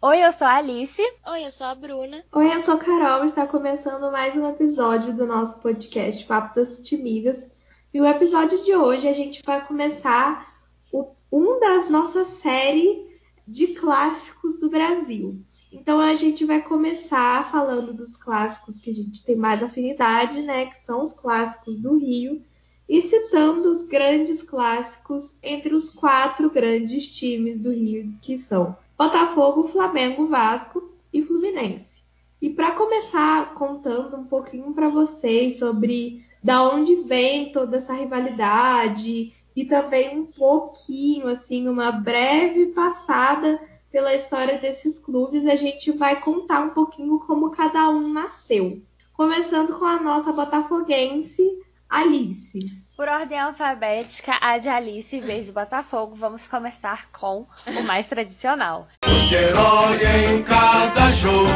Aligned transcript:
Oi, 0.00 0.24
eu 0.24 0.30
sou 0.30 0.46
a 0.46 0.54
Alice. 0.58 1.02
Oi, 1.26 1.44
eu 1.44 1.50
sou 1.50 1.66
a 1.66 1.74
Bruna. 1.74 2.24
Oi, 2.32 2.54
eu 2.54 2.62
sou 2.62 2.74
a 2.74 2.78
Carol. 2.78 3.24
Está 3.24 3.48
começando 3.48 4.12
mais 4.12 4.36
um 4.36 4.48
episódio 4.48 5.12
do 5.12 5.26
nosso 5.26 5.58
podcast 5.58 6.24
Papo 6.24 6.54
das 6.54 6.68
Futimigas. 6.68 7.44
E 7.92 8.00
o 8.00 8.06
episódio 8.06 8.62
de 8.62 8.76
hoje 8.76 9.08
a 9.08 9.12
gente 9.12 9.42
vai 9.44 9.66
começar 9.66 10.54
o, 10.92 11.16
um 11.32 11.58
das 11.58 11.90
nossas 11.90 12.28
séries 12.40 13.08
de 13.44 13.74
clássicos 13.74 14.60
do 14.60 14.70
Brasil. 14.70 15.42
Então 15.72 15.98
a 15.98 16.14
gente 16.14 16.44
vai 16.44 16.62
começar 16.62 17.50
falando 17.50 17.92
dos 17.92 18.16
clássicos 18.16 18.78
que 18.78 18.90
a 18.90 18.94
gente 18.94 19.24
tem 19.24 19.34
mais 19.34 19.64
afinidade, 19.64 20.42
né? 20.42 20.66
Que 20.66 20.80
são 20.84 21.02
os 21.02 21.12
clássicos 21.12 21.76
do 21.76 21.98
Rio, 21.98 22.40
e 22.88 23.02
citando 23.02 23.68
os 23.68 23.82
grandes 23.88 24.42
clássicos 24.42 25.36
entre 25.42 25.74
os 25.74 25.90
quatro 25.90 26.48
grandes 26.50 27.12
times 27.16 27.58
do 27.58 27.72
Rio, 27.72 28.14
que 28.22 28.38
são 28.38 28.76
Botafogo, 28.98 29.68
Flamengo, 29.68 30.26
Vasco 30.26 30.90
e 31.12 31.22
Fluminense. 31.22 32.02
E 32.42 32.50
para 32.50 32.72
começar 32.72 33.54
contando 33.54 34.16
um 34.16 34.24
pouquinho 34.24 34.72
para 34.74 34.88
vocês 34.88 35.58
sobre 35.58 36.26
da 36.42 36.68
onde 36.68 36.96
vem 36.96 37.52
toda 37.52 37.76
essa 37.76 37.92
rivalidade 37.92 39.32
e 39.54 39.64
também 39.64 40.18
um 40.18 40.26
pouquinho 40.26 41.28
assim, 41.28 41.68
uma 41.68 41.92
breve 41.92 42.66
passada 42.66 43.60
pela 43.90 44.14
história 44.14 44.58
desses 44.58 44.98
clubes, 44.98 45.46
a 45.46 45.56
gente 45.56 45.92
vai 45.92 46.20
contar 46.20 46.60
um 46.60 46.70
pouquinho 46.70 47.20
como 47.20 47.50
cada 47.50 47.88
um 47.88 48.12
nasceu. 48.12 48.82
Começando 49.14 49.78
com 49.78 49.84
a 49.84 50.00
nossa 50.00 50.32
botafoguense, 50.32 51.42
Alice. 51.88 52.58
Por 52.98 53.08
ordem 53.08 53.38
alfabética, 53.38 54.36
a 54.40 54.58
de 54.58 54.68
Alice 54.68 55.14
em 55.14 55.20
vez 55.20 55.46
de 55.46 55.52
Botafogo, 55.52 56.16
vamos 56.16 56.48
começar 56.48 57.08
com 57.12 57.46
o 57.64 57.82
mais 57.86 58.08
tradicional. 58.08 58.88
De 59.28 59.36
herói 59.36 60.34
em 60.34 60.42
cada 60.42 61.08
jogo, 61.12 61.46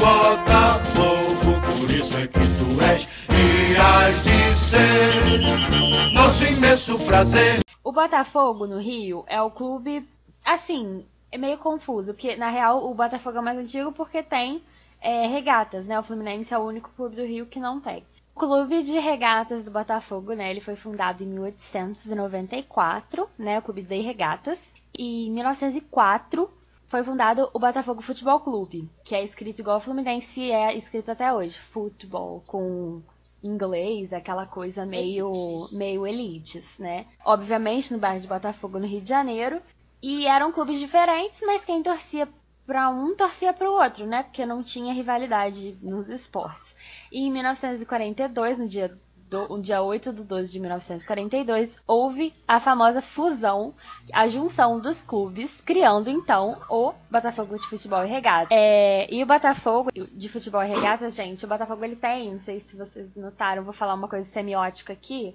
Botafogo, 0.00 1.60
por 1.78 1.88
isso 1.88 2.18
é 2.18 2.26
que 2.26 2.40
tu 2.40 2.82
és 2.90 3.08
e 3.30 3.76
has 3.76 4.20
de 4.24 4.58
ser 4.58 6.12
nosso 6.12 6.44
imenso 6.44 6.98
prazer. 7.06 7.60
O 7.84 7.92
Botafogo 7.92 8.66
no 8.66 8.80
Rio 8.80 9.24
é 9.28 9.40
o 9.40 9.52
clube, 9.52 10.08
assim, 10.44 11.06
é 11.30 11.38
meio 11.38 11.58
confuso, 11.58 12.12
porque 12.12 12.34
na 12.34 12.48
real 12.48 12.84
o 12.84 12.94
Botafogo 12.96 13.38
é 13.38 13.42
mais 13.42 13.58
antigo 13.58 13.92
porque 13.92 14.24
tem 14.24 14.60
é, 15.00 15.28
regatas, 15.28 15.86
né? 15.86 15.96
O 16.00 16.02
Fluminense 16.02 16.52
é 16.52 16.58
o 16.58 16.66
único 16.66 16.90
clube 16.96 17.14
do 17.14 17.24
Rio 17.24 17.46
que 17.46 17.60
não 17.60 17.80
tem. 17.80 18.02
O 18.38 18.46
Clube 18.46 18.84
de 18.84 18.96
Regatas 19.00 19.64
do 19.64 19.72
Botafogo, 19.72 20.32
né? 20.32 20.48
Ele 20.48 20.60
foi 20.60 20.76
fundado 20.76 21.24
em 21.24 21.26
1894, 21.26 23.28
né? 23.36 23.58
O 23.58 23.62
Clube 23.62 23.82
de 23.82 24.00
Regatas. 24.00 24.72
E 24.96 25.26
em 25.26 25.32
1904 25.32 26.48
foi 26.86 27.02
fundado 27.02 27.50
o 27.52 27.58
Botafogo 27.58 28.00
Futebol 28.00 28.38
Clube, 28.38 28.88
que 29.04 29.16
é 29.16 29.24
escrito 29.24 29.58
igual 29.58 29.78
o 29.78 29.80
Fluminense 29.80 30.52
é 30.52 30.72
escrito 30.76 31.10
até 31.10 31.34
hoje, 31.34 31.58
futebol 31.58 32.44
com 32.46 33.02
inglês, 33.42 34.12
aquela 34.12 34.46
coisa 34.46 34.86
meio 34.86 35.32
elites. 35.32 35.76
meio 35.76 36.06
elites, 36.06 36.78
né? 36.78 37.06
Obviamente 37.24 37.92
no 37.92 37.98
bairro 37.98 38.20
de 38.20 38.28
Botafogo, 38.28 38.78
no 38.78 38.86
Rio 38.86 39.00
de 39.00 39.08
Janeiro, 39.08 39.60
e 40.00 40.28
eram 40.28 40.52
clubes 40.52 40.78
diferentes, 40.78 41.42
mas 41.44 41.64
quem 41.64 41.82
torcia 41.82 42.28
para 42.64 42.88
um 42.88 43.16
torcia 43.16 43.52
para 43.52 43.68
o 43.68 43.82
outro, 43.82 44.06
né? 44.06 44.22
Porque 44.22 44.46
não 44.46 44.62
tinha 44.62 44.94
rivalidade 44.94 45.76
nos 45.82 46.08
esportes. 46.08 46.67
E 47.10 47.26
em 47.26 47.32
1942, 47.32 48.58
no 48.58 48.68
dia, 48.68 48.96
do, 49.28 49.48
no 49.48 49.60
dia 49.60 49.82
8 49.82 50.12
de 50.12 50.24
12 50.24 50.52
de 50.52 50.60
1942, 50.60 51.78
houve 51.86 52.34
a 52.46 52.58
famosa 52.58 53.00
fusão, 53.02 53.74
a 54.12 54.26
junção 54.26 54.80
dos 54.80 55.02
clubes, 55.02 55.60
criando 55.60 56.10
então 56.10 56.60
o 56.68 56.92
Botafogo 57.10 57.58
de 57.58 57.66
Futebol 57.66 58.04
e 58.04 58.08
Regatas. 58.08 58.48
É, 58.50 59.12
e 59.12 59.22
o 59.22 59.26
Botafogo 59.26 59.90
de 59.92 60.28
Futebol 60.28 60.62
e 60.62 60.68
Regatas, 60.68 61.14
gente, 61.14 61.44
o 61.44 61.48
Botafogo 61.48 61.84
ele 61.84 61.96
tem, 61.96 62.32
não 62.32 62.40
sei 62.40 62.60
se 62.60 62.76
vocês 62.76 63.14
notaram, 63.14 63.64
vou 63.64 63.74
falar 63.74 63.94
uma 63.94 64.08
coisa 64.08 64.28
semiótica 64.28 64.92
aqui. 64.92 65.34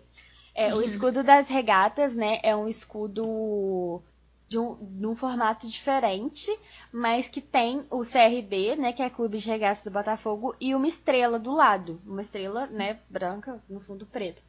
É, 0.55 0.71
uhum. 0.71 0.79
O 0.79 0.83
escudo 0.83 1.23
das 1.23 1.47
regatas, 1.47 2.13
né, 2.13 2.39
é 2.43 2.55
um 2.55 2.67
escudo 2.67 4.01
de 4.47 4.59
um, 4.59 4.77
de 4.79 5.07
um 5.07 5.15
formato 5.15 5.67
diferente, 5.67 6.51
mas 6.91 7.27
que 7.27 7.41
tem 7.41 7.85
o 7.89 8.01
CRB, 8.01 8.75
né, 8.75 8.93
que 8.93 9.01
é 9.01 9.09
Clube 9.09 9.37
de 9.37 9.49
Regatas 9.49 9.83
do 9.83 9.91
Botafogo, 9.91 10.55
e 10.59 10.75
uma 10.75 10.87
estrela 10.87 11.39
do 11.39 11.51
lado, 11.51 12.01
uma 12.05 12.21
estrela, 12.21 12.67
né, 12.67 12.99
branca 13.09 13.61
no 13.69 13.79
fundo 13.79 14.05
preto. 14.05 14.41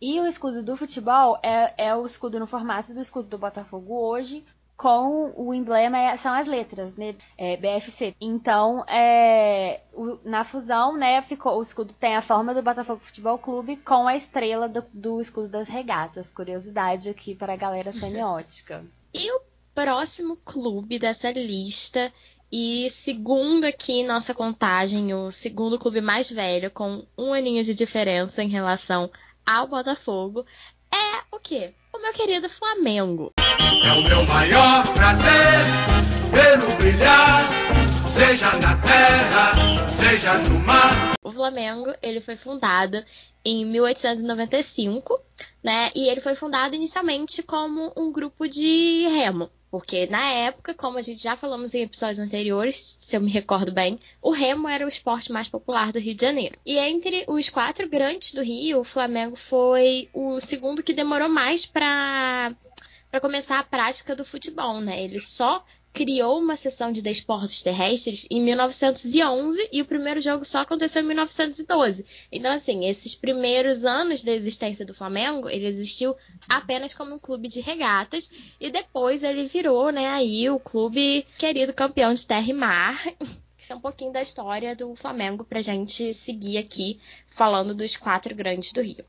E 0.00 0.20
o 0.20 0.26
escudo 0.26 0.62
do 0.62 0.76
futebol 0.76 1.38
é, 1.42 1.86
é 1.88 1.94
o 1.94 2.04
escudo 2.04 2.38
no 2.38 2.46
formato 2.46 2.92
do 2.92 3.00
escudo 3.00 3.28
do 3.28 3.38
Botafogo 3.38 3.94
hoje, 3.94 4.44
com 4.76 5.32
o 5.36 5.54
emblema 5.54 5.98
é, 5.98 6.16
são 6.16 6.34
as 6.34 6.46
letras, 6.46 6.94
né? 6.96 7.14
É, 7.38 7.56
BFC. 7.56 8.14
Então, 8.20 8.84
é, 8.88 9.80
o, 9.92 10.18
na 10.24 10.42
fusão, 10.44 10.96
né, 10.96 11.22
ficou, 11.22 11.58
o 11.58 11.62
escudo 11.62 11.94
tem 11.94 12.16
a 12.16 12.22
forma 12.22 12.52
do 12.52 12.62
Botafogo 12.62 13.00
Futebol 13.00 13.38
Clube 13.38 13.76
com 13.76 14.08
a 14.08 14.16
estrela 14.16 14.68
do, 14.68 14.84
do 14.92 15.20
escudo 15.20 15.48
das 15.48 15.68
regatas. 15.68 16.32
Curiosidade 16.32 17.08
aqui 17.08 17.34
para 17.34 17.52
a 17.52 17.56
galera 17.56 17.92
semiótica. 17.92 18.84
E 19.14 19.30
o 19.30 19.40
próximo 19.72 20.36
clube 20.44 20.98
dessa 20.98 21.30
lista, 21.30 22.12
e 22.50 22.88
segundo 22.90 23.64
aqui 23.64 24.02
nossa 24.02 24.34
contagem, 24.34 25.14
o 25.14 25.30
segundo 25.30 25.78
clube 25.78 26.00
mais 26.00 26.28
velho, 26.28 26.68
com 26.70 27.06
um 27.16 27.32
aninho 27.32 27.62
de 27.62 27.76
diferença 27.76 28.42
em 28.42 28.48
relação 28.48 29.08
ao 29.46 29.68
Botafogo, 29.68 30.44
é 30.92 31.36
o 31.36 31.38
quê? 31.38 31.72
O 31.92 32.02
meu 32.02 32.12
querido 32.12 32.48
Flamengo. 32.48 33.32
É 33.38 33.92
o 33.92 34.02
meu 34.02 34.24
maior 34.24 34.82
prazer 34.94 35.64
vê-lo 36.32 36.76
brilhar, 36.76 37.48
seja 38.12 38.50
na 38.58 38.76
terra, 38.78 39.52
seja 39.96 40.34
no 40.38 40.58
mar. 40.58 41.14
O 41.22 41.30
Flamengo, 41.30 41.94
ele 42.02 42.20
foi 42.20 42.36
fundado 42.36 43.04
em 43.44 43.64
1895, 43.66 45.20
né? 45.62 45.90
E 45.94 46.08
ele 46.08 46.20
foi 46.20 46.34
fundado 46.34 46.74
inicialmente 46.74 47.42
como 47.42 47.92
um 47.96 48.12
grupo 48.12 48.48
de 48.48 49.06
remo. 49.08 49.50
Porque 49.70 50.06
na 50.06 50.24
época, 50.30 50.72
como 50.72 50.98
a 50.98 51.02
gente 51.02 51.20
já 51.20 51.36
falamos 51.36 51.74
em 51.74 51.82
episódios 51.82 52.20
anteriores, 52.20 52.96
se 53.00 53.16
eu 53.16 53.20
me 53.20 53.28
recordo 53.28 53.72
bem, 53.72 53.98
o 54.22 54.30
remo 54.30 54.68
era 54.68 54.84
o 54.84 54.88
esporte 54.88 55.32
mais 55.32 55.48
popular 55.48 55.90
do 55.90 55.98
Rio 55.98 56.14
de 56.14 56.22
Janeiro. 56.24 56.56
E 56.64 56.78
entre 56.78 57.24
os 57.26 57.48
quatro 57.48 57.88
grandes 57.88 58.34
do 58.34 58.40
Rio, 58.40 58.78
o 58.78 58.84
Flamengo 58.84 59.34
foi 59.34 60.08
o 60.14 60.38
segundo 60.38 60.80
que 60.80 60.92
demorou 60.92 61.28
mais 61.28 61.66
para 61.66 62.54
para 63.10 63.20
começar 63.20 63.60
a 63.60 63.64
prática 63.64 64.14
do 64.16 64.24
futebol, 64.24 64.80
né? 64.80 65.02
Ele 65.02 65.20
só 65.20 65.64
criou 65.94 66.40
uma 66.40 66.56
sessão 66.56 66.90
de 66.90 67.00
desportos 67.00 67.62
terrestres 67.62 68.26
em 68.28 68.42
1911 68.42 69.68
e 69.72 69.80
o 69.80 69.84
primeiro 69.84 70.20
jogo 70.20 70.44
só 70.44 70.58
aconteceu 70.58 71.00
em 71.00 71.06
1912. 71.06 72.04
Então, 72.32 72.52
assim, 72.52 72.86
esses 72.86 73.14
primeiros 73.14 73.84
anos 73.84 74.24
da 74.24 74.32
existência 74.32 74.84
do 74.84 74.92
Flamengo, 74.92 75.48
ele 75.48 75.66
existiu 75.66 76.16
apenas 76.48 76.92
como 76.92 77.14
um 77.14 77.18
clube 77.18 77.48
de 77.48 77.60
regatas 77.60 78.28
e 78.60 78.70
depois 78.70 79.22
ele 79.22 79.46
virou, 79.46 79.90
né, 79.90 80.08
aí 80.08 80.50
o 80.50 80.58
clube 80.58 81.24
querido 81.38 81.72
campeão 81.72 82.12
de 82.12 82.26
terra 82.26 82.50
e 82.50 82.52
mar. 82.52 83.00
É 83.66 83.74
um 83.74 83.80
pouquinho 83.80 84.12
da 84.12 84.20
história 84.20 84.76
do 84.76 84.94
Flamengo 84.94 85.42
pra 85.42 85.58
gente 85.62 86.12
seguir 86.12 86.58
aqui 86.58 87.00
falando 87.30 87.74
dos 87.74 87.96
quatro 87.96 88.34
grandes 88.34 88.72
do 88.72 88.82
Rio. 88.82 89.06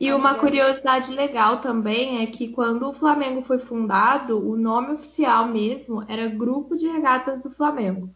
E 0.00 0.10
uma 0.14 0.34
curiosidade 0.34 1.12
legal 1.12 1.58
também 1.60 2.22
é 2.22 2.26
que 2.26 2.48
quando 2.48 2.88
o 2.88 2.94
Flamengo 2.94 3.42
foi 3.42 3.58
fundado, 3.58 4.38
o 4.38 4.56
nome 4.56 4.94
oficial 4.94 5.46
mesmo 5.46 6.02
era 6.08 6.26
Grupo 6.26 6.74
de 6.74 6.88
Regatas 6.88 7.38
do 7.40 7.50
Flamengo. 7.50 8.08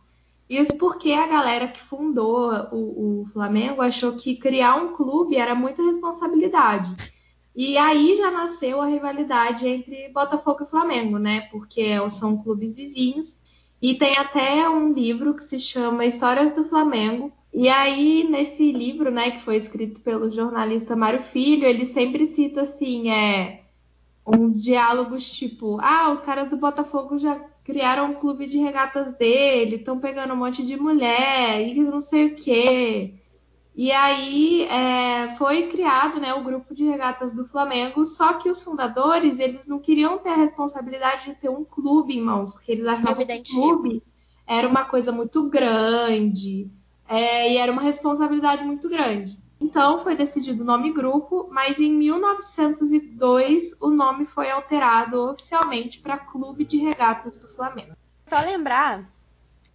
Isso 0.48 0.78
porque 0.78 1.12
a 1.12 1.26
galera 1.26 1.68
que 1.68 1.82
fundou 1.82 2.50
o, 2.72 3.20
o 3.20 3.26
Flamengo 3.26 3.82
achou 3.82 4.12
que 4.12 4.34
criar 4.34 4.76
um 4.76 4.94
clube 4.94 5.36
era 5.36 5.54
muita 5.54 5.82
responsabilidade. 5.82 6.94
E 7.54 7.76
aí 7.76 8.16
já 8.16 8.30
nasceu 8.30 8.80
a 8.80 8.86
rivalidade 8.86 9.68
entre 9.68 10.08
Botafogo 10.08 10.64
e 10.64 10.66
Flamengo, 10.66 11.18
né? 11.18 11.42
Porque 11.52 11.98
são 12.10 12.42
clubes 12.42 12.74
vizinhos. 12.74 13.38
E 13.80 13.94
tem 13.94 14.16
até 14.16 14.68
um 14.68 14.92
livro 14.92 15.34
que 15.34 15.42
se 15.42 15.58
chama 15.58 16.06
Histórias 16.06 16.52
do 16.52 16.64
Flamengo, 16.64 17.32
e 17.52 17.68
aí, 17.68 18.26
nesse 18.28 18.72
livro, 18.72 19.12
né, 19.12 19.30
que 19.30 19.40
foi 19.40 19.56
escrito 19.56 20.00
pelo 20.00 20.28
jornalista 20.28 20.96
Mário 20.96 21.22
Filho, 21.22 21.64
ele 21.66 21.86
sempre 21.86 22.26
cita 22.26 22.62
assim, 22.62 23.10
é 23.10 23.62
uns 24.26 24.62
diálogos 24.62 25.32
tipo, 25.32 25.78
ah, 25.80 26.10
os 26.10 26.18
caras 26.20 26.48
do 26.48 26.56
Botafogo 26.56 27.18
já 27.18 27.38
criaram 27.62 28.10
um 28.10 28.14
clube 28.14 28.46
de 28.46 28.58
regatas 28.58 29.12
dele, 29.16 29.76
estão 29.76 30.00
pegando 30.00 30.34
um 30.34 30.36
monte 30.36 30.64
de 30.64 30.76
mulher 30.76 31.60
e 31.60 31.78
não 31.80 32.00
sei 32.00 32.26
o 32.26 32.34
quê. 32.34 33.14
E 33.76 33.90
aí 33.90 34.62
é, 34.64 35.34
foi 35.36 35.66
criado 35.66 36.20
né, 36.20 36.32
o 36.32 36.44
grupo 36.44 36.72
de 36.72 36.84
regatas 36.84 37.32
do 37.34 37.44
Flamengo, 37.44 38.06
só 38.06 38.34
que 38.34 38.48
os 38.48 38.62
fundadores 38.62 39.40
eles 39.40 39.66
não 39.66 39.80
queriam 39.80 40.16
ter 40.18 40.28
a 40.28 40.36
responsabilidade 40.36 41.24
de 41.24 41.34
ter 41.34 41.48
um 41.48 41.64
clube 41.64 42.16
em 42.16 42.22
mãos, 42.22 42.52
porque 42.52 42.70
eles 42.70 42.86
achavam 42.86 43.26
que 43.26 43.32
o 43.32 43.42
clube 43.42 44.02
era 44.46 44.68
uma 44.68 44.84
coisa 44.84 45.10
muito 45.10 45.48
grande, 45.48 46.70
é, 47.08 47.52
e 47.52 47.56
era 47.56 47.72
uma 47.72 47.82
responsabilidade 47.82 48.62
muito 48.64 48.88
grande. 48.88 49.42
Então 49.60 49.98
foi 49.98 50.14
decidido 50.14 50.62
o 50.62 50.66
nome 50.66 50.92
grupo, 50.92 51.48
mas 51.50 51.80
em 51.80 51.92
1902 51.92 53.74
o 53.80 53.90
nome 53.90 54.26
foi 54.26 54.50
alterado 54.50 55.30
oficialmente 55.30 56.00
para 56.00 56.18
Clube 56.18 56.64
de 56.64 56.76
Regatas 56.76 57.38
do 57.38 57.48
Flamengo. 57.48 57.96
Só 58.26 58.40
lembrar 58.40 59.10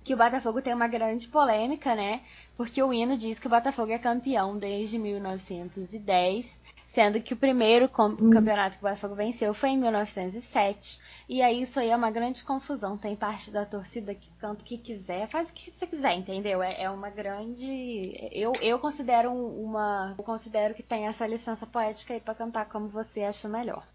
que 0.10 0.14
o 0.16 0.18
Botafogo 0.18 0.60
tem 0.60 0.74
uma 0.74 0.88
grande 0.88 1.28
polêmica, 1.28 1.94
né? 1.94 2.22
Porque 2.58 2.82
o 2.82 2.92
hino 2.92 3.16
diz 3.16 3.38
que 3.38 3.46
o 3.46 3.50
Botafogo 3.50 3.92
é 3.92 4.00
campeão 4.00 4.58
desde 4.58 4.98
1910 4.98 6.60
sendo 6.88 7.22
que 7.22 7.36
o 7.36 7.38
primeiro 7.38 7.86
hum. 7.86 8.32
campeonato 8.32 8.80
que 8.80 8.84
o 8.84 8.88
Botafogo 8.88 9.14
venceu 9.14 9.54
foi 9.54 9.70
em 9.70 9.78
1907. 9.78 11.00
E 11.30 11.44
aí 11.44 11.62
isso 11.62 11.80
aí 11.80 11.92
é 11.92 11.96
uma 11.96 12.10
grande 12.10 12.44
confusão. 12.44 12.98
Tem 12.98 13.16
parte 13.16 13.52
da 13.52 13.64
torcida 13.64 14.16
que 14.16 14.28
canta 14.40 14.64
o 14.64 14.66
que 14.66 14.80
quiser, 14.80 15.30
faz 15.30 15.52
o 15.52 15.54
que 15.54 15.70
você 15.70 15.86
quiser, 15.86 16.18
entendeu? 16.18 16.64
É, 16.64 16.82
é 16.82 16.90
uma 16.90 17.12
grande. 17.12 18.18
Eu, 18.32 18.54
eu 18.56 18.80
considero 18.80 19.32
uma. 19.32 20.16
Eu 20.18 20.24
considero 20.24 20.74
que 20.74 20.82
tem 20.82 21.06
essa 21.06 21.28
licença 21.28 21.68
poética 21.68 22.16
aí 22.16 22.20
para 22.20 22.34
cantar 22.34 22.68
como 22.68 22.88
você 22.88 23.22
acha 23.22 23.48
melhor. 23.48 23.86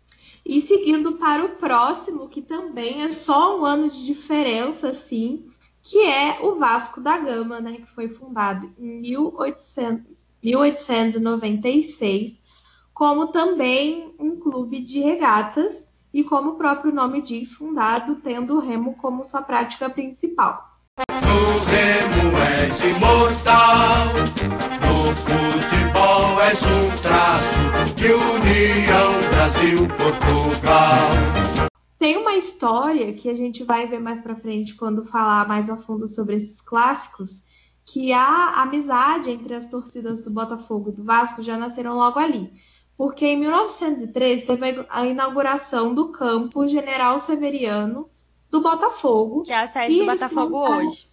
E 0.47 0.61
seguindo 0.61 1.17
para 1.17 1.45
o 1.45 1.57
próximo, 1.57 2.29
que 2.29 2.41
também 2.41 3.03
é 3.03 3.11
só 3.11 3.59
um 3.59 3.65
ano 3.65 3.91
de 3.91 4.07
diferença, 4.07 4.91
assim, 4.91 5.45
que 5.85 6.01
é 6.01 6.41
o 6.43 6.57
Vasco 6.57 7.01
da 7.01 7.17
Gama, 7.19 7.61
né? 7.61 7.75
Que 7.75 7.87
foi 7.87 8.09
fundado 8.09 8.73
em 8.79 9.01
1800, 9.01 10.05
1896 10.43 12.43
como 12.95 13.27
também 13.27 14.15
um 14.21 14.39
clube 14.39 14.79
de 14.81 15.01
regatas 15.01 15.83
e, 16.13 16.23
como 16.23 16.51
o 16.51 16.55
próprio 16.55 16.95
nome 16.95 17.21
diz, 17.21 17.53
fundado 17.53 18.21
tendo 18.23 18.55
o 18.57 18.61
remo 18.61 18.95
como 18.95 19.25
sua 19.25 19.43
prática 19.43 19.91
principal. 19.91 20.71
No 20.97 21.59
remo 21.65 22.39
és 22.39 22.85
imortal, 22.85 24.07
no 24.81 25.13
futebol 25.27 26.41
és 26.41 26.63
um 26.63 26.89
traço 27.03 27.59
de 27.97 28.13
união 28.13 29.13
Brasil-Portugal. 29.31 31.11
História 32.45 33.13
que 33.13 33.29
a 33.29 33.35
gente 33.35 33.65
vai 33.65 33.87
ver 33.87 34.01
mais 34.01 34.21
para 34.21 34.37
frente 34.37 34.75
quando 34.75 35.05
falar 35.05 35.49
mais 35.49 35.69
a 35.69 35.77
fundo 35.77 36.09
sobre 36.09 36.37
esses 36.37 36.61
clássicos, 36.61 37.43
que 37.85 38.13
a 38.13 38.63
amizade 38.63 39.31
entre 39.31 39.55
as 39.55 39.67
torcidas 39.67 40.21
do 40.21 40.31
Botafogo 40.31 40.91
e 40.91 40.93
do 40.93 41.05
Vasco 41.05 41.43
já 41.43 41.57
nasceram 41.57 41.95
logo 41.95 42.19
ali 42.19 42.53
porque 42.97 43.27
em 43.27 43.37
1913 43.37 44.47
teve 44.47 44.87
a 44.89 45.07
inauguração 45.07 45.95
do 45.95 46.11
campo 46.11 46.67
General 46.69 47.19
Severiano 47.19 48.09
do 48.51 48.61
Botafogo. 48.61 49.43
Que 49.43 49.53
é 49.53 49.63
a 49.63 49.69
sede 49.69 49.99
do 49.99 50.07
Botafogo 50.07 50.59
hoje. 50.59 51.09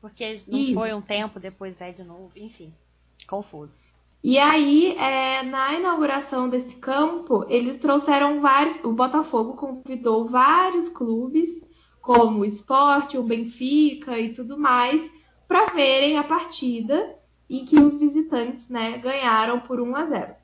Porque 0.00 0.34
não 0.48 0.58
Isso. 0.58 0.74
foi 0.74 0.92
um 0.92 1.02
tempo, 1.02 1.38
depois 1.38 1.80
é 1.80 1.92
de 1.92 2.02
novo, 2.02 2.32
enfim, 2.36 2.74
confuso. 3.28 3.82
E 4.22 4.38
aí, 4.38 4.96
é, 4.98 5.42
na 5.42 5.74
inauguração 5.74 6.48
desse 6.48 6.76
campo, 6.76 7.46
eles 7.48 7.78
trouxeram 7.78 8.40
vários. 8.40 8.82
O 8.84 8.92
Botafogo 8.92 9.54
convidou 9.54 10.26
vários 10.26 10.90
clubes, 10.90 11.48
como 12.02 12.40
o 12.40 12.44
Esporte, 12.44 13.16
o 13.16 13.22
Benfica 13.22 14.18
e 14.18 14.34
tudo 14.34 14.58
mais, 14.58 15.00
para 15.48 15.66
verem 15.66 16.18
a 16.18 16.24
partida 16.24 17.16
em 17.48 17.64
que 17.64 17.76
os 17.80 17.96
visitantes 17.96 18.68
né, 18.68 18.98
ganharam 18.98 19.58
por 19.60 19.80
1 19.80 19.96
a 19.96 20.06
0. 20.06 20.34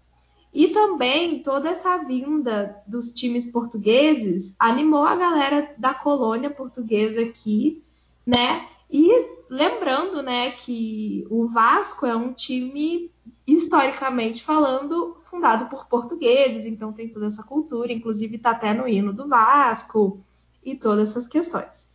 E 0.52 0.68
também 0.68 1.42
toda 1.42 1.68
essa 1.68 1.98
vinda 1.98 2.82
dos 2.86 3.12
times 3.12 3.44
portugueses 3.44 4.54
animou 4.58 5.04
a 5.04 5.14
galera 5.14 5.74
da 5.76 5.92
colônia 5.92 6.48
portuguesa 6.48 7.20
aqui, 7.20 7.84
né? 8.26 8.66
E 8.90 9.35
lembrando, 9.48 10.22
né, 10.22 10.50
que 10.50 11.26
o 11.30 11.46
Vasco 11.46 12.06
é 12.06 12.14
um 12.14 12.32
time 12.32 13.10
historicamente 13.46 14.42
falando 14.42 15.16
fundado 15.24 15.66
por 15.66 15.86
portugueses, 15.86 16.66
então 16.66 16.92
tem 16.92 17.08
toda 17.08 17.26
essa 17.26 17.42
cultura, 17.42 17.92
inclusive 17.92 18.36
está 18.36 18.50
até 18.50 18.72
no 18.72 18.88
hino 18.88 19.12
do 19.12 19.28
Vasco 19.28 20.24
e 20.64 20.74
todas 20.74 21.10
essas 21.10 21.26
questões. 21.26 21.86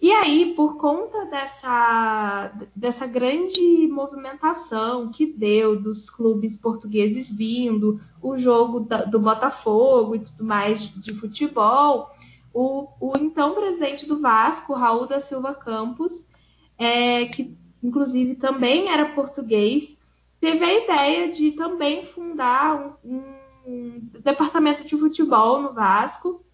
E 0.00 0.12
aí, 0.12 0.54
por 0.54 0.76
conta 0.76 1.24
dessa, 1.26 2.52
dessa 2.74 3.04
grande 3.04 3.88
movimentação 3.88 5.10
que 5.10 5.26
deu 5.26 5.80
dos 5.80 6.08
clubes 6.08 6.56
portugueses 6.56 7.28
vindo, 7.28 8.00
o 8.22 8.36
jogo 8.36 8.80
da, 8.80 8.98
do 9.04 9.18
Botafogo 9.18 10.14
e 10.14 10.20
tudo 10.20 10.44
mais 10.44 10.82
de 10.82 11.12
futebol, 11.12 12.10
o, 12.54 12.86
o, 13.00 13.16
então 13.16 13.56
presidente 13.56 14.06
do 14.06 14.20
Vasco, 14.20 14.72
Raul 14.72 15.06
da 15.06 15.20
Silva 15.20 15.52
Campos, 15.52 16.24
é, 16.78 17.26
que 17.26 17.56
inclusive 17.82 18.36
também 18.36 18.88
era 18.88 19.12
português, 19.12 19.98
teve 20.40 20.64
a 20.64 20.84
ideia 20.84 21.30
de 21.30 21.52
também 21.52 22.04
fundar 22.04 22.98
um, 23.04 23.22
um 23.66 24.00
departamento 24.20 24.84
de 24.84 24.96
futebol 24.96 25.60
no 25.60 25.72
Vasco. 25.72 26.44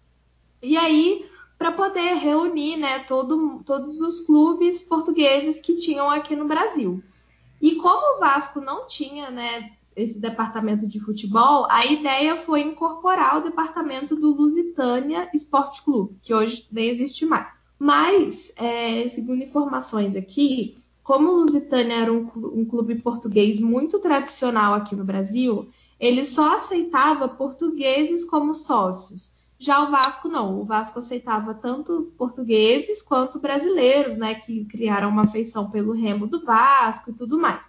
E 0.61 0.75
aí 0.77 1.25
para 1.57 1.71
poder 1.71 2.15
reunir 2.15 2.77
né, 2.77 2.99
todo, 2.99 3.61
todos 3.65 3.99
os 3.99 4.21
clubes 4.21 4.81
portugueses 4.83 5.59
que 5.59 5.77
tinham 5.77 6.09
aqui 6.09 6.35
no 6.35 6.47
Brasil. 6.47 7.01
E 7.61 7.75
como 7.75 8.17
o 8.17 8.19
Vasco 8.19 8.59
não 8.59 8.87
tinha 8.87 9.31
né, 9.31 9.71
esse 9.95 10.19
departamento 10.19 10.85
de 10.85 10.99
futebol, 10.99 11.65
a 11.69 11.85
ideia 11.85 12.37
foi 12.37 12.61
incorporar 12.61 13.37
o 13.37 13.43
departamento 13.43 14.15
do 14.15 14.33
Lusitânia 14.33 15.29
Esporte 15.33 15.81
Clube, 15.81 16.17
que 16.21 16.33
hoje 16.33 16.67
nem 16.71 16.89
existe 16.89 17.25
mais. 17.25 17.54
Mas, 17.77 18.51
é, 18.55 19.07
segundo 19.09 19.43
informações 19.43 20.15
aqui, 20.15 20.75
como 21.03 21.29
o 21.29 21.35
Lusitânia 21.41 21.95
era 21.95 22.13
um, 22.13 22.29
um 22.35 22.65
clube 22.65 22.95
português 22.95 23.59
muito 23.59 23.99
tradicional 23.99 24.73
aqui 24.73 24.95
no 24.95 25.03
Brasil, 25.03 25.69
ele 25.99 26.25
só 26.25 26.57
aceitava 26.57 27.27
portugueses 27.27 28.25
como 28.25 28.55
sócios. 28.55 29.31
Já 29.57 29.83
o 29.83 29.91
Vasco 29.91 30.27
não, 30.27 30.59
o 30.59 30.65
Vasco 30.65 30.99
aceitava 30.99 31.53
tanto 31.53 32.11
portugueses 32.17 33.01
quanto 33.01 33.39
brasileiros, 33.39 34.17
né, 34.17 34.35
que 34.35 34.65
criaram 34.65 35.09
uma 35.09 35.23
afeição 35.23 35.69
pelo 35.69 35.93
remo 35.93 36.27
do 36.27 36.43
Vasco 36.43 37.11
e 37.11 37.13
tudo 37.13 37.39
mais. 37.39 37.63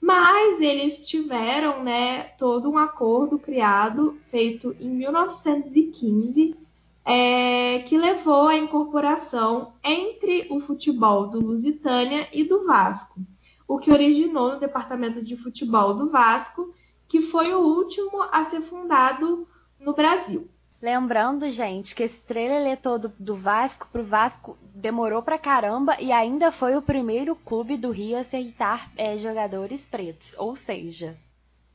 Mas 0.00 0.60
eles 0.60 1.00
tiveram, 1.00 1.82
né, 1.82 2.24
todo 2.38 2.70
um 2.70 2.78
acordo 2.78 3.38
criado, 3.38 4.18
feito 4.28 4.74
em 4.80 4.88
1915, 4.88 6.56
é, 7.04 7.80
que 7.80 7.96
levou 7.96 8.46
à 8.46 8.56
incorporação 8.56 9.72
entre 9.82 10.46
o 10.50 10.60
futebol 10.60 11.28
do 11.28 11.40
Lusitânia 11.40 12.28
e 12.32 12.44
do 12.44 12.64
Vasco, 12.66 13.20
o 13.66 13.78
que 13.78 13.90
originou 13.90 14.52
no 14.52 14.60
departamento 14.60 15.22
de 15.22 15.36
futebol 15.36 15.94
do 15.94 16.10
Vasco, 16.10 16.72
que 17.08 17.22
foi 17.22 17.52
o 17.54 17.60
último 17.60 18.22
a 18.30 18.44
ser 18.44 18.62
fundado 18.62 19.46
no 19.78 19.92
Brasil. 19.94 20.48
Lembrando, 20.82 21.46
gente, 21.48 21.94
que 21.94 22.02
esse 22.02 22.20
trailer 22.20 22.80
todo 22.80 23.12
do 23.18 23.36
Vasco 23.36 23.86
pro 23.92 24.02
Vasco 24.02 24.56
demorou 24.74 25.22
pra 25.22 25.38
caramba 25.38 26.00
e 26.00 26.10
ainda 26.10 26.50
foi 26.50 26.74
o 26.74 26.80
primeiro 26.80 27.36
clube 27.36 27.76
do 27.76 27.90
Rio 27.90 28.16
a 28.16 28.20
aceitar 28.20 28.90
é, 28.96 29.16
jogadores 29.18 29.84
pretos. 29.84 30.34
Ou 30.38 30.56
seja, 30.56 31.18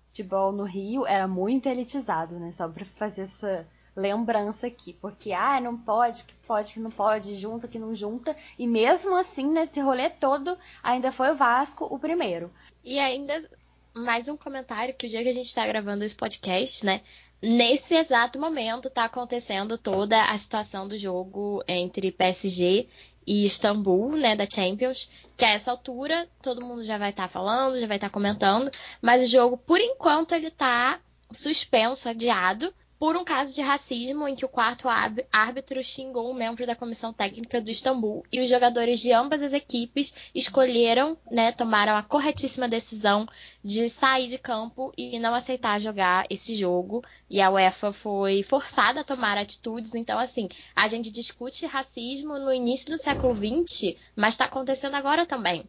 futebol 0.08 0.52
no 0.52 0.64
Rio 0.64 1.06
era 1.06 1.28
muito 1.28 1.68
elitizado, 1.68 2.40
né? 2.40 2.52
Só 2.52 2.68
pra 2.68 2.84
fazer 2.98 3.24
essa 3.24 3.68
lembrança 3.96 4.68
aqui. 4.68 4.94
Porque, 4.94 5.32
ah, 5.32 5.60
não 5.62 5.78
pode, 5.78 6.24
que 6.24 6.34
pode, 6.48 6.74
que 6.74 6.80
não 6.80 6.92
pode, 6.92 7.36
junta, 7.36 7.68
que 7.68 7.80
não 7.80 7.96
junta. 7.96 8.36
E 8.58 8.68
mesmo 8.68 9.16
assim, 9.16 9.48
nesse 9.48 9.80
rolê 9.80 10.10
todo, 10.10 10.58
ainda 10.84 11.12
foi 11.12 11.32
o 11.32 11.36
Vasco 11.36 11.86
o 11.86 11.98
primeiro. 12.00 12.52
E 12.84 13.00
ainda 13.00 13.50
mais 13.94 14.28
um 14.28 14.36
comentário 14.36 14.94
que 14.94 15.08
o 15.08 15.10
dia 15.10 15.24
que 15.24 15.30
a 15.30 15.34
gente 15.34 15.46
está 15.48 15.66
gravando 15.66 16.04
esse 16.04 16.16
podcast, 16.16 16.86
né? 16.86 17.02
nesse 17.42 17.94
exato 17.94 18.40
momento 18.40 18.88
está 18.88 19.06
acontecendo 19.06 19.78
toda 19.78 20.22
a 20.24 20.38
situação 20.38 20.88
do 20.88 20.98
jogo 20.98 21.64
entre 21.68 22.12
PSG 22.12 22.88
e 23.28 23.46
Istambul, 23.46 24.16
né, 24.18 24.36
da 24.36 24.48
Champions, 24.50 25.10
que 25.36 25.46
a 25.46 25.50
essa 25.50 25.72
altura 25.72 26.28
todo 26.42 26.66
mundo 26.66 26.84
já 26.84 26.98
vai 26.98 27.10
estar 27.10 27.24
tá 27.24 27.30
falando, 27.30 27.80
já 27.80 27.88
vai 27.88 27.98
estar 27.98 28.10
tá 28.10 28.14
comentando, 28.14 28.70
mas 29.02 29.24
o 29.24 29.28
jogo, 29.28 29.58
por 29.58 29.80
enquanto, 29.80 30.34
ele 30.34 30.48
está 30.48 31.00
suspenso, 31.32 32.08
adiado, 32.08 32.74
por 32.98 33.16
um 33.18 33.24
caso 33.24 33.54
de 33.54 33.62
racismo 33.62 34.28
em 34.28 34.36
que 34.36 34.46
o 34.46 34.50
quarto 34.50 34.88
árbitro 35.32 35.84
xingou 35.84 36.32
um 36.32 36.34
membro 36.34 36.66
da 36.66 36.76
comissão 36.76 37.12
técnica 37.12 37.62
do 37.62 37.70
Istambul 37.70 38.24
e 38.32 38.42
os 38.42 38.50
jogadores 38.50 39.00
de 39.00 39.12
ambas 39.12 39.42
as 39.42 39.54
equipes 39.54 40.14
escolheram, 40.34 41.18
né, 41.30 41.52
tomaram 41.52 41.96
a 41.96 42.04
corretíssima 42.04 42.68
decisão 42.68 43.28
de 43.64 43.90
sair 43.90 44.28
de 44.28 44.38
campo 44.38 44.94
e 44.98 45.20
não 45.20 45.36
aceitar 45.36 45.80
jogar 45.80 46.26
esse 46.30 46.56
jogo. 46.56 47.04
E 47.30 47.42
a 47.42 47.50
UEFA 47.50 47.92
foi 47.92 48.44
forçada 48.44 49.02
a 49.02 49.04
tomar 49.04 49.38
atitudes. 49.38 49.96
Então, 49.96 50.18
assim, 50.18 50.48
a 50.76 50.88
gente 50.88 51.12
discute 51.12 51.66
racismo 51.66 52.38
no 52.40 52.54
início 52.54 52.92
do 52.92 52.98
século 52.98 53.34
XX, 53.36 53.96
mas 54.16 54.36
está 54.36 54.46
acontecendo 54.46 54.96
agora 54.96 55.26
também. 55.26 55.66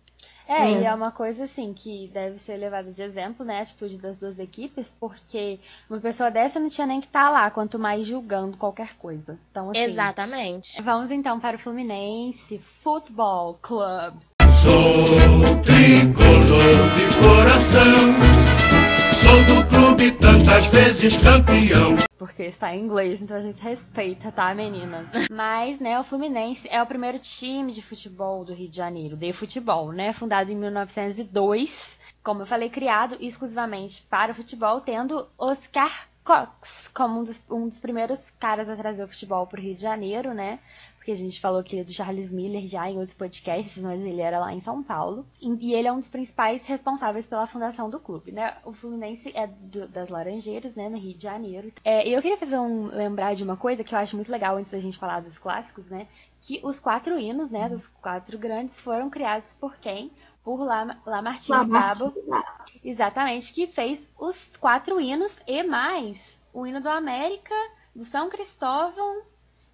É, 0.48 0.62
hum. 0.62 0.80
e 0.80 0.84
é 0.84 0.94
uma 0.94 1.10
coisa 1.10 1.44
assim 1.44 1.72
que 1.72 2.08
deve 2.12 2.38
ser 2.38 2.56
levada 2.56 2.92
de 2.92 3.02
exemplo, 3.02 3.44
né? 3.44 3.58
A 3.58 3.62
atitude 3.62 3.98
das 3.98 4.16
duas 4.16 4.38
equipes, 4.38 4.94
porque 5.00 5.58
uma 5.90 5.98
pessoa 6.00 6.30
dessa 6.30 6.60
não 6.60 6.68
tinha 6.68 6.86
nem 6.86 7.00
que 7.00 7.06
estar 7.06 7.26
tá 7.26 7.30
lá, 7.30 7.50
quanto 7.50 7.78
mais 7.78 8.06
julgando 8.06 8.56
qualquer 8.56 8.94
coisa. 8.96 9.38
Então, 9.50 9.70
assim, 9.70 9.80
Exatamente. 9.80 10.80
Vamos 10.82 11.10
então 11.10 11.40
para 11.40 11.56
o 11.56 11.58
Fluminense 11.58 12.60
Futebol 12.82 13.58
Club. 13.60 14.14
Sou 14.62 15.62
tricolor 15.62 16.76
de 16.96 17.06
coração, 17.18 18.25
Sou 19.26 19.42
do 19.44 19.66
clube 19.68 20.12
tantas 20.12 20.66
vezes 20.68 21.20
campeão. 21.20 21.96
Porque 22.16 22.44
está 22.44 22.72
em 22.72 22.84
inglês, 22.84 23.20
então 23.20 23.36
a 23.36 23.42
gente 23.42 23.60
respeita, 23.60 24.30
tá, 24.30 24.54
meninas? 24.54 25.08
Mas, 25.28 25.80
né, 25.80 25.98
o 25.98 26.04
Fluminense 26.04 26.68
é 26.70 26.80
o 26.80 26.86
primeiro 26.86 27.18
time 27.18 27.72
de 27.72 27.82
futebol 27.82 28.44
do 28.44 28.54
Rio 28.54 28.68
de 28.68 28.76
Janeiro, 28.76 29.16
de 29.16 29.32
futebol, 29.32 29.90
né? 29.90 30.12
Fundado 30.12 30.52
em 30.52 30.54
1902, 30.54 31.98
como 32.22 32.42
eu 32.42 32.46
falei, 32.46 32.70
criado 32.70 33.16
exclusivamente 33.20 34.06
para 34.08 34.30
o 34.30 34.34
futebol, 34.34 34.80
tendo 34.80 35.28
Oscar 35.36 36.06
Cox 36.22 36.88
como 36.94 37.20
um 37.20 37.24
dos, 37.24 37.44
um 37.50 37.66
dos 37.66 37.80
primeiros 37.80 38.30
caras 38.30 38.68
a 38.68 38.76
trazer 38.76 39.02
o 39.02 39.08
futebol 39.08 39.44
para 39.48 39.58
o 39.58 39.62
Rio 39.62 39.74
de 39.74 39.82
Janeiro, 39.82 40.32
né? 40.32 40.60
Porque 41.06 41.12
a 41.12 41.16
gente 41.16 41.40
falou 41.40 41.62
que 41.62 41.76
ele 41.76 41.82
é 41.82 41.84
do 41.84 41.92
Charles 41.92 42.32
Miller 42.32 42.66
já 42.66 42.90
em 42.90 42.98
outros 42.98 43.16
podcasts, 43.16 43.80
mas 43.80 44.00
ele 44.00 44.20
era 44.20 44.40
lá 44.40 44.52
em 44.52 44.58
São 44.58 44.82
Paulo. 44.82 45.24
E 45.40 45.72
ele 45.72 45.86
é 45.86 45.92
um 45.92 46.00
dos 46.00 46.08
principais 46.08 46.66
responsáveis 46.66 47.28
pela 47.28 47.46
fundação 47.46 47.88
do 47.88 48.00
clube, 48.00 48.32
né? 48.32 48.56
O 48.64 48.72
Fluminense 48.72 49.30
é 49.32 49.46
do, 49.46 49.86
das 49.86 50.08
Laranjeiras, 50.08 50.74
né, 50.74 50.88
no 50.88 50.98
Rio 50.98 51.14
de 51.14 51.22
Janeiro. 51.22 51.72
É, 51.84 52.08
e 52.08 52.12
eu 52.12 52.20
queria 52.20 52.36
fazer 52.36 52.58
um 52.58 52.86
lembrar 52.86 53.36
de 53.36 53.44
uma 53.44 53.56
coisa 53.56 53.84
que 53.84 53.94
eu 53.94 53.98
acho 54.00 54.16
muito 54.16 54.32
legal 54.32 54.56
antes 54.56 54.68
da 54.68 54.80
gente 54.80 54.98
falar 54.98 55.20
dos 55.20 55.38
clássicos, 55.38 55.88
né? 55.88 56.08
Que 56.40 56.60
os 56.64 56.80
quatro 56.80 57.16
hinos, 57.16 57.52
né, 57.52 57.68
dos 57.68 57.86
quatro 57.86 58.36
grandes 58.36 58.80
foram 58.80 59.08
criados 59.08 59.54
por 59.54 59.76
quem? 59.76 60.10
Por 60.42 60.58
Lamartine 61.06 61.66
Babo. 61.66 62.12
Exatamente, 62.82 63.52
que 63.52 63.68
fez 63.68 64.08
os 64.18 64.56
quatro 64.56 65.00
hinos 65.00 65.38
e 65.46 65.62
mais 65.62 66.42
o 66.52 66.66
hino 66.66 66.80
do 66.80 66.88
América, 66.88 67.54
do 67.94 68.04
São 68.04 68.28
Cristóvão 68.28 69.22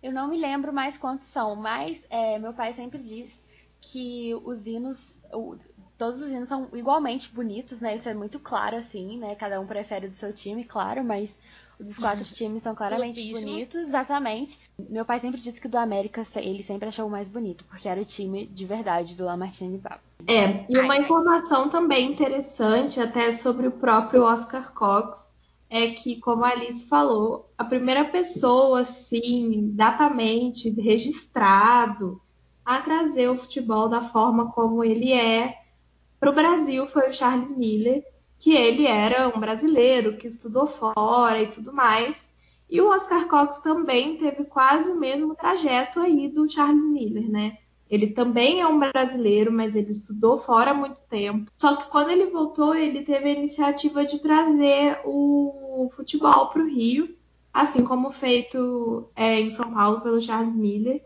eu 0.03 0.13
não 0.13 0.29
me 0.29 0.39
lembro 0.39 0.73
mais 0.73 0.97
quantos 0.97 1.29
são, 1.29 1.55
mas 1.55 2.05
é, 2.11 2.39
meu 2.39 2.53
pai 2.53 2.73
sempre 2.73 2.99
diz 2.99 3.43
que 3.81 4.35
os 4.45 4.67
hinos, 4.67 5.19
o, 5.33 5.57
todos 5.99 6.21
os 6.21 6.31
hinos 6.31 6.49
são 6.49 6.69
igualmente 6.73 7.33
bonitos, 7.33 7.81
né? 7.81 7.97
Isso 7.97 8.09
é 8.09 8.15
muito 8.15 8.39
claro, 8.39 8.77
assim, 8.77 9.19
né? 9.19 9.35
Cada 9.35 9.61
um 9.61 9.67
prefere 9.67 10.09
do 10.09 10.15
seu 10.15 10.33
time, 10.33 10.65
claro, 10.65 11.05
mas 11.05 11.35
os 11.79 11.87
dos 11.87 11.99
quatro 11.99 12.25
times 12.33 12.63
são 12.63 12.75
claramente 12.75 13.21
bonitos, 13.33 13.81
exatamente. 13.83 14.59
Meu 14.79 15.05
pai 15.05 15.19
sempre 15.21 15.41
disse 15.41 15.61
que 15.61 15.67
o 15.67 15.71
do 15.71 15.79
América 15.79 16.23
ele 16.37 16.63
sempre 16.63 16.89
achou 16.89 17.07
o 17.07 17.11
mais 17.11 17.29
bonito, 17.29 17.65
porque 17.65 17.89
era 17.89 18.01
o 18.01 18.05
time 18.05 18.47
de 18.47 18.65
verdade 18.65 19.17
do 19.17 19.25
Lamartine 19.25 19.79
Babo. 19.79 20.01
É, 20.27 20.65
e 20.69 20.79
uma 20.79 20.97
informação 20.97 21.69
também 21.69 22.13
interessante 22.13 23.01
até 23.01 23.33
sobre 23.33 23.67
o 23.67 23.73
próprio 23.73 24.23
Oscar 24.23 24.73
Cox, 24.73 25.21
é 25.75 25.89
que, 25.89 26.17
como 26.21 26.45
a 26.45 26.51
Alice 26.51 26.87
falou, 26.87 27.51
a 27.57 27.65
primeira 27.65 28.05
pessoa, 28.05 28.81
assim, 28.81 29.71
datamente 29.73 30.69
registrado 30.69 32.21
a 32.63 32.79
trazer 32.83 33.31
o 33.31 33.39
futebol 33.39 33.89
da 33.89 34.03
forma 34.03 34.53
como 34.53 34.85
ele 34.85 35.11
é 35.13 35.63
para 36.21 36.31
o 36.31 36.35
Brasil 36.35 36.87
foi 36.87 37.09
o 37.09 37.13
Charles 37.13 37.57
Miller, 37.57 38.05
que 38.39 38.55
ele 38.55 38.87
era 38.87 39.27
um 39.35 39.41
brasileiro 39.41 40.19
que 40.19 40.29
estudou 40.29 40.67
fora 40.67 41.41
e 41.41 41.47
tudo 41.47 41.73
mais. 41.73 42.17
E 42.69 42.79
o 42.79 42.91
Oscar 42.91 43.27
Cox 43.27 43.57
também 43.63 44.19
teve 44.19 44.45
quase 44.45 44.91
o 44.91 45.01
mesmo 45.01 45.35
trajeto 45.35 46.01
aí 46.01 46.29
do 46.29 46.49
Charles 46.49 46.85
Miller, 46.85 47.31
né? 47.31 47.57
Ele 47.91 48.09
também 48.09 48.61
é 48.61 48.67
um 48.67 48.79
brasileiro, 48.79 49.51
mas 49.53 49.75
ele 49.75 49.91
estudou 49.91 50.39
fora 50.39 50.71
há 50.71 50.75
muito 50.75 51.01
tempo. 51.11 51.51
Só 51.57 51.77
que 51.77 51.91
quando 51.91 52.11
ele 52.11 52.31
voltou, 52.31 52.75
ele 52.75 53.03
teve 53.03 53.29
a 53.29 53.35
iniciativa 53.35 54.05
de 54.05 54.19
trazer 54.19 55.01
o 55.05 55.62
futebol 55.95 56.49
para 56.49 56.63
o 56.63 56.69
Rio, 56.69 57.17
assim 57.53 57.85
como 57.85 58.11
feito 58.11 59.11
é, 59.15 59.41
em 59.41 59.51
São 59.51 59.73
Paulo 59.73 60.01
pelo 60.01 60.21
Charles 60.21 60.55
Miller. 60.55 61.03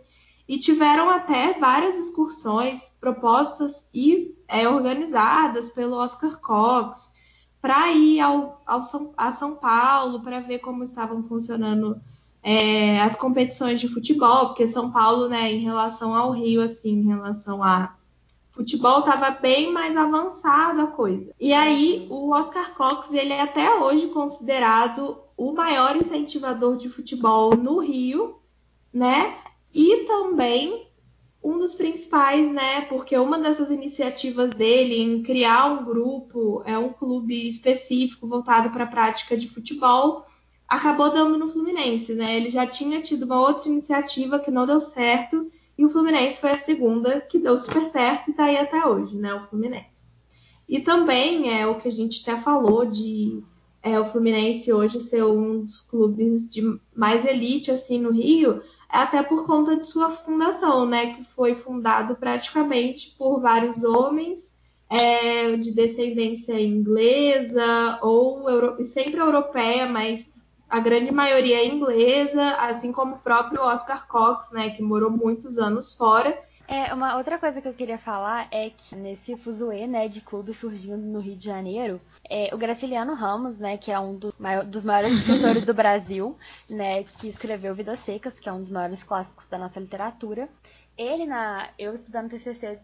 E 0.49 0.58
tiveram 0.58 1.11
até 1.11 1.58
várias 1.58 1.96
excursões 1.96 2.80
propostas 3.00 3.87
e 3.92 4.35
é, 4.46 4.68
organizadas 4.68 5.68
pelo 5.68 5.96
Oscar 5.96 6.38
Cox 6.40 7.11
para 7.61 7.90
ir 7.92 8.20
ao, 8.20 8.62
ao 8.64 8.85
São, 8.85 9.12
a 9.16 9.32
São 9.32 9.56
Paulo 9.56 10.23
para 10.23 10.38
ver 10.38 10.61
como 10.61 10.85
estavam 10.85 11.25
funcionando 11.25 12.00
é, 12.42 13.00
as 13.00 13.16
competições 13.16 13.80
de 13.80 13.88
futebol, 13.88 14.46
porque 14.46 14.68
São 14.68 14.92
Paulo, 14.92 15.28
né, 15.28 15.50
em 15.52 15.58
relação 15.58 16.14
ao 16.14 16.30
Rio, 16.30 16.62
assim, 16.62 16.90
em 16.90 17.06
relação 17.08 17.61
a 17.61 17.95
futebol, 18.56 19.00
estava 19.00 19.30
bem 19.30 19.70
mais 19.70 19.94
avançada 19.94 20.84
a 20.84 20.86
coisa. 20.86 21.32
E 21.38 21.52
aí, 21.52 22.06
o 22.10 22.30
Oscar 22.30 22.75
Cox, 22.75 23.12
ele 23.12 23.32
é 23.32 23.42
até 23.42 23.78
hoje 23.78 24.08
considerado 24.08 25.18
o 25.36 25.52
maior 25.52 25.94
incentivador 25.94 26.76
de 26.76 26.88
futebol 26.88 27.54
no 27.54 27.78
Rio, 27.78 28.40
né? 28.92 29.36
E 29.72 30.04
também 30.06 30.86
um 31.44 31.58
dos 31.58 31.75
principais, 31.75 32.50
né? 32.50 32.80
Porque 32.82 33.16
uma 33.16 33.38
dessas 33.38 33.70
iniciativas 33.70 34.50
dele 34.50 35.02
em 35.02 35.22
criar 35.22 35.66
um 35.66 35.84
grupo, 35.84 36.62
é 36.64 36.78
um 36.78 36.92
clube 36.92 37.48
específico 37.48 38.26
voltado 38.26 38.70
para 38.70 38.84
a 38.84 38.88
prática 38.88 39.36
de 39.36 39.48
futebol, 39.48 40.25
acabou 40.66 41.12
dando 41.12 41.36
no 41.36 41.48
Fluminense, 41.48 42.14
né? 42.14 42.36
Ele 42.36 42.48
já 42.48 42.66
tinha 42.66 43.02
tido 43.02 43.25
uma 43.25 43.40
outra 43.40 43.68
iniciativa 43.68 44.38
que 44.38 44.50
não 44.50 44.66
deu 44.66 44.80
certo 44.80 45.50
e 45.78 45.85
o 45.85 45.88
Fluminense 45.88 46.40
foi 46.40 46.50
a 46.50 46.59
segunda 46.59 47.21
que 47.21 47.38
deu 47.38 47.59
super 47.59 47.87
certo 47.88 48.30
e 48.30 48.35
tá 48.35 48.45
aí 48.45 48.56
até 48.56 48.87
hoje, 48.87 49.16
né? 49.16 49.35
O 49.35 49.47
Fluminense. 49.47 50.06
E 50.68 50.80
também 50.80 51.52
é 51.59 51.66
o 51.66 51.78
que 51.78 51.88
a 51.88 51.92
gente 51.92 52.23
até 52.23 52.40
falou 52.40 52.87
de 52.87 53.42
é, 53.83 54.00
o 54.00 54.06
Fluminense 54.06 54.73
hoje 54.73 54.99
ser 55.00 55.25
um 55.25 55.62
dos 55.62 55.80
clubes 55.83 56.49
de 56.49 56.62
mais 56.95 57.25
elite 57.25 57.71
assim 57.71 58.00
no 58.00 58.11
Rio, 58.11 58.62
é 58.92 58.99
até 58.99 59.23
por 59.23 59.47
conta 59.47 59.76
de 59.76 59.87
sua 59.87 60.11
fundação, 60.11 60.87
né? 60.87 61.14
Que 61.14 61.25
foi 61.25 61.54
fundado 61.54 62.16
praticamente 62.16 63.14
por 63.16 63.40
vários 63.40 63.85
homens 63.85 64.52
é, 64.88 65.56
de 65.56 65.73
descendência 65.73 66.61
inglesa 66.61 67.99
ou 68.02 68.49
euro... 68.49 68.85
sempre 68.85 69.21
europeia, 69.21 69.87
mas 69.87 70.28
a 70.68 70.80
grande 70.80 71.12
maioria 71.12 71.58
é 71.58 71.66
inglesa, 71.66 72.44
assim 72.56 72.92
como 72.92 73.16
o 73.16 73.18
próprio 73.18 73.62
Oscar 73.62 74.06
Cox, 74.06 74.50
né, 74.50 74.70
que 74.70 74.82
morou 74.82 75.11
muitos 75.11 75.58
anos 75.58 75.92
fora. 75.92 76.37
É, 76.68 76.92
uma 76.92 77.16
outra 77.16 77.38
coisa 77.38 77.62
que 77.62 77.68
eu 77.68 77.75
queria 77.75 77.96
falar 77.96 78.49
é 78.50 78.70
que 78.70 78.96
nesse 78.96 79.37
fuzuê, 79.37 79.87
né, 79.87 80.08
de 80.08 80.20
clube 80.20 80.52
surgindo 80.52 80.96
no 80.96 81.20
Rio 81.20 81.37
de 81.37 81.44
Janeiro, 81.44 82.00
é, 82.28 82.52
o 82.52 82.58
Graciliano 82.58 83.14
Ramos, 83.14 83.56
né, 83.58 83.76
que 83.76 83.92
é 83.92 83.99
um 84.00 84.16
dos, 84.16 84.35
dos 84.66 84.85
maiores 84.85 85.12
escritores 85.18 85.64
do 85.64 85.73
Brasil, 85.73 86.37
né, 86.68 87.04
que 87.04 87.28
escreveu 87.28 87.75
Vidas 87.75 88.00
Secas, 88.00 88.40
que 88.40 88.49
é 88.49 88.52
um 88.52 88.62
dos 88.62 88.70
maiores 88.70 89.04
clássicos 89.04 89.46
da 89.46 89.58
nossa 89.58 89.78
literatura, 89.78 90.49
ele 90.99 91.26
na, 91.26 91.68
eu 91.78 91.94
estudando 91.94 92.30
TCC 92.30 92.80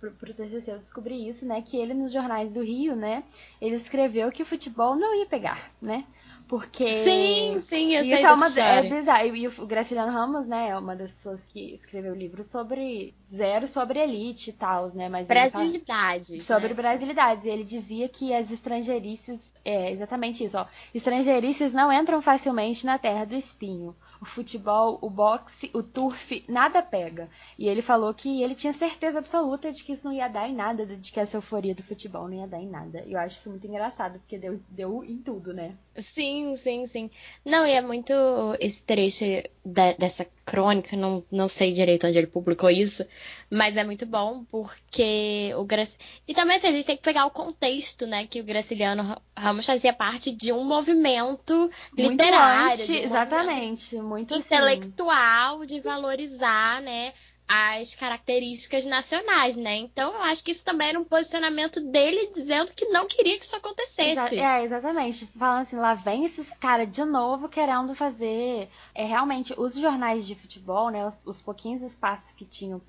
pro, 0.00 0.10
pro 0.12 0.34
TCC 0.34 0.72
eu 0.72 0.78
descobri 0.78 1.28
isso, 1.28 1.44
né, 1.44 1.60
que 1.60 1.76
ele 1.76 1.92
nos 1.92 2.12
jornais 2.12 2.50
do 2.50 2.62
Rio, 2.62 2.96
né, 2.96 3.22
ele 3.60 3.76
escreveu 3.76 4.32
que 4.32 4.42
o 4.42 4.46
futebol 4.46 4.96
não 4.96 5.14
ia 5.14 5.26
pegar, 5.26 5.70
né, 5.80 6.06
porque. 6.48 6.94
Sim, 6.94 7.58
sim, 7.60 7.94
eu 7.94 8.04
sei 8.04 8.22
é 8.22 8.32
uma, 8.32 8.46
é 8.46 8.82
bizarro. 8.82 9.36
E 9.36 9.48
o 9.48 9.66
Graciliano 9.66 10.12
Ramos, 10.12 10.46
né, 10.46 10.70
é 10.70 10.78
uma 10.78 10.94
das 10.94 11.12
pessoas 11.12 11.44
que 11.44 11.74
escreveu 11.74 12.14
livros 12.14 12.46
sobre. 12.46 13.14
Zero 13.34 13.66
sobre 13.66 13.98
elite 13.98 14.50
e 14.50 14.52
tal, 14.52 14.92
né? 14.94 15.08
Mas 15.08 15.26
Brasilidade. 15.26 16.40
Sobre 16.42 16.68
né? 16.68 16.74
brasilidades. 16.74 17.44
E 17.44 17.48
ele 17.48 17.64
dizia 17.64 18.08
que 18.08 18.32
as 18.32 18.50
estrangeirices. 18.50 19.40
É 19.64 19.90
exatamente 19.90 20.44
isso, 20.44 20.56
ó. 20.56 20.66
Estrangeirices 20.94 21.72
não 21.72 21.92
entram 21.92 22.22
facilmente 22.22 22.86
na 22.86 22.98
terra 22.98 23.24
do 23.24 23.34
espinho 23.34 23.96
o 24.20 24.24
futebol, 24.24 24.98
o 25.00 25.10
boxe, 25.10 25.70
o 25.74 25.82
turf, 25.82 26.44
nada 26.48 26.82
pega. 26.82 27.28
E 27.58 27.68
ele 27.68 27.82
falou 27.82 28.12
que 28.14 28.42
ele 28.42 28.54
tinha 28.54 28.72
certeza 28.72 29.18
absoluta 29.18 29.72
de 29.72 29.82
que 29.84 29.92
isso 29.92 30.04
não 30.04 30.12
ia 30.12 30.28
dar 30.28 30.48
em 30.48 30.54
nada, 30.54 30.86
de 30.86 31.12
que 31.12 31.20
essa 31.20 31.36
euforia 31.36 31.74
do 31.74 31.82
futebol 31.82 32.28
não 32.28 32.34
ia 32.34 32.46
dar 32.46 32.60
em 32.60 32.68
nada. 32.68 33.02
E 33.06 33.12
eu 33.12 33.20
acho 33.20 33.38
isso 33.38 33.50
muito 33.50 33.66
engraçado, 33.66 34.18
porque 34.18 34.38
deu, 34.38 34.60
deu 34.68 35.04
em 35.04 35.18
tudo, 35.18 35.52
né? 35.52 35.74
Sim, 35.94 36.56
sim, 36.56 36.86
sim. 36.86 37.10
Não, 37.44 37.66
e 37.66 37.72
é 37.72 37.80
muito 37.80 38.12
esse 38.60 38.84
trecho 38.84 39.24
de, 39.64 39.94
dessa 39.98 40.26
crônica, 40.46 40.96
não, 40.96 41.24
não 41.30 41.48
sei 41.48 41.72
direito 41.72 42.06
onde 42.06 42.16
ele 42.16 42.28
publicou 42.28 42.70
isso, 42.70 43.04
mas 43.50 43.76
é 43.76 43.82
muito 43.82 44.06
bom 44.06 44.44
porque 44.44 45.52
o 45.56 45.64
Grac... 45.64 45.96
E 46.26 46.32
também 46.32 46.56
assim, 46.56 46.68
a 46.68 46.72
gente 46.72 46.86
tem 46.86 46.96
que 46.96 47.02
pegar 47.02 47.26
o 47.26 47.30
contexto, 47.30 48.06
né? 48.06 48.26
Que 48.26 48.40
o 48.40 48.44
Graciliano 48.44 49.20
Ramos 49.36 49.66
fazia 49.66 49.92
parte 49.92 50.30
de 50.30 50.52
um 50.52 50.64
movimento 50.64 51.68
muito 51.98 52.10
literário. 52.10 52.72
Antes, 52.72 52.88
um 52.88 52.94
exatamente, 52.94 53.96
muito 53.96 54.34
assim. 54.34 54.46
intelectual 54.46 55.58
assim. 55.58 55.66
de 55.66 55.80
valorizar, 55.80 56.80
né? 56.80 57.12
As 57.48 57.94
características 57.94 58.84
nacionais, 58.86 59.56
né? 59.56 59.76
Então 59.76 60.12
eu 60.12 60.22
acho 60.22 60.42
que 60.42 60.50
isso 60.50 60.64
também 60.64 60.88
era 60.88 60.98
um 60.98 61.04
posicionamento 61.04 61.80
dele 61.80 62.30
dizendo 62.34 62.72
que 62.74 62.86
não 62.86 63.06
queria 63.06 63.38
que 63.38 63.44
isso 63.44 63.54
acontecesse. 63.54 64.38
É, 64.38 64.64
exatamente. 64.64 65.26
Falando 65.26 65.62
assim, 65.62 65.76
lá 65.76 65.94
vem 65.94 66.24
esses 66.24 66.48
caras 66.58 66.90
de 66.90 67.04
novo 67.04 67.48
querendo 67.48 67.94
fazer. 67.94 68.68
É 68.94 69.04
realmente 69.04 69.54
os 69.56 69.74
jornais 69.74 70.26
de 70.26 70.34
futebol, 70.34 70.90
né? 70.90 71.06
Os, 71.06 71.22
os 71.24 71.40
pouquinhos 71.40 71.82
espaços 71.82 72.34
que 72.34 72.44
tinham 72.44 72.80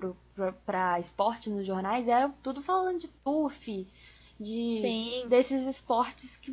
para 0.66 0.98
esporte 0.98 1.50
nos 1.50 1.66
jornais 1.66 2.08
eram 2.08 2.32
tudo 2.42 2.62
falando 2.62 2.98
de 2.98 3.08
turf, 3.08 3.86
de 4.40 4.76
Sim. 4.76 5.26
desses 5.28 5.66
esportes 5.66 6.36
que 6.36 6.52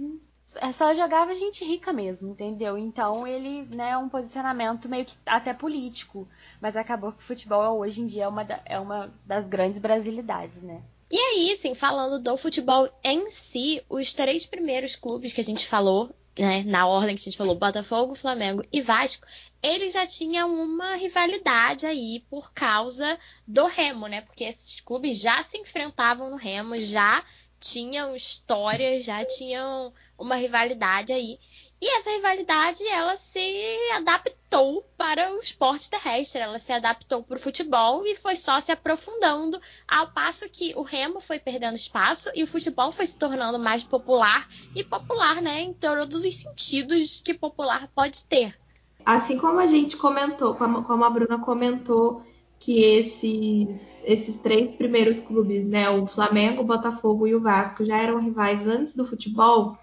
só 0.74 0.94
jogava 0.94 1.34
gente 1.36 1.64
rica 1.64 1.92
mesmo, 1.92 2.30
entendeu? 2.30 2.78
Então 2.78 3.28
ele, 3.28 3.64
né, 3.76 3.92
é 3.92 3.98
um 3.98 4.10
posicionamento 4.10 4.88
meio 4.90 5.06
que 5.06 5.16
até 5.26 5.54
político, 5.54 6.28
mas 6.62 6.76
acabou 6.76 7.12
que 7.12 7.20
o 7.20 7.26
futebol 7.26 7.80
hoje 7.80 8.02
em 8.02 8.06
dia 8.06 8.24
é 8.24 8.28
uma, 8.28 8.44
da, 8.44 8.62
é 8.66 8.80
uma 8.80 9.14
das 9.26 9.48
grandes 9.48 9.80
brasilidades, 9.80 10.62
né? 10.62 10.82
E 11.12 11.18
aí, 11.18 11.52
assim, 11.52 11.76
falando 11.76 12.22
do 12.22 12.36
futebol 12.36 12.90
em 13.04 13.30
si, 13.30 13.84
os 13.88 14.14
três 14.14 14.46
primeiros 14.46 14.96
clubes 14.96 15.34
que 15.34 15.42
a 15.42 15.44
gente 15.44 15.68
falou, 15.68 16.10
né, 16.38 16.64
na 16.64 16.88
ordem 16.88 17.16
que 17.16 17.22
a 17.22 17.26
gente 17.26 17.38
falou, 17.38 17.56
Botafogo, 17.56 18.16
Flamengo 18.16 18.64
e 18.72 18.82
Vasco, 18.82 19.26
eles 19.62 19.94
já 19.94 20.06
tinham 20.06 20.54
uma 20.54 20.96
rivalidade 20.96 21.86
aí 21.86 22.24
por 22.30 22.52
causa 22.54 23.18
do 23.48 23.66
Remo, 23.66 24.08
né? 24.08 24.22
Porque 24.22 24.44
esses 24.44 24.80
clubes 24.82 25.20
já 25.20 25.42
se 25.42 25.58
enfrentavam 25.58 26.30
no 26.30 26.36
Remo, 26.36 26.80
já 26.80 27.24
tinham 27.66 28.16
histórias, 28.16 29.04
já 29.04 29.26
tinham 29.26 29.92
uma 30.18 30.36
rivalidade 30.36 31.12
aí. 31.12 31.40
E 31.82 31.98
essa 31.98 32.10
rivalidade, 32.12 32.88
ela 32.88 33.18
se 33.18 33.78
adaptou 33.94 34.84
para 34.98 35.34
o 35.34 35.40
esporte 35.40 35.90
terrestre, 35.90 36.42
ela 36.42 36.58
se 36.58 36.72
adaptou 36.72 37.22
para 37.22 37.36
o 37.36 37.40
futebol 37.40 38.06
e 38.06 38.16
foi 38.16 38.36
só 38.36 38.60
se 38.60 38.72
aprofundando, 38.72 39.60
ao 39.88 40.08
passo 40.08 40.50
que 40.50 40.74
o 40.76 40.84
remo 40.84 41.20
foi 41.20 41.38
perdendo 41.38 41.76
espaço 41.76 42.30
e 42.34 42.44
o 42.44 42.48
futebol 42.48 42.92
foi 42.92 43.06
se 43.06 43.18
tornando 43.18 43.60
mais 43.60 43.84
popular, 43.84 44.48
e 44.74 44.84
popular, 44.84 45.42
né, 45.42 45.62
em 45.62 45.74
todos 45.74 46.24
os 46.24 46.36
sentidos 46.36 47.20
que 47.20 47.34
popular 47.34 47.90
pode 47.94 48.24
ter. 48.24 48.58
Assim 49.06 49.38
como 49.38 49.60
a 49.60 49.68
gente 49.68 49.98
comentou, 49.98 50.56
como 50.56 51.04
a 51.04 51.10
Bruna 51.10 51.40
comentou, 51.40 52.24
que 52.60 52.84
esses, 52.84 54.04
esses 54.06 54.38
três 54.38 54.72
primeiros 54.72 55.20
clubes, 55.20 55.68
né, 55.68 55.90
o 55.90 56.08
Flamengo, 56.08 56.62
o 56.62 56.66
Botafogo 56.66 57.28
e 57.28 57.36
o 57.36 57.42
Vasco, 57.42 57.86
já 57.86 57.98
eram 57.98 58.20
rivais 58.20 58.66
antes 58.66 58.94
do 58.94 59.06
futebol, 59.06 59.78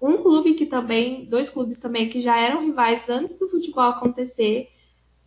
um 0.00 0.18
clube 0.18 0.54
que 0.54 0.66
também, 0.66 1.24
dois 1.24 1.50
clubes 1.50 1.78
também 1.78 2.08
que 2.08 2.20
já 2.20 2.38
eram 2.38 2.64
rivais 2.64 3.08
antes 3.08 3.36
do 3.36 3.48
futebol 3.48 3.84
acontecer, 3.84 4.68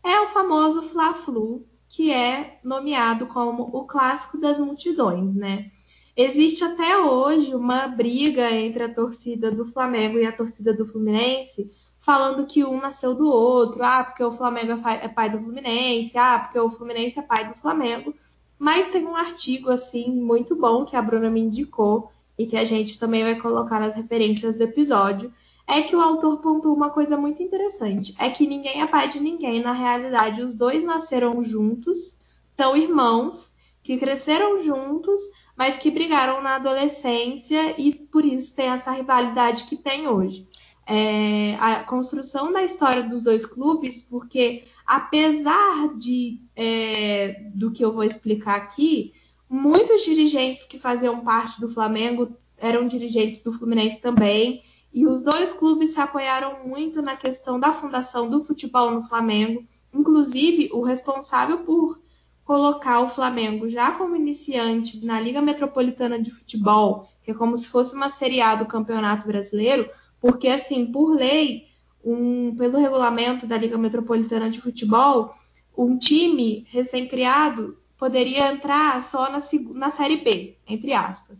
é 0.03 0.19
o 0.21 0.27
famoso 0.27 0.83
Fla-Flu, 0.83 1.65
que 1.89 2.11
é 2.11 2.59
nomeado 2.63 3.27
como 3.27 3.63
o 3.63 3.85
clássico 3.85 4.39
das 4.39 4.59
multidões, 4.59 5.35
né? 5.35 5.69
Existe 6.15 6.63
até 6.63 6.97
hoje 6.97 7.53
uma 7.53 7.87
briga 7.87 8.51
entre 8.51 8.83
a 8.83 8.93
torcida 8.93 9.51
do 9.51 9.65
Flamengo 9.65 10.17
e 10.17 10.25
a 10.25 10.31
torcida 10.31 10.73
do 10.73 10.85
Fluminense, 10.85 11.69
falando 12.01 12.47
que 12.47 12.65
um 12.65 12.81
nasceu 12.81 13.13
do 13.13 13.27
outro, 13.27 13.83
ah, 13.83 14.03
porque 14.03 14.23
o 14.23 14.31
Flamengo 14.31 14.73
é, 14.87 15.05
é 15.05 15.07
pai 15.07 15.29
do 15.29 15.39
Fluminense, 15.39 16.17
ah, 16.17 16.39
porque 16.39 16.59
o 16.59 16.71
Fluminense 16.71 17.19
é 17.19 17.21
pai 17.21 17.47
do 17.47 17.53
Flamengo. 17.53 18.13
Mas 18.57 18.91
tem 18.91 19.05
um 19.05 19.15
artigo 19.15 19.69
assim 19.71 20.11
muito 20.11 20.55
bom 20.55 20.83
que 20.83 20.95
a 20.95 21.01
Bruna 21.01 21.29
me 21.29 21.39
indicou 21.39 22.11
e 22.37 22.47
que 22.47 22.57
a 22.57 22.65
gente 22.65 22.99
também 22.99 23.23
vai 23.23 23.35
colocar 23.35 23.79
nas 23.79 23.95
referências 23.95 24.57
do 24.57 24.63
episódio, 24.63 25.31
é 25.67 25.81
que 25.83 25.95
o 25.95 26.01
autor 26.01 26.41
pontua 26.41 26.73
uma 26.73 26.89
coisa 26.89 27.15
muito 27.15 27.41
interessante: 27.41 28.15
é 28.19 28.29
que 28.29 28.47
ninguém 28.47 28.81
é 28.81 28.87
pai 28.87 29.07
de 29.07 29.19
ninguém. 29.19 29.61
Na 29.61 29.71
realidade, 29.71 30.41
os 30.41 30.55
dois 30.55 30.83
nasceram 30.83 31.41
juntos, 31.43 32.17
são 32.55 32.75
irmãos 32.75 33.51
que 33.83 33.97
cresceram 33.97 34.61
juntos, 34.61 35.21
mas 35.55 35.77
que 35.77 35.91
brigaram 35.91 36.41
na 36.41 36.55
adolescência 36.55 37.79
e 37.79 37.93
por 37.93 38.25
isso 38.25 38.55
tem 38.55 38.67
essa 38.67 38.91
rivalidade 38.91 39.65
que 39.65 39.75
tem 39.75 40.07
hoje. 40.07 40.47
É, 40.85 41.55
a 41.55 41.83
construção 41.83 42.51
da 42.51 42.63
história 42.63 43.03
dos 43.03 43.23
dois 43.23 43.45
clubes, 43.45 44.03
porque 44.03 44.65
apesar 44.85 45.95
de 45.95 46.41
é, 46.55 47.43
do 47.53 47.71
que 47.71 47.85
eu 47.85 47.93
vou 47.93 48.03
explicar 48.03 48.55
aqui, 48.55 49.13
Muitos 49.53 50.03
dirigentes 50.03 50.65
que 50.65 50.79
faziam 50.79 51.25
parte 51.25 51.59
do 51.59 51.67
Flamengo 51.67 52.37
eram 52.57 52.87
dirigentes 52.87 53.43
do 53.43 53.51
Fluminense 53.51 53.99
também. 53.99 54.63
E 54.93 55.05
os 55.05 55.21
dois 55.21 55.51
clubes 55.51 55.89
se 55.89 55.99
apoiaram 55.99 56.65
muito 56.65 57.01
na 57.01 57.17
questão 57.17 57.59
da 57.59 57.73
fundação 57.73 58.29
do 58.29 58.41
futebol 58.41 58.91
no 58.91 59.03
Flamengo. 59.03 59.67
Inclusive, 59.93 60.69
o 60.71 60.81
responsável 60.81 61.65
por 61.65 61.99
colocar 62.45 63.01
o 63.01 63.09
Flamengo 63.09 63.67
já 63.67 63.91
como 63.91 64.15
iniciante 64.15 65.05
na 65.05 65.19
Liga 65.19 65.41
Metropolitana 65.41 66.17
de 66.17 66.31
Futebol, 66.31 67.09
que 67.21 67.31
é 67.31 67.33
como 67.33 67.57
se 67.57 67.67
fosse 67.67 67.93
uma 67.93 68.07
Série 68.07 68.39
A 68.39 68.55
do 68.55 68.65
Campeonato 68.65 69.27
Brasileiro, 69.27 69.89
porque, 70.21 70.47
assim, 70.47 70.85
por 70.85 71.15
lei, 71.15 71.67
um, 72.05 72.55
pelo 72.55 72.77
regulamento 72.77 73.47
da 73.47 73.57
Liga 73.57 73.77
Metropolitana 73.77 74.51
de 74.51 74.61
Futebol, 74.61 75.33
um 75.75 75.97
time 75.97 76.67
recém-criado 76.69 77.77
poderia 77.97 78.51
entrar 78.51 79.01
só 79.03 79.31
na, 79.31 79.41
na 79.73 79.91
Série 79.91 80.17
B, 80.17 80.57
entre 80.67 80.93
aspas. 80.93 81.39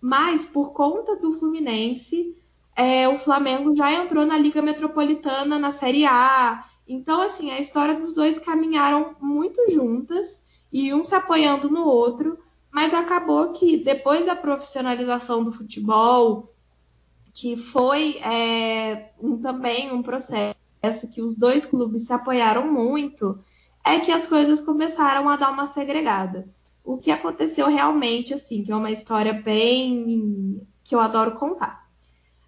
Mas, 0.00 0.44
por 0.44 0.72
conta 0.72 1.16
do 1.16 1.34
Fluminense, 1.34 2.36
é, 2.76 3.08
o 3.08 3.18
Flamengo 3.18 3.74
já 3.74 3.92
entrou 3.92 4.24
na 4.24 4.38
Liga 4.38 4.62
Metropolitana, 4.62 5.58
na 5.58 5.72
Série 5.72 6.06
A. 6.06 6.64
Então, 6.88 7.22
assim, 7.22 7.50
a 7.50 7.60
história 7.60 7.98
dos 7.98 8.14
dois 8.14 8.38
caminharam 8.38 9.16
muito 9.20 9.70
juntas 9.70 10.42
e 10.72 10.94
um 10.94 11.02
se 11.02 11.14
apoiando 11.14 11.68
no 11.68 11.84
outro, 11.84 12.38
mas 12.70 12.94
acabou 12.94 13.52
que 13.52 13.76
depois 13.76 14.24
da 14.24 14.36
profissionalização 14.36 15.42
do 15.42 15.52
futebol, 15.52 16.54
que 17.40 17.56
foi 17.56 18.18
é, 18.18 19.12
um, 19.18 19.38
também 19.38 19.90
um 19.90 20.02
processo 20.02 21.10
que 21.10 21.22
os 21.22 21.34
dois 21.34 21.64
clubes 21.64 22.04
se 22.04 22.12
apoiaram 22.12 22.70
muito, 22.70 23.42
é 23.82 23.98
que 23.98 24.12
as 24.12 24.26
coisas 24.26 24.60
começaram 24.60 25.26
a 25.26 25.36
dar 25.36 25.50
uma 25.50 25.66
segregada. 25.68 26.46
O 26.84 26.98
que 26.98 27.10
aconteceu 27.10 27.66
realmente, 27.66 28.34
assim, 28.34 28.62
que 28.62 28.70
é 28.70 28.76
uma 28.76 28.90
história 28.90 29.32
bem 29.32 30.60
que 30.84 30.94
eu 30.94 31.00
adoro 31.00 31.32
contar. 31.36 31.88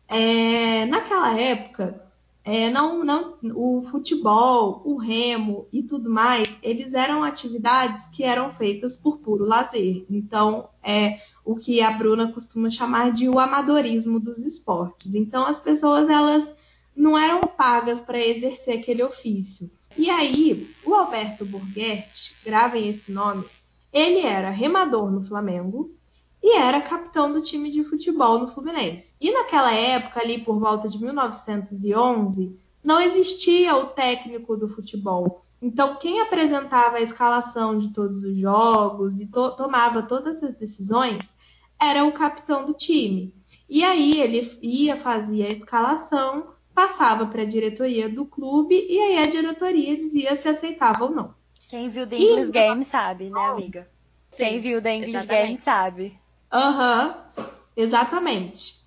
É, 0.07 0.85
naquela 0.85 1.41
época, 1.41 2.12
é, 2.45 2.71
não, 2.71 3.05
não, 3.05 3.37
o 3.55 3.85
futebol, 3.91 4.83
o 4.85 4.97
remo 4.97 5.67
e 5.73 5.83
tudo 5.83 6.11
mais, 6.11 6.49
eles 6.61 6.93
eram 6.93 7.23
atividades 7.23 8.07
que 8.09 8.25
eram 8.25 8.53
feitas 8.53 8.97
por 8.97 9.19
puro 9.19 9.45
lazer. 9.45 10.05
Então, 10.11 10.69
é 10.83 11.21
o 11.45 11.57
que 11.57 11.81
a 11.81 11.91
Bruna 11.93 12.33
costuma 12.33 12.69
chamar 12.69 13.13
de 13.13 13.29
o 13.29 13.39
amadorismo 13.39 14.19
dos 14.19 14.39
esportes. 14.39 15.15
Então, 15.15 15.47
as 15.47 15.61
pessoas 15.61 16.09
elas 16.09 16.53
não 16.97 17.17
eram 17.17 17.41
pagas 17.43 18.01
para 18.01 18.21
exercer 18.21 18.79
aquele 18.79 19.03
ofício. 19.03 19.71
E 19.97 20.11
aí, 20.11 20.69
o 20.85 20.95
Alberto 20.95 21.45
Borghetti, 21.45 22.35
gravem 22.45 22.89
esse 22.89 23.13
nome, 23.13 23.45
ele 23.93 24.21
era 24.21 24.51
remador 24.51 25.11
no 25.11 25.23
Flamengo 25.23 25.95
e 26.43 26.57
era 26.57 26.81
capitão 26.81 27.33
do 27.33 27.41
time 27.41 27.71
de 27.71 27.85
futebol 27.85 28.39
no 28.39 28.49
Fluminense. 28.49 29.15
E 29.21 29.31
naquela 29.31 29.73
época, 29.73 30.21
ali 30.21 30.39
por 30.39 30.59
volta 30.59 30.89
de 30.89 30.99
1911, 31.01 32.59
não 32.83 33.01
existia 33.01 33.77
o 33.77 33.87
técnico 33.87 34.57
do 34.57 34.69
futebol. 34.69 35.45
Então, 35.61 35.95
quem 35.97 36.21
apresentava 36.21 36.97
a 36.97 37.01
escalação 37.01 37.79
de 37.79 37.91
todos 37.91 38.25
os 38.25 38.37
jogos 38.37 39.21
e 39.21 39.27
to 39.27 39.53
tomava 39.53 40.03
todas 40.03 40.43
as 40.43 40.57
decisões 40.57 41.33
era 41.81 42.05
o 42.05 42.13
capitão 42.13 42.67
do 42.67 42.75
time. 42.75 43.33
E 43.69 43.85
aí 43.85 44.21
ele 44.21 44.59
ia, 44.61 44.97
fazia 44.97 45.47
a 45.47 45.53
escalação, 45.53 46.49
passava 46.75 47.27
para 47.27 47.43
a 47.43 47.47
diretoria 47.47 48.09
do 48.09 48.27
clube 48.27 48.75
e 48.89 48.99
aí 48.99 49.19
a 49.19 49.27
diretoria 49.27 49.97
dizia 49.97 50.35
se 50.35 50.49
aceitava 50.49 51.05
ou 51.05 51.11
não. 51.11 51.35
Quem 51.69 51.89
viu 51.89 52.07
The 52.07 52.17
English 52.17 52.49
e... 52.49 52.53
Game 52.53 52.85
sabe, 52.85 53.31
né, 53.31 53.41
amiga? 53.47 53.89
Sim, 54.29 54.45
Quem 54.45 54.61
viu 54.61 54.83
The 54.83 54.95
English 54.95 55.17
exatamente. 55.17 55.47
Game 55.47 55.59
sabe. 55.59 56.22
Aham, 56.53 57.17
uhum, 57.37 57.45
exatamente. 57.77 58.83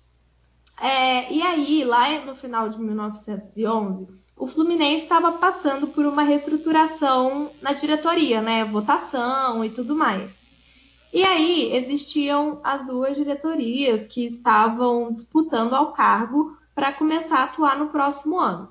É, 0.80 1.32
e 1.32 1.42
aí, 1.42 1.84
lá 1.84 2.24
no 2.24 2.36
final 2.36 2.68
de 2.68 2.78
1911, 2.78 4.08
o 4.36 4.46
Fluminense 4.46 5.04
estava 5.04 5.32
passando 5.32 5.88
por 5.88 6.04
uma 6.06 6.22
reestruturação 6.22 7.50
na 7.62 7.72
diretoria, 7.72 8.42
né? 8.42 8.64
Votação 8.64 9.64
e 9.64 9.70
tudo 9.70 9.96
mais. 9.96 10.32
E 11.12 11.24
aí 11.24 11.74
existiam 11.74 12.60
as 12.62 12.86
duas 12.86 13.16
diretorias 13.16 14.06
que 14.06 14.26
estavam 14.26 15.10
disputando 15.12 15.74
ao 15.74 15.92
cargo 15.92 16.56
para 16.74 16.92
começar 16.92 17.38
a 17.38 17.44
atuar 17.44 17.78
no 17.78 17.88
próximo 17.88 18.38
ano, 18.38 18.70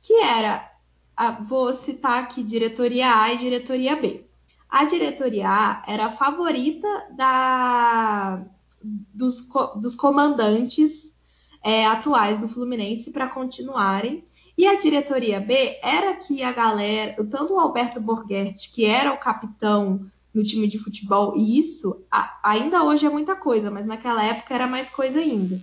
que 0.00 0.14
era, 0.14 0.70
a, 1.16 1.32
vou 1.32 1.74
citar 1.74 2.18
aqui 2.22 2.42
diretoria 2.42 3.14
A 3.20 3.32
e 3.34 3.38
diretoria 3.38 3.94
B. 3.94 4.24
A 4.72 4.86
diretoria 4.86 5.50
A 5.50 5.82
era 5.86 6.06
a 6.06 6.10
favorita 6.10 6.88
da, 7.14 8.42
dos, 8.82 9.46
dos 9.76 9.94
comandantes 9.94 11.14
é, 11.62 11.84
atuais 11.84 12.38
do 12.38 12.48
Fluminense 12.48 13.10
para 13.10 13.28
continuarem. 13.28 14.24
E 14.56 14.66
a 14.66 14.80
diretoria 14.80 15.40
B 15.40 15.78
era 15.82 16.14
que 16.14 16.42
a 16.42 16.52
galera, 16.52 17.22
tanto 17.30 17.52
o 17.52 17.60
Alberto 17.60 18.00
Borghetti, 18.00 18.72
que 18.72 18.86
era 18.86 19.12
o 19.12 19.18
capitão 19.18 20.06
no 20.32 20.42
time 20.42 20.66
de 20.66 20.78
futebol, 20.78 21.36
e 21.36 21.58
isso 21.58 22.02
a, 22.10 22.38
ainda 22.42 22.82
hoje 22.82 23.04
é 23.04 23.10
muita 23.10 23.36
coisa, 23.36 23.70
mas 23.70 23.84
naquela 23.84 24.24
época 24.24 24.54
era 24.54 24.66
mais 24.66 24.88
coisa 24.88 25.18
ainda. 25.18 25.60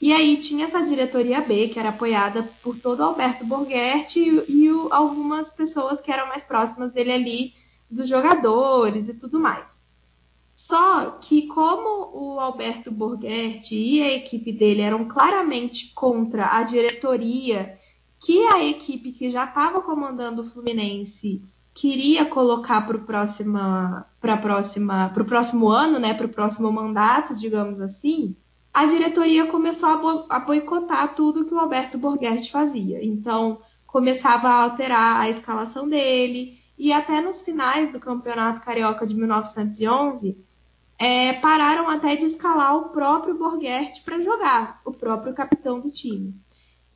E 0.00 0.10
aí 0.10 0.38
tinha 0.38 0.64
essa 0.64 0.86
diretoria 0.86 1.42
B, 1.42 1.68
que 1.68 1.78
era 1.78 1.90
apoiada 1.90 2.48
por 2.62 2.78
todo 2.78 3.00
o 3.00 3.04
Alberto 3.04 3.44
Borghetti 3.44 4.20
e, 4.20 4.52
e 4.64 4.72
o, 4.72 4.88
algumas 4.90 5.50
pessoas 5.50 6.00
que 6.00 6.10
eram 6.10 6.28
mais 6.28 6.44
próximas 6.44 6.92
dele 6.92 7.12
ali, 7.12 7.57
dos 7.90 8.08
jogadores 8.08 9.08
e 9.08 9.14
tudo 9.14 9.40
mais. 9.40 9.66
Só 10.54 11.12
que 11.20 11.46
como 11.46 12.10
o 12.12 12.40
Alberto 12.40 12.90
Borghetti 12.90 13.74
e 13.74 14.02
a 14.02 14.12
equipe 14.12 14.52
dele 14.52 14.82
eram 14.82 15.06
claramente 15.06 15.92
contra 15.94 16.56
a 16.56 16.62
diretoria 16.62 17.78
que 18.20 18.44
a 18.48 18.64
equipe 18.64 19.12
que 19.12 19.30
já 19.30 19.44
estava 19.44 19.80
comandando 19.80 20.42
o 20.42 20.46
Fluminense 20.46 21.42
queria 21.72 22.24
colocar 22.26 22.80
para 22.86 22.96
o 22.96 23.04
próxima, 23.04 24.04
próxima, 24.20 25.10
próximo 25.10 25.68
ano, 25.68 26.00
né, 26.00 26.12
para 26.12 26.26
o 26.26 26.30
próximo 26.30 26.72
mandato, 26.72 27.36
digamos 27.36 27.80
assim, 27.80 28.36
a 28.74 28.86
diretoria 28.86 29.46
começou 29.46 30.26
a, 30.28 30.40
boicotar 30.40 31.14
tudo 31.14 31.44
que 31.44 31.54
o 31.54 31.58
Alberto 31.58 31.96
Borghetti 31.96 32.50
fazia. 32.50 33.04
Então, 33.04 33.60
começava 33.86 34.48
a 34.48 34.62
alterar 34.62 35.20
a 35.20 35.30
escalação 35.30 35.88
dele, 35.88 36.58
e 36.78 36.92
até 36.92 37.20
nos 37.20 37.40
finais 37.40 37.90
do 37.90 37.98
Campeonato 37.98 38.60
Carioca 38.60 39.06
de 39.06 39.14
1911, 39.16 40.38
é, 40.98 41.32
pararam 41.34 41.88
até 41.88 42.16
de 42.16 42.26
escalar 42.26 42.76
o 42.76 42.88
próprio 42.90 43.36
Borghetti 43.36 44.02
para 44.02 44.20
jogar, 44.20 44.80
o 44.84 44.92
próprio 44.92 45.34
capitão 45.34 45.80
do 45.80 45.90
time. 45.90 46.34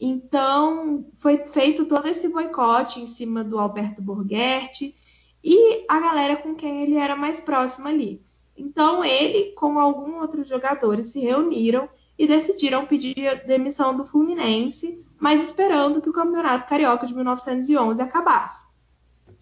Então, 0.00 1.06
foi 1.18 1.38
feito 1.38 1.84
todo 1.84 2.08
esse 2.08 2.28
boicote 2.28 3.00
em 3.00 3.06
cima 3.06 3.44
do 3.44 3.58
Alberto 3.58 4.02
Borghetti 4.02 4.96
e 5.42 5.84
a 5.88 6.00
galera 6.00 6.36
com 6.36 6.54
quem 6.54 6.82
ele 6.82 6.96
era 6.96 7.14
mais 7.14 7.38
próximo 7.38 7.88
ali. 7.88 8.20
Então, 8.56 9.04
ele, 9.04 9.52
com 9.52 9.78
alguns 9.78 10.20
outros 10.20 10.48
jogadores, 10.48 11.08
se 11.08 11.20
reuniram 11.20 11.88
e 12.18 12.26
decidiram 12.26 12.86
pedir 12.86 13.44
demissão 13.46 13.96
do 13.96 14.04
Fluminense, 14.04 15.04
mas 15.18 15.42
esperando 15.42 16.00
que 16.00 16.10
o 16.10 16.12
Campeonato 16.12 16.68
Carioca 16.68 17.06
de 17.06 17.14
1911 17.14 18.02
acabasse. 18.02 18.61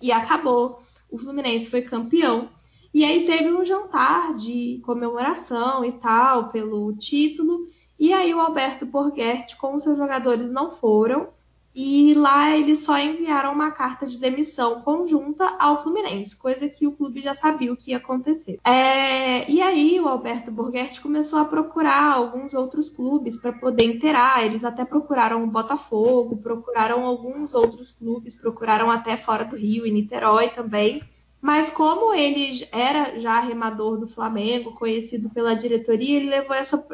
E 0.01 0.11
acabou. 0.13 0.81
O 1.11 1.19
Fluminense 1.19 1.71
foi 1.71 1.83
campeão. 1.83 2.49
E 2.93 3.05
aí 3.05 3.27
teve 3.27 3.53
um 3.53 3.65
jantar 3.65 4.35
de 4.35 4.81
comemoração 4.85 5.85
e 5.85 5.93
tal 5.93 6.49
pelo 6.49 6.93
título. 6.93 7.67
E 7.99 8.13
aí 8.13 8.35
o 8.35 8.41
Alberto 8.41 8.87
Borghetti 8.87 9.57
com 9.57 9.77
os 9.77 9.85
seus 9.85 9.99
jogadores 9.99 10.51
não 10.51 10.73
foram. 10.73 11.29
E 11.73 12.15
lá 12.15 12.57
eles 12.57 12.81
só 12.81 12.99
enviaram 12.99 13.53
uma 13.53 13.71
carta 13.71 14.07
de 14.07 14.19
demissão 14.19 14.81
conjunta 14.81 15.57
ao 15.59 15.81
Fluminense, 15.83 16.37
coisa 16.37 16.69
que 16.69 16.85
o 16.85 16.93
clube 16.93 17.23
já 17.23 17.33
sabia 17.33 17.73
o 17.73 17.77
que 17.77 17.93
ia 17.93 17.99
acontecer. 17.99 18.59
É, 18.65 19.49
e 19.49 19.63
aí 19.63 20.01
o 20.01 20.09
Alberto 20.09 20.51
Borghetti 20.51 21.01
começou 21.01 21.39
a 21.39 21.45
procurar 21.45 22.13
alguns 22.13 22.55
outros 22.55 22.91
clubes 22.91 23.37
para 23.37 23.53
poder 23.53 23.85
inteirar. 23.85 24.45
Eles 24.45 24.65
até 24.65 24.85
procuraram 24.85 25.45
o 25.45 25.47
Botafogo, 25.47 26.39
procuraram 26.39 27.05
alguns 27.05 27.55
outros 27.55 27.93
clubes, 27.93 28.35
procuraram 28.35 28.91
até 28.91 29.17
fora 29.17 29.45
do 29.45 29.57
Rio, 29.57 29.87
e 29.87 29.93
Niterói 29.93 30.49
também. 30.49 31.01
Mas 31.41 31.71
como 31.71 32.13
ele 32.13 32.67
era 32.73 33.19
já 33.19 33.39
remador 33.39 33.97
do 33.97 34.09
Flamengo, 34.09 34.75
conhecido 34.75 35.31
pela 35.31 35.55
diretoria, 35.55 36.17
ele 36.17 36.29
levou 36.29 36.55
essa, 36.55 36.85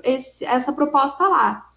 essa 0.41 0.73
proposta 0.73 1.27
lá, 1.27 1.73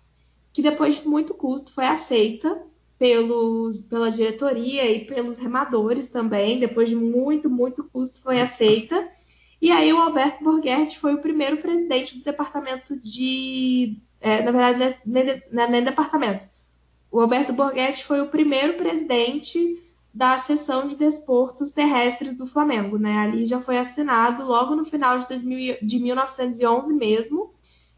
que 0.52 0.62
depois 0.62 1.02
de 1.02 1.08
muito 1.08 1.34
custo 1.34 1.72
foi 1.72 1.86
aceita 1.86 2.69
pelos, 3.00 3.80
pela 3.80 4.12
diretoria 4.12 4.92
e 4.92 5.06
pelos 5.06 5.38
remadores 5.38 6.10
também. 6.10 6.60
Depois 6.60 6.90
de 6.90 6.96
muito, 6.96 7.50
muito 7.50 7.86
custo 7.86 8.22
foi 8.22 8.42
aceita. 8.42 9.08
E 9.62 9.72
aí 9.72 9.92
o 9.94 9.98
Alberto 9.98 10.44
Borghetti 10.44 11.00
foi 11.00 11.14
o 11.14 11.22
primeiro 11.22 11.58
presidente 11.58 12.18
do 12.18 12.24
departamento 12.24 12.98
de... 12.98 13.98
É, 14.20 14.42
na 14.42 14.52
verdade, 14.52 14.98
nem, 15.06 15.42
nem 15.52 15.84
departamento. 15.84 16.46
O 17.10 17.22
Alberto 17.22 17.54
Borghetti 17.54 18.04
foi 18.04 18.20
o 18.20 18.28
primeiro 18.28 18.74
presidente 18.74 19.82
da 20.14 20.40
seção 20.40 20.88
de 20.88 20.96
desportos 20.96 21.72
terrestres 21.72 22.36
do 22.36 22.46
Flamengo, 22.46 22.98
né? 22.98 23.20
Ali 23.20 23.48
já 23.48 23.62
foi 23.62 23.78
assinado 23.78 24.44
logo 24.44 24.76
no 24.76 24.84
final 24.84 25.20
de, 25.20 25.28
2000, 25.30 25.78
de 25.82 26.00
1911 26.00 26.94
mesmo, 26.94 27.54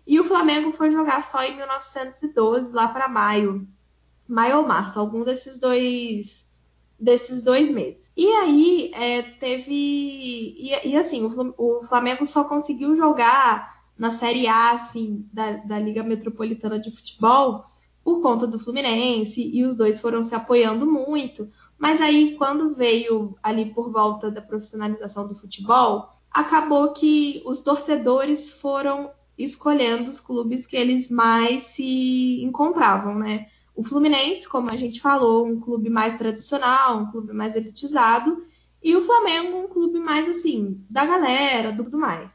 e 0.06 0.20
o 0.20 0.24
Flamengo 0.24 0.72
foi 0.72 0.92
jogar 0.92 1.24
só 1.24 1.44
em 1.44 1.56
1912, 1.56 2.72
lá 2.72 2.88
para 2.90 3.08
maio, 3.08 3.68
maio 4.32 4.60
ou 4.60 4.67
março, 4.67 5.00
algum 5.00 5.24
desses 5.24 5.60
dois 5.60 6.50
desses 7.00 7.41
dois 7.41 7.70
meses. 7.70 8.12
E 8.15 8.28
aí 8.28 8.91
é, 8.94 9.22
teve 9.24 9.74
e, 9.74 10.72
e 10.84 10.96
assim 10.96 11.26
o, 11.26 11.84
Flamengo 11.84 12.26
só 12.26 12.44
conseguiu 12.44 12.96
jogar 12.96 13.82
na 13.98 14.12
Série 14.12 14.48
A 14.48 14.72
assim 14.72 15.28
da, 15.34 15.54
da 15.58 15.80
Liga 15.80 16.04
Metropolitana 16.04 16.80
de 16.80 16.91
Futebol 16.91 17.65
por 18.04 18.22
conta 18.22 18.46
do 18.48 18.60
Fluminense 18.60 19.41
e 19.41 19.65
os 19.65 19.76
dois 19.76 20.00
foram 20.00 20.24
se 20.24 20.34
apoiando 20.34 20.86
muito. 20.86 21.50
Mas 21.78 22.00
aí, 22.00 22.36
quando 22.36 22.76
veio 22.76 23.36
ali 23.41 23.65
por 23.74 23.91
volta 23.91 24.30
da 24.30 24.41
profissionalização 24.41 25.28
do 25.28 25.36
futebol, 25.36 26.10
acabou 26.30 26.94
que 26.94 27.41
os 27.46 27.62
torcedores 27.62 28.52
foram 28.52 29.12
escolhendo 29.38 30.10
os 30.10 30.20
clubes 30.20 30.65
que 30.65 30.78
eles 30.78 31.10
mais 31.10 31.63
se 31.63 32.44
encontravam, 32.44 33.15
né? 33.15 33.48
O 33.76 33.84
Fluminense, 33.84 34.48
como 34.48 34.70
a 34.70 34.76
gente 34.76 35.02
falou, 35.02 35.46
um 35.46 35.60
clube 35.60 35.90
mais 35.90 36.18
tradicional, 36.18 37.00
um 37.00 37.12
clube 37.12 37.34
mais 37.34 37.56
elitizado, 37.56 38.44
e 38.84 38.96
o 38.96 39.02
Flamengo, 39.02 39.58
um 39.58 39.68
clube 39.68 40.00
mais 40.00 40.28
assim, 40.28 40.84
da 40.90 41.06
galera, 41.06 41.76
tudo 41.76 41.98
mais. 41.98 42.32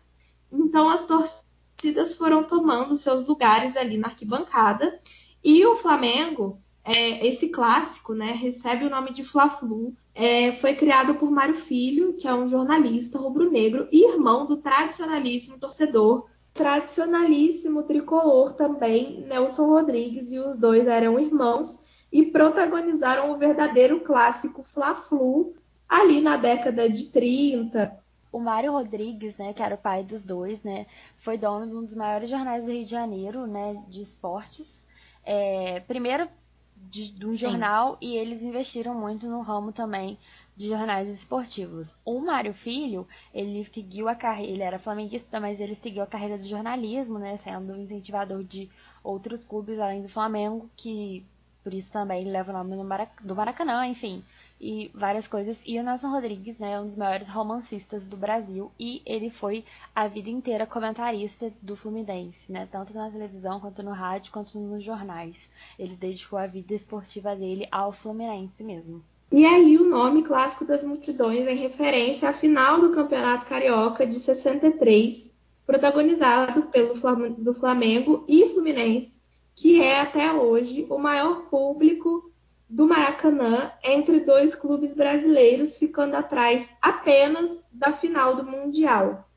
Então 0.50 0.88
as 0.88 1.04
torcidas 1.04 2.14
foram 2.14 2.44
tomando 2.44 2.96
seus 2.96 3.26
lugares 3.26 3.76
ali 3.76 3.96
na 3.96 4.08
arquibancada, 4.08 5.00
e 5.44 5.64
o 5.66 5.76
Flamengo 5.76 6.60
é, 6.86 7.26
esse 7.26 7.48
clássico, 7.48 8.14
né, 8.14 8.30
recebe 8.30 8.84
o 8.84 8.90
nome 8.90 9.12
de 9.12 9.24
Fla-Flu. 9.24 9.92
É, 10.14 10.52
foi 10.52 10.76
criado 10.76 11.16
por 11.16 11.28
Mário 11.32 11.58
Filho, 11.58 12.14
que 12.14 12.28
é 12.28 12.32
um 12.32 12.46
jornalista 12.46 13.18
rubro-negro 13.18 13.88
e 13.90 14.08
irmão 14.08 14.46
do 14.46 14.56
tradicionalíssimo 14.58 15.58
torcedor, 15.58 16.28
tradicionalíssimo 16.56 17.82
tricolor 17.84 18.54
também, 18.54 19.20
Nelson 19.26 19.66
Rodrigues, 19.66 20.30
e 20.30 20.38
os 20.38 20.58
dois 20.58 20.86
eram 20.86 21.18
irmãos 21.18 21.74
e 22.10 22.24
protagonizaram 22.24 23.30
o 23.30 23.36
verdadeiro 23.36 24.00
clássico 24.00 24.62
Fla-Flu 24.62 25.54
ali 25.88 26.20
na 26.20 26.36
década 26.36 26.88
de 26.88 27.06
30. 27.06 27.96
O 28.32 28.40
Mário 28.40 28.72
Rodrigues, 28.72 29.36
né, 29.36 29.52
que 29.52 29.62
era 29.62 29.74
o 29.74 29.78
pai 29.78 30.02
dos 30.02 30.22
dois, 30.22 30.62
né, 30.62 30.86
foi 31.18 31.38
dono 31.38 31.66
de 31.66 31.76
um 31.76 31.84
dos 31.84 31.94
maiores 31.94 32.28
jornais 32.28 32.64
do 32.64 32.70
Rio 32.70 32.84
de 32.84 32.90
Janeiro, 32.90 33.46
né, 33.46 33.82
de 33.88 34.02
esportes. 34.02 34.86
É, 35.24 35.80
primeiro 35.80 36.28
de, 36.76 37.10
de 37.12 37.26
um 37.26 37.32
Sim. 37.32 37.38
jornal 37.38 37.96
e 38.00 38.16
eles 38.16 38.42
investiram 38.42 38.94
muito 38.94 39.26
no 39.26 39.40
ramo 39.40 39.72
também 39.72 40.18
de 40.56 40.68
jornais 40.68 41.08
esportivos. 41.08 41.94
O 42.04 42.20
Mário 42.20 42.54
Filho, 42.54 43.06
ele 43.34 43.64
seguiu 43.72 44.08
a 44.08 44.14
carreira, 44.14 44.52
ele 44.52 44.62
era 44.62 44.78
flamenguista, 44.78 45.38
mas 45.38 45.60
ele 45.60 45.74
seguiu 45.74 46.02
a 46.02 46.06
carreira 46.06 46.38
de 46.38 46.48
jornalismo, 46.48 47.18
né, 47.18 47.36
sendo 47.36 47.76
incentivador 47.76 48.42
de 48.42 48.70
outros 49.04 49.44
clubes 49.44 49.78
além 49.78 50.02
do 50.02 50.08
Flamengo, 50.08 50.70
que 50.76 51.24
por 51.62 51.74
isso 51.74 51.92
também 51.92 52.24
leva 52.24 52.52
o 52.52 52.54
nome 52.54 52.76
do 53.22 53.34
Maracanã, 53.34 53.86
enfim 53.86 54.24
e 54.60 54.90
várias 54.94 55.26
coisas. 55.26 55.62
E 55.66 55.78
o 55.78 55.82
Nelson 55.82 56.10
Rodrigues, 56.10 56.58
né, 56.58 56.72
é 56.72 56.80
um 56.80 56.86
dos 56.86 56.96
maiores 56.96 57.28
romancistas 57.28 58.06
do 58.06 58.16
Brasil 58.16 58.70
e 58.78 59.02
ele 59.04 59.30
foi 59.30 59.64
a 59.94 60.08
vida 60.08 60.30
inteira 60.30 60.66
comentarista 60.66 61.52
do 61.60 61.76
Fluminense, 61.76 62.50
né, 62.50 62.66
tanto 62.70 62.94
na 62.94 63.10
televisão 63.10 63.60
quanto 63.60 63.82
no 63.82 63.92
rádio 63.92 64.32
quanto 64.32 64.58
nos 64.58 64.82
jornais. 64.82 65.52
Ele 65.78 65.94
dedicou 65.96 66.38
a 66.38 66.46
vida 66.46 66.74
esportiva 66.74 67.36
dele 67.36 67.68
ao 67.70 67.92
Fluminense 67.92 68.64
mesmo. 68.64 69.04
E 69.30 69.44
aí 69.44 69.76
o 69.76 69.88
nome 69.88 70.22
clássico 70.22 70.64
das 70.64 70.84
multidões 70.84 71.46
em 71.46 71.56
referência 71.56 72.28
à 72.28 72.32
final 72.32 72.80
do 72.80 72.92
Campeonato 72.92 73.46
Carioca 73.46 74.06
de 74.06 74.14
63, 74.14 75.34
protagonizado 75.66 76.62
pelo 76.64 76.94
do 77.30 77.54
Flamengo 77.54 78.24
e 78.28 78.48
Fluminense, 78.50 79.20
que 79.54 79.82
é 79.82 80.00
até 80.00 80.32
hoje 80.32 80.86
o 80.88 80.98
maior 80.98 81.46
público 81.46 82.30
do 82.68 82.86
Maracanã 82.86 83.72
entre 83.82 84.20
dois 84.20 84.54
clubes 84.54 84.94
brasileiros, 84.94 85.76
ficando 85.76 86.16
atrás 86.16 86.68
apenas 86.80 87.62
da 87.72 87.92
final 87.92 88.36
do 88.36 88.44
Mundial 88.44 89.28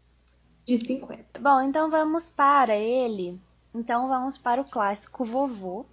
de 0.66 0.86
50. 0.86 1.40
Bom, 1.40 1.62
então 1.62 1.90
vamos 1.90 2.30
para 2.30 2.76
ele. 2.76 3.40
Então 3.74 4.08
vamos 4.08 4.38
para 4.38 4.62
o 4.62 4.66
clássico 4.66 5.24
vovô, 5.24 5.86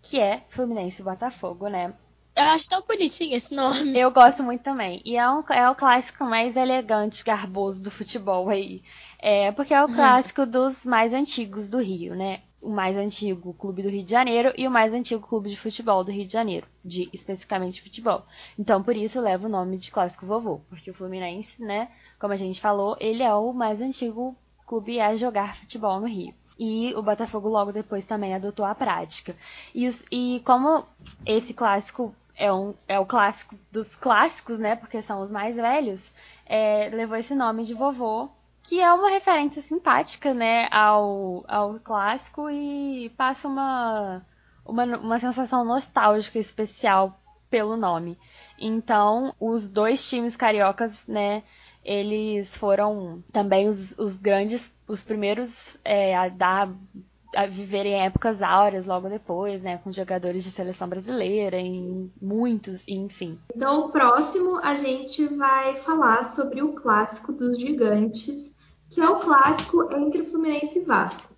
que 0.00 0.18
é 0.18 0.42
Fluminense 0.48 1.00
e 1.00 1.04
Botafogo, 1.04 1.68
né? 1.68 1.94
Eu 2.34 2.44
acho 2.44 2.68
tão 2.68 2.82
bonitinho 2.82 3.34
esse 3.34 3.54
nome. 3.54 3.98
Eu 3.98 4.10
gosto 4.10 4.42
muito 4.42 4.62
também. 4.62 5.02
E 5.04 5.16
é, 5.16 5.30
um, 5.30 5.42
é 5.50 5.68
o 5.68 5.74
clássico 5.74 6.24
mais 6.24 6.56
elegante, 6.56 7.24
garboso 7.24 7.82
do 7.82 7.90
futebol 7.90 8.48
aí. 8.48 8.82
É, 9.18 9.52
porque 9.52 9.74
é 9.74 9.84
o 9.84 9.86
clássico 9.86 10.46
dos 10.46 10.84
mais 10.84 11.12
antigos 11.12 11.68
do 11.68 11.78
Rio, 11.78 12.14
né? 12.14 12.42
o 12.62 12.70
mais 12.70 12.96
antigo 12.96 13.52
clube 13.54 13.82
do 13.82 13.88
Rio 13.88 14.04
de 14.04 14.10
Janeiro 14.10 14.52
e 14.56 14.68
o 14.68 14.70
mais 14.70 14.94
antigo 14.94 15.26
clube 15.26 15.50
de 15.50 15.56
futebol 15.56 16.04
do 16.04 16.12
Rio 16.12 16.24
de 16.24 16.32
Janeiro, 16.32 16.66
de 16.82 17.10
especificamente 17.12 17.82
futebol. 17.82 18.24
Então, 18.56 18.82
por 18.82 18.96
isso 18.96 19.20
leva 19.20 19.46
o 19.46 19.50
nome 19.50 19.76
de 19.76 19.90
Clássico 19.90 20.24
Vovô, 20.24 20.60
porque 20.68 20.90
o 20.90 20.94
Fluminense, 20.94 21.62
né, 21.62 21.90
como 22.20 22.32
a 22.32 22.36
gente 22.36 22.60
falou, 22.60 22.96
ele 23.00 23.22
é 23.22 23.34
o 23.34 23.52
mais 23.52 23.80
antigo 23.80 24.36
clube 24.64 25.00
a 25.00 25.16
jogar 25.16 25.56
futebol 25.56 26.00
no 26.00 26.06
Rio. 26.06 26.32
E 26.56 26.94
o 26.94 27.02
Botafogo 27.02 27.48
logo 27.48 27.72
depois 27.72 28.04
também 28.04 28.34
adotou 28.34 28.64
a 28.64 28.74
prática. 28.74 29.34
E, 29.74 29.88
e 30.10 30.40
como 30.44 30.86
esse 31.26 31.52
clássico 31.52 32.14
é, 32.36 32.52
um, 32.52 32.74
é 32.88 32.98
o 32.98 33.06
clássico 33.06 33.56
dos 33.70 33.94
clássicos, 33.96 34.58
né, 34.58 34.76
porque 34.76 35.02
são 35.02 35.22
os 35.22 35.30
mais 35.30 35.56
velhos, 35.56 36.12
é, 36.46 36.88
levou 36.92 37.16
esse 37.16 37.34
nome 37.34 37.64
de 37.64 37.74
vovô 37.74 38.30
que 38.62 38.80
é 38.80 38.92
uma 38.92 39.10
referência 39.10 39.60
simpática, 39.60 40.32
né, 40.32 40.68
ao, 40.70 41.44
ao 41.48 41.80
clássico 41.80 42.48
e 42.48 43.10
passa 43.16 43.48
uma, 43.48 44.24
uma, 44.64 44.84
uma 44.96 45.18
sensação 45.18 45.64
nostálgica 45.64 46.38
especial 46.38 47.18
pelo 47.50 47.76
nome. 47.76 48.16
Então, 48.58 49.34
os 49.38 49.68
dois 49.68 50.08
times 50.08 50.36
cariocas, 50.36 51.06
né, 51.06 51.42
eles 51.84 52.56
foram 52.56 53.22
também 53.32 53.68
os, 53.68 53.98
os 53.98 54.16
grandes, 54.16 54.74
os 54.86 55.02
primeiros 55.02 55.76
é, 55.84 56.16
a 56.16 56.28
dar 56.28 56.68
viverem 57.50 58.04
épocas 58.04 58.42
áureas 58.42 58.86
logo 58.86 59.08
depois, 59.08 59.62
né, 59.62 59.78
com 59.78 59.90
jogadores 59.90 60.44
de 60.44 60.50
seleção 60.50 60.88
brasileira, 60.88 61.58
em 61.58 62.10
muitos, 62.20 62.86
enfim. 62.86 63.38
Então, 63.54 63.86
o 63.86 63.88
próximo 63.90 64.58
a 64.62 64.74
gente 64.74 65.26
vai 65.26 65.76
falar 65.76 66.34
sobre 66.34 66.62
o 66.62 66.72
clássico 66.72 67.32
dos 67.32 67.58
gigantes, 67.58 68.52
que 68.90 69.00
é 69.00 69.08
o 69.08 69.20
clássico 69.20 69.88
entre 69.94 70.24
Fluminense 70.24 70.78
e 70.78 70.84
Vasco. 70.84 71.32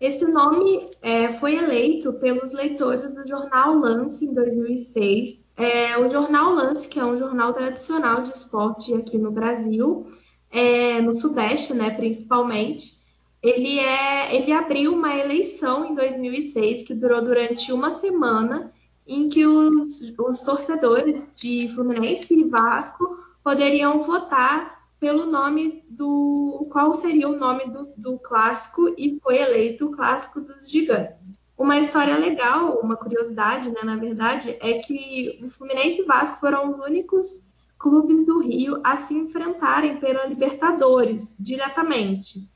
Esse 0.00 0.24
nome 0.24 0.90
é, 1.02 1.32
foi 1.34 1.56
eleito 1.56 2.14
pelos 2.14 2.52
leitores 2.52 3.12
do 3.12 3.26
jornal 3.28 3.74
Lance 3.74 4.24
em 4.24 4.32
2006. 4.32 5.38
É, 5.56 5.98
o 5.98 6.08
jornal 6.08 6.54
Lance, 6.54 6.88
que 6.88 6.98
é 6.98 7.04
um 7.04 7.18
jornal 7.18 7.52
tradicional 7.52 8.22
de 8.22 8.30
esporte 8.30 8.94
aqui 8.94 9.18
no 9.18 9.30
Brasil, 9.30 10.06
é, 10.50 11.02
no 11.02 11.14
Sudeste, 11.14 11.74
né, 11.74 11.90
principalmente 11.90 12.99
ele, 13.42 13.78
é, 13.78 14.36
ele 14.36 14.52
abriu 14.52 14.92
uma 14.92 15.16
eleição 15.16 15.86
em 15.86 15.94
2006 15.94 16.86
que 16.86 16.94
durou 16.94 17.22
durante 17.22 17.72
uma 17.72 17.94
semana, 17.94 18.72
em 19.06 19.28
que 19.28 19.46
os, 19.46 20.12
os 20.18 20.42
torcedores 20.42 21.26
de 21.34 21.68
Fluminense 21.74 22.32
e 22.34 22.44
Vasco 22.44 23.18
poderiam 23.42 24.02
votar 24.02 24.78
pelo 25.00 25.24
nome 25.24 25.82
do. 25.88 26.68
qual 26.70 26.94
seria 26.94 27.28
o 27.28 27.38
nome 27.38 27.64
do, 27.66 27.90
do 27.96 28.18
clássico, 28.18 28.94
e 28.98 29.18
foi 29.22 29.38
eleito 29.38 29.86
o 29.86 29.92
clássico 29.92 30.40
dos 30.40 30.68
gigantes. 30.70 31.40
Uma 31.56 31.78
história 31.78 32.16
legal, 32.16 32.78
uma 32.80 32.96
curiosidade, 32.96 33.70
né, 33.70 33.80
na 33.82 33.96
verdade, 33.96 34.56
é 34.60 34.78
que 34.78 35.40
o 35.42 35.48
Fluminense 35.48 36.02
e 36.02 36.04
Vasco 36.04 36.38
foram 36.38 36.70
os 36.70 36.78
únicos 36.78 37.42
clubes 37.78 38.26
do 38.26 38.40
Rio 38.40 38.80
a 38.84 38.96
se 38.96 39.14
enfrentarem 39.14 39.96
pela 39.98 40.26
Libertadores 40.26 41.26
diretamente 41.38 42.46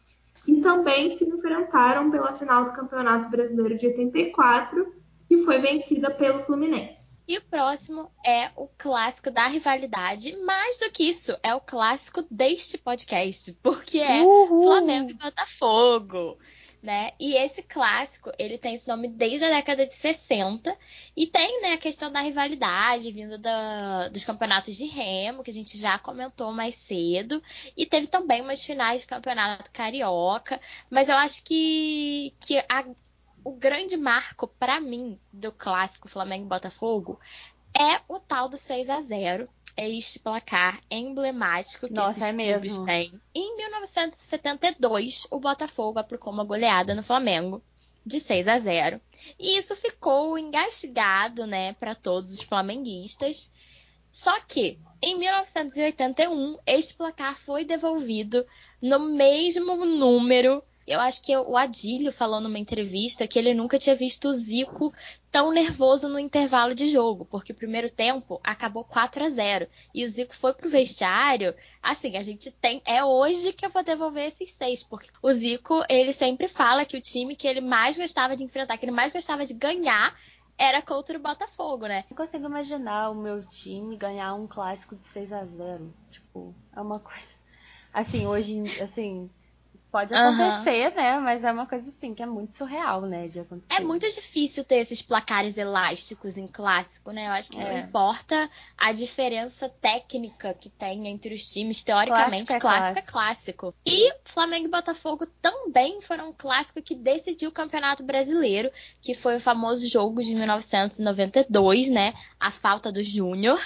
e 0.46 0.60
também 0.60 1.16
se 1.16 1.24
enfrentaram 1.24 2.10
pela 2.10 2.36
final 2.36 2.64
do 2.64 2.72
Campeonato 2.72 3.28
Brasileiro 3.28 3.76
de 3.76 3.86
84, 3.86 4.94
que 5.28 5.38
foi 5.38 5.58
vencida 5.58 6.10
pelo 6.10 6.42
Fluminense. 6.44 7.04
E 7.26 7.38
o 7.38 7.42
próximo 7.42 8.10
é 8.24 8.50
o 8.54 8.68
clássico 8.76 9.30
da 9.30 9.46
rivalidade. 9.46 10.36
Mais 10.44 10.78
do 10.78 10.90
que 10.90 11.08
isso, 11.08 11.34
é 11.42 11.54
o 11.54 11.60
clássico 11.60 12.22
deste 12.30 12.76
podcast, 12.76 13.52
porque 13.62 13.98
é 13.98 14.20
Uhul. 14.20 14.64
Flamengo 14.64 15.10
e 15.10 15.14
Botafogo 15.14 16.38
né? 16.84 17.12
E 17.18 17.34
esse 17.34 17.62
clássico, 17.62 18.30
ele 18.38 18.58
tem 18.58 18.74
esse 18.74 18.86
nome 18.86 19.08
desde 19.08 19.46
a 19.46 19.48
década 19.48 19.86
de 19.86 19.94
60 19.94 20.76
e 21.16 21.26
tem, 21.26 21.62
né, 21.62 21.72
a 21.72 21.78
questão 21.78 22.12
da 22.12 22.20
rivalidade 22.20 23.10
vindo 23.10 23.38
da, 23.38 24.08
dos 24.10 24.22
campeonatos 24.22 24.76
de 24.76 24.84
remo, 24.84 25.42
que 25.42 25.50
a 25.50 25.54
gente 25.54 25.78
já 25.78 25.98
comentou 25.98 26.52
mais 26.52 26.76
cedo, 26.76 27.42
e 27.74 27.86
teve 27.86 28.06
também 28.06 28.42
umas 28.42 28.62
finais 28.62 29.00
de 29.00 29.06
campeonato 29.06 29.70
carioca, 29.72 30.60
mas 30.90 31.08
eu 31.08 31.16
acho 31.16 31.42
que, 31.42 32.34
que 32.38 32.58
a, 32.68 32.84
o 33.42 33.52
grande 33.52 33.96
marco 33.96 34.46
para 34.46 34.78
mim 34.78 35.18
do 35.32 35.50
clássico 35.52 36.06
Flamengo 36.06 36.46
Botafogo 36.46 37.18
é 37.74 38.02
o 38.06 38.20
tal 38.20 38.46
do 38.46 38.58
6 38.58 38.90
a 38.90 39.00
0 39.00 39.48
é 39.76 39.88
este 39.90 40.18
placar 40.18 40.80
emblemático 40.90 41.88
que 41.88 41.94
Nossa, 41.94 42.12
esses 42.12 42.22
é 42.22 42.32
clubes 42.32 42.72
mesmo. 42.72 42.86
têm. 42.86 43.20
Em 43.34 43.56
1972, 43.56 45.26
o 45.30 45.40
Botafogo 45.40 45.98
aplicou 45.98 46.32
uma 46.32 46.44
goleada 46.44 46.94
no 46.94 47.02
Flamengo 47.02 47.62
de 48.04 48.20
6 48.20 48.48
a 48.48 48.58
0. 48.58 49.00
E 49.38 49.56
isso 49.56 49.74
ficou 49.74 50.38
engasgado, 50.38 51.46
né, 51.46 51.72
para 51.74 51.94
todos 51.94 52.32
os 52.32 52.42
flamenguistas. 52.42 53.50
Só 54.12 54.38
que 54.40 54.78
em 55.02 55.18
1981, 55.18 56.58
este 56.66 56.94
placar 56.94 57.38
foi 57.38 57.64
devolvido 57.64 58.46
no 58.80 59.14
mesmo 59.14 59.84
número 59.84 60.62
eu 60.86 61.00
acho 61.00 61.22
que 61.22 61.34
o 61.36 61.56
Adílio 61.56 62.12
falou 62.12 62.40
numa 62.40 62.58
entrevista 62.58 63.26
que 63.26 63.38
ele 63.38 63.54
nunca 63.54 63.78
tinha 63.78 63.96
visto 63.96 64.28
o 64.28 64.32
Zico 64.32 64.92
tão 65.30 65.50
nervoso 65.52 66.08
no 66.08 66.18
intervalo 66.18 66.74
de 66.74 66.88
jogo, 66.88 67.24
porque 67.24 67.52
o 67.52 67.56
primeiro 67.56 67.90
tempo 67.90 68.40
acabou 68.44 68.84
4 68.84 69.24
a 69.24 69.28
0 69.28 69.66
e 69.94 70.04
o 70.04 70.06
Zico 70.06 70.34
foi 70.34 70.52
pro 70.52 70.68
vestiário. 70.68 71.54
Assim, 71.82 72.16
a 72.16 72.22
gente 72.22 72.50
tem. 72.52 72.82
É 72.84 73.02
hoje 73.02 73.52
que 73.52 73.64
eu 73.64 73.70
vou 73.70 73.82
devolver 73.82 74.26
esses 74.26 74.52
seis, 74.52 74.82
porque 74.82 75.08
o 75.22 75.32
Zico, 75.32 75.82
ele 75.88 76.12
sempre 76.12 76.48
fala 76.48 76.84
que 76.84 76.96
o 76.96 77.00
time 77.00 77.34
que 77.34 77.48
ele 77.48 77.60
mais 77.60 77.96
gostava 77.96 78.36
de 78.36 78.44
enfrentar, 78.44 78.76
que 78.76 78.84
ele 78.84 78.92
mais 78.92 79.12
gostava 79.12 79.46
de 79.46 79.54
ganhar, 79.54 80.14
era 80.58 80.82
contra 80.82 81.18
o 81.18 81.20
Botafogo, 81.20 81.86
né? 81.86 82.04
Eu 82.10 82.16
consigo 82.16 82.46
imaginar 82.46 83.10
o 83.10 83.14
meu 83.14 83.44
time 83.46 83.96
ganhar 83.96 84.34
um 84.34 84.46
clássico 84.46 84.94
de 84.94 85.02
6 85.02 85.32
a 85.32 85.44
0 85.44 85.92
Tipo, 86.10 86.54
é 86.76 86.80
uma 86.80 87.00
coisa. 87.00 87.34
Assim, 87.92 88.26
hoje, 88.26 88.60
assim 88.82 89.30
Pode 89.94 90.12
acontecer, 90.12 90.88
uhum. 90.88 90.96
né? 90.96 91.18
Mas 91.20 91.44
é 91.44 91.52
uma 91.52 91.66
coisa 91.66 91.88
assim 91.88 92.12
que 92.12 92.20
é 92.20 92.26
muito 92.26 92.56
surreal, 92.56 93.02
né? 93.02 93.28
De 93.28 93.38
acontecer. 93.38 93.80
É 93.80 93.84
muito 93.84 94.04
difícil 94.12 94.64
ter 94.64 94.78
esses 94.78 95.00
placares 95.00 95.56
elásticos 95.56 96.36
em 96.36 96.48
clássico, 96.48 97.12
né? 97.12 97.28
Eu 97.28 97.30
acho 97.30 97.52
que 97.52 97.60
é. 97.60 97.62
não 97.62 97.78
importa 97.78 98.50
a 98.76 98.92
diferença 98.92 99.68
técnica 99.68 100.52
que 100.52 100.68
tem 100.68 101.06
entre 101.06 101.32
os 101.32 101.48
times. 101.48 101.80
Teoricamente, 101.80 102.46
clássico 102.46 102.56
é 102.56 102.60
clássico, 102.60 102.98
é 102.98 103.02
clássico. 103.02 103.74
E 103.86 104.12
Flamengo 104.24 104.66
e 104.66 104.70
Botafogo 104.70 105.28
também 105.40 106.00
foram 106.00 106.30
um 106.30 106.34
clássico 106.36 106.82
que 106.82 106.96
decidiu 106.96 107.50
o 107.50 107.52
Campeonato 107.52 108.02
Brasileiro, 108.02 108.72
que 109.00 109.14
foi 109.14 109.36
o 109.36 109.40
famoso 109.40 109.88
jogo 109.88 110.20
de 110.24 110.34
1992, 110.34 111.88
né? 111.88 112.14
A 112.40 112.50
falta 112.50 112.90
do 112.90 113.00
Júnior. 113.00 113.60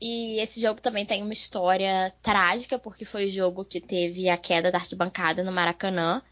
E 0.00 0.38
esse 0.40 0.60
jogo 0.60 0.80
também 0.80 1.04
tem 1.04 1.22
uma 1.22 1.32
história 1.32 2.12
trágica, 2.22 2.78
porque 2.78 3.04
foi 3.04 3.26
o 3.26 3.30
jogo 3.30 3.64
que 3.64 3.80
teve 3.80 4.28
a 4.28 4.36
queda 4.36 4.70
da 4.70 4.78
arquibancada 4.78 5.42
no 5.42 5.52
Maracanã, 5.52 6.22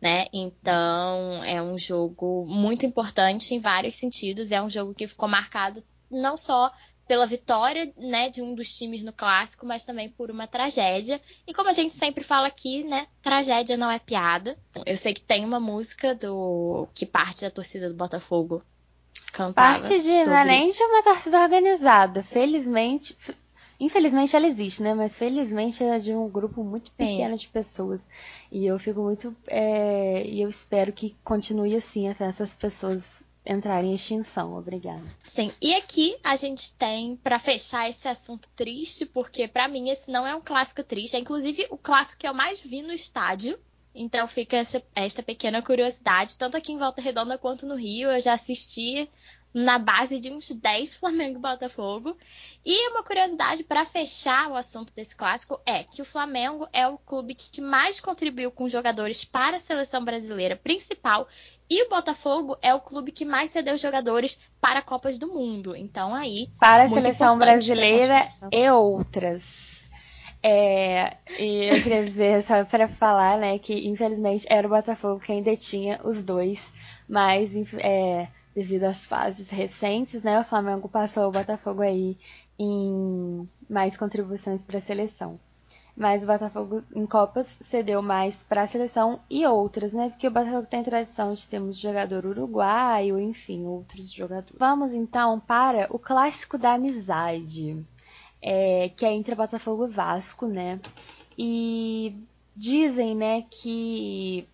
né? 0.00 0.26
Então 0.32 1.42
é 1.44 1.62
um 1.62 1.78
jogo 1.78 2.44
muito 2.46 2.84
importante 2.84 3.54
em 3.54 3.60
vários 3.60 3.94
sentidos. 3.94 4.50
É 4.50 4.60
um 4.60 4.68
jogo 4.68 4.94
que 4.94 5.06
ficou 5.06 5.28
marcado 5.28 5.82
não 6.10 6.36
só 6.36 6.72
pela 7.06 7.26
vitória, 7.26 7.92
né, 7.98 8.30
de 8.30 8.40
um 8.40 8.54
dos 8.54 8.72
times 8.72 9.02
no 9.02 9.12
clássico, 9.12 9.66
mas 9.66 9.84
também 9.84 10.08
por 10.08 10.30
uma 10.30 10.46
tragédia. 10.46 11.20
E 11.46 11.52
como 11.52 11.68
a 11.68 11.72
gente 11.72 11.94
sempre 11.94 12.24
fala 12.24 12.46
aqui, 12.46 12.82
né, 12.84 13.06
tragédia 13.22 13.76
não 13.76 13.90
é 13.90 13.98
piada. 13.98 14.58
Eu 14.86 14.96
sei 14.96 15.12
que 15.12 15.20
tem 15.20 15.44
uma 15.44 15.60
música 15.60 16.14
do 16.14 16.88
que 16.94 17.04
parte 17.04 17.42
da 17.42 17.50
torcida 17.50 17.88
do 17.88 17.94
Botafogo 17.94 18.62
cantava. 19.32 19.80
Parte 19.80 19.96
de, 19.96 20.02
sobre... 20.02 20.24
não 20.26 20.36
é 20.36 20.44
nem 20.44 20.70
de 20.70 20.82
uma 20.82 21.02
torcida 21.02 21.40
organizada. 21.40 22.22
Felizmente, 22.22 23.16
infelizmente 23.78 24.34
ela 24.34 24.46
existe, 24.46 24.82
né? 24.82 24.94
Mas 24.94 25.16
felizmente 25.16 25.82
é 25.82 25.98
de 25.98 26.14
um 26.14 26.28
grupo 26.28 26.62
muito 26.62 26.90
Sim. 26.90 26.96
pequeno 26.96 27.36
de 27.36 27.48
pessoas. 27.48 28.08
E 28.50 28.64
eu 28.66 28.78
fico 28.78 29.00
muito. 29.00 29.36
É... 29.46 30.26
E 30.26 30.40
eu 30.40 30.48
espero 30.48 30.92
que 30.92 31.16
continue 31.24 31.76
assim 31.76 32.08
até 32.08 32.24
essas 32.24 32.54
pessoas 32.54 33.02
entrarem 33.46 33.90
em 33.90 33.94
extinção. 33.94 34.56
Obrigada. 34.56 35.04
Sim. 35.24 35.52
E 35.60 35.74
aqui 35.74 36.16
a 36.24 36.34
gente 36.36 36.72
tem, 36.74 37.16
para 37.16 37.38
fechar 37.38 37.88
esse 37.88 38.08
assunto 38.08 38.50
triste, 38.56 39.04
porque 39.04 39.46
para 39.46 39.68
mim 39.68 39.90
esse 39.90 40.10
não 40.10 40.26
é 40.26 40.34
um 40.34 40.40
clássico 40.40 40.82
triste. 40.82 41.16
É 41.16 41.18
inclusive 41.18 41.66
o 41.70 41.76
clássico 41.76 42.18
que 42.18 42.28
eu 42.28 42.34
mais 42.34 42.60
vi 42.60 42.82
no 42.82 42.92
estádio. 42.92 43.58
Então 43.94 44.26
fica 44.26 44.56
essa, 44.56 44.82
esta 44.94 45.22
pequena 45.22 45.62
curiosidade, 45.62 46.36
tanto 46.36 46.56
aqui 46.56 46.72
em 46.72 46.78
Volta 46.78 47.00
Redonda 47.00 47.38
quanto 47.38 47.66
no 47.66 47.76
Rio. 47.76 48.10
Eu 48.10 48.20
já 48.20 48.32
assisti 48.32 49.08
na 49.54 49.78
base 49.78 50.18
de 50.18 50.32
uns 50.32 50.50
10 50.50 50.94
Flamengo 50.98 51.38
e 51.38 51.40
Botafogo. 51.40 52.16
E 52.66 52.90
uma 52.90 53.04
curiosidade 53.04 53.62
para 53.62 53.84
fechar 53.84 54.50
o 54.50 54.56
assunto 54.56 54.92
desse 54.92 55.14
clássico 55.14 55.60
é 55.64 55.84
que 55.84 56.02
o 56.02 56.04
Flamengo 56.04 56.66
é 56.72 56.88
o 56.88 56.98
clube 56.98 57.34
que 57.34 57.60
mais 57.60 58.00
contribuiu 58.00 58.50
com 58.50 58.68
jogadores 58.68 59.24
para 59.24 59.58
a 59.58 59.60
seleção 59.60 60.04
brasileira 60.04 60.56
principal 60.56 61.28
e 61.70 61.84
o 61.84 61.88
Botafogo 61.88 62.58
é 62.60 62.74
o 62.74 62.80
clube 62.80 63.12
que 63.12 63.24
mais 63.24 63.52
cedeu 63.52 63.78
jogadores 63.78 64.40
para 64.60 64.82
Copas 64.82 65.18
do 65.18 65.28
Mundo. 65.28 65.76
Então 65.76 66.12
aí 66.12 66.50
para 66.58 66.84
a 66.84 66.88
seleção 66.88 67.38
brasileira 67.38 68.24
e 68.50 68.70
outras. 68.70 69.63
É, 70.46 71.16
e 71.38 71.70
eu 71.70 71.82
queria 71.82 72.04
dizer, 72.04 72.42
só 72.42 72.66
para 72.66 72.86
falar, 72.86 73.38
né, 73.38 73.58
que 73.58 73.88
infelizmente 73.88 74.46
era 74.50 74.66
o 74.66 74.70
Botafogo 74.70 75.18
quem 75.18 75.42
detinha 75.42 75.98
os 76.04 76.22
dois, 76.22 76.70
mas 77.08 77.54
é, 77.78 78.28
devido 78.54 78.84
às 78.84 79.06
fases 79.06 79.48
recentes, 79.48 80.22
né, 80.22 80.38
o 80.38 80.44
Flamengo 80.44 80.86
passou 80.86 81.28
o 81.28 81.32
Botafogo 81.32 81.80
aí 81.80 82.18
em 82.58 83.48
mais 83.70 83.96
contribuições 83.96 84.62
para 84.62 84.76
a 84.76 84.82
seleção. 84.82 85.40
Mas 85.96 86.22
o 86.22 86.26
Botafogo 86.26 86.82
em 86.94 87.06
Copas 87.06 87.48
cedeu 87.64 88.02
mais 88.02 88.42
para 88.42 88.64
a 88.64 88.66
seleção 88.66 89.20
e 89.30 89.46
outras, 89.46 89.92
né? 89.92 90.10
Porque 90.10 90.26
o 90.26 90.30
Botafogo 90.30 90.66
tem 90.66 90.82
tradição 90.82 91.32
de 91.32 91.48
termos 91.48 91.78
jogador 91.78 92.26
uruguaio, 92.26 93.18
enfim, 93.20 93.64
outros 93.64 94.10
jogadores. 94.10 94.56
Vamos 94.58 94.92
então 94.92 95.38
para 95.38 95.86
o 95.90 95.98
clássico 95.98 96.58
da 96.58 96.74
amizade 96.74 97.76
é, 98.44 98.90
que 98.94 99.06
é 99.06 99.12
entre 99.12 99.34
Botafogo 99.34 99.86
e 99.86 99.90
Vasco, 99.90 100.46
né? 100.46 100.78
E 101.38 102.14
dizem, 102.54 103.16
né, 103.16 103.42
que 103.50 104.46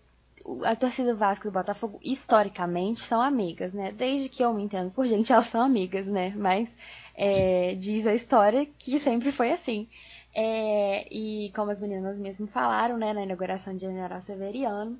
a 0.64 0.76
torcida 0.76 1.12
do 1.12 1.18
Vasco 1.18 1.46
e 1.46 1.50
do 1.50 1.54
Botafogo 1.54 1.98
historicamente 2.02 3.00
são 3.00 3.20
amigas, 3.20 3.72
né? 3.74 3.92
Desde 3.92 4.28
que 4.28 4.42
eu 4.44 4.54
me 4.54 4.62
entendo 4.62 4.90
por 4.92 5.06
gente, 5.08 5.32
elas 5.32 5.46
são 5.46 5.62
amigas, 5.62 6.06
né? 6.06 6.32
Mas 6.36 6.68
É, 7.14 7.74
diz 7.74 8.06
a 8.06 8.14
história 8.14 8.66
que 8.78 8.98
sempre 9.00 9.30
foi 9.32 9.52
assim. 9.52 9.88
É, 10.34 11.06
e 11.12 11.50
como 11.54 11.70
as 11.70 11.80
meninas 11.80 12.16
mesmo 12.18 12.46
falaram, 12.46 12.96
né, 12.96 13.12
na 13.12 13.24
inauguração 13.24 13.74
de 13.74 13.80
General 13.82 14.20
Severiano. 14.22 14.98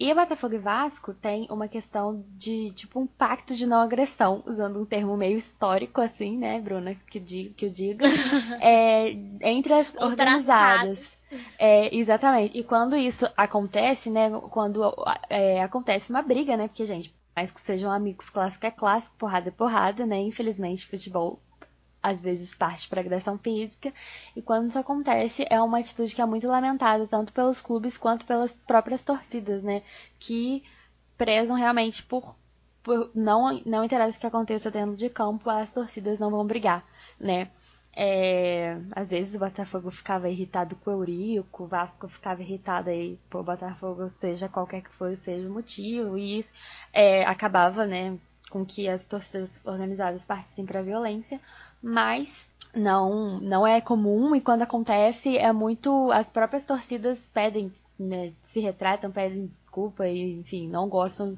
E 0.00 0.14
Botafogo 0.14 0.54
e 0.54 0.58
Vasco 0.58 1.12
tem 1.12 1.46
uma 1.50 1.68
questão 1.68 2.24
de, 2.30 2.70
tipo, 2.70 2.98
um 2.98 3.06
pacto 3.06 3.54
de 3.54 3.66
não 3.66 3.82
agressão, 3.82 4.42
usando 4.46 4.80
um 4.80 4.86
termo 4.86 5.14
meio 5.14 5.36
histórico, 5.36 6.00
assim, 6.00 6.38
né, 6.38 6.58
Bruna, 6.58 6.94
que, 6.94 7.20
digo, 7.20 7.52
que 7.52 7.66
eu 7.66 7.70
digo, 7.70 8.00
é, 8.62 9.10
entre 9.42 9.74
as 9.74 9.94
um 9.96 10.04
organizadas. 10.04 11.18
É, 11.58 11.94
exatamente. 11.94 12.58
E 12.58 12.64
quando 12.64 12.96
isso 12.96 13.26
acontece, 13.36 14.08
né, 14.08 14.30
quando 14.50 14.80
é, 15.28 15.62
acontece 15.62 16.08
uma 16.08 16.22
briga, 16.22 16.56
né, 16.56 16.66
porque, 16.66 16.86
gente, 16.86 17.14
mais 17.36 17.50
que 17.50 17.60
sejam 17.60 17.92
amigos, 17.92 18.30
clássico 18.30 18.64
é 18.64 18.70
clássico, 18.70 19.16
porrada 19.18 19.48
é 19.48 19.52
porrada, 19.52 20.06
né, 20.06 20.18
infelizmente, 20.22 20.86
futebol 20.86 21.38
às 22.02 22.20
vezes 22.20 22.54
parte 22.54 22.88
para 22.88 23.00
agressão 23.00 23.38
física, 23.38 23.92
e 24.34 24.42
quando 24.42 24.68
isso 24.68 24.78
acontece 24.78 25.46
é 25.50 25.60
uma 25.60 25.78
atitude 25.78 26.14
que 26.14 26.22
é 26.22 26.26
muito 26.26 26.46
lamentada 26.46 27.06
tanto 27.06 27.32
pelos 27.32 27.60
clubes 27.60 27.96
quanto 27.96 28.26
pelas 28.26 28.52
próprias 28.66 29.04
torcidas, 29.04 29.62
né, 29.62 29.82
que 30.18 30.62
prezam 31.18 31.56
realmente 31.56 32.02
por, 32.04 32.34
por 32.82 33.10
não 33.14 33.60
não 33.66 33.84
interessa 33.84 34.16
o 34.16 34.20
que 34.20 34.26
aconteça 34.26 34.70
dentro 34.70 34.96
de 34.96 35.10
campo, 35.10 35.50
as 35.50 35.72
torcidas 35.72 36.18
não 36.18 36.30
vão 36.30 36.46
brigar, 36.46 36.84
né? 37.18 37.50
É, 37.94 38.78
às 38.92 39.10
vezes 39.10 39.34
o 39.34 39.38
Botafogo 39.40 39.90
ficava 39.90 40.28
irritado 40.28 40.76
com 40.76 40.90
o 40.90 40.94
Eurico, 40.94 41.64
o 41.64 41.66
Vasco 41.66 42.08
ficava 42.08 42.40
irritado 42.40 42.88
aí 42.88 43.18
por 43.28 43.42
Botafogo, 43.42 44.10
seja 44.20 44.48
qualquer 44.48 44.82
que 44.82 44.90
for 44.90 45.16
seja 45.16 45.48
o 45.48 45.52
motivo, 45.52 46.16
e 46.16 46.38
isso 46.38 46.52
é, 46.92 47.24
acabava, 47.24 47.84
né, 47.86 48.16
com 48.48 48.64
que 48.64 48.88
as 48.88 49.02
torcidas 49.04 49.60
organizadas 49.64 50.24
partissem 50.24 50.64
para 50.64 50.80
a 50.80 50.82
violência, 50.82 51.40
mas 51.82 52.50
não 52.74 53.40
não 53.40 53.66
é 53.66 53.80
comum 53.80 54.34
e 54.34 54.40
quando 54.40 54.62
acontece 54.62 55.36
é 55.36 55.52
muito 55.52 56.10
as 56.12 56.30
próprias 56.30 56.64
torcidas 56.64 57.26
pedem 57.32 57.72
né, 57.98 58.32
se 58.44 58.60
retratam 58.60 59.10
pedem 59.10 59.50
desculpa 59.62 60.08
e 60.08 60.38
enfim 60.40 60.68
não 60.68 60.88
gostam 60.88 61.36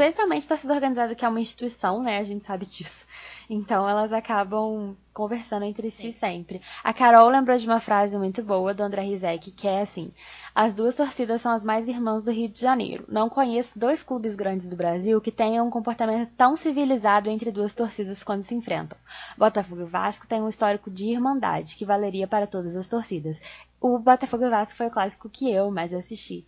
especialmente 0.00 0.48
torcida 0.48 0.72
organizada 0.72 1.14
que 1.14 1.24
é 1.24 1.28
uma 1.28 1.40
instituição 1.40 2.02
né 2.02 2.18
a 2.18 2.24
gente 2.24 2.44
sabe 2.44 2.64
disso 2.64 3.06
então 3.52 3.88
elas 3.88 4.12
acabam 4.12 4.96
conversando 5.12 5.64
entre 5.64 5.90
si 5.90 6.12
Sim. 6.12 6.18
sempre. 6.18 6.62
A 6.84 6.94
Carol 6.94 7.28
lembrou 7.28 7.58
de 7.58 7.66
uma 7.66 7.80
frase 7.80 8.16
muito 8.16 8.44
boa 8.44 8.72
do 8.72 8.84
André 8.84 9.02
Rizek, 9.02 9.50
que 9.50 9.66
é 9.66 9.80
assim: 9.82 10.12
As 10.54 10.72
duas 10.72 10.94
torcidas 10.94 11.40
são 11.42 11.52
as 11.52 11.64
mais 11.64 11.88
irmãs 11.88 12.22
do 12.22 12.30
Rio 12.30 12.48
de 12.48 12.60
Janeiro. 12.60 13.04
Não 13.08 13.28
conheço 13.28 13.76
dois 13.76 14.04
clubes 14.04 14.36
grandes 14.36 14.70
do 14.70 14.76
Brasil 14.76 15.20
que 15.20 15.32
tenham 15.32 15.66
um 15.66 15.70
comportamento 15.70 16.30
tão 16.36 16.56
civilizado 16.56 17.28
entre 17.28 17.50
duas 17.50 17.74
torcidas 17.74 18.22
quando 18.22 18.42
se 18.42 18.54
enfrentam. 18.54 18.96
Botafogo 19.36 19.82
e 19.82 19.84
Vasco 19.84 20.28
têm 20.28 20.40
um 20.40 20.48
histórico 20.48 20.88
de 20.88 21.08
irmandade 21.08 21.74
que 21.74 21.84
valeria 21.84 22.28
para 22.28 22.46
todas 22.46 22.76
as 22.76 22.88
torcidas. 22.88 23.42
O 23.80 23.98
Botafogo 23.98 24.44
e 24.44 24.48
Vasco 24.48 24.76
foi 24.76 24.86
o 24.86 24.92
clássico 24.92 25.28
que 25.28 25.50
eu 25.50 25.72
mais 25.72 25.92
assisti 25.92 26.46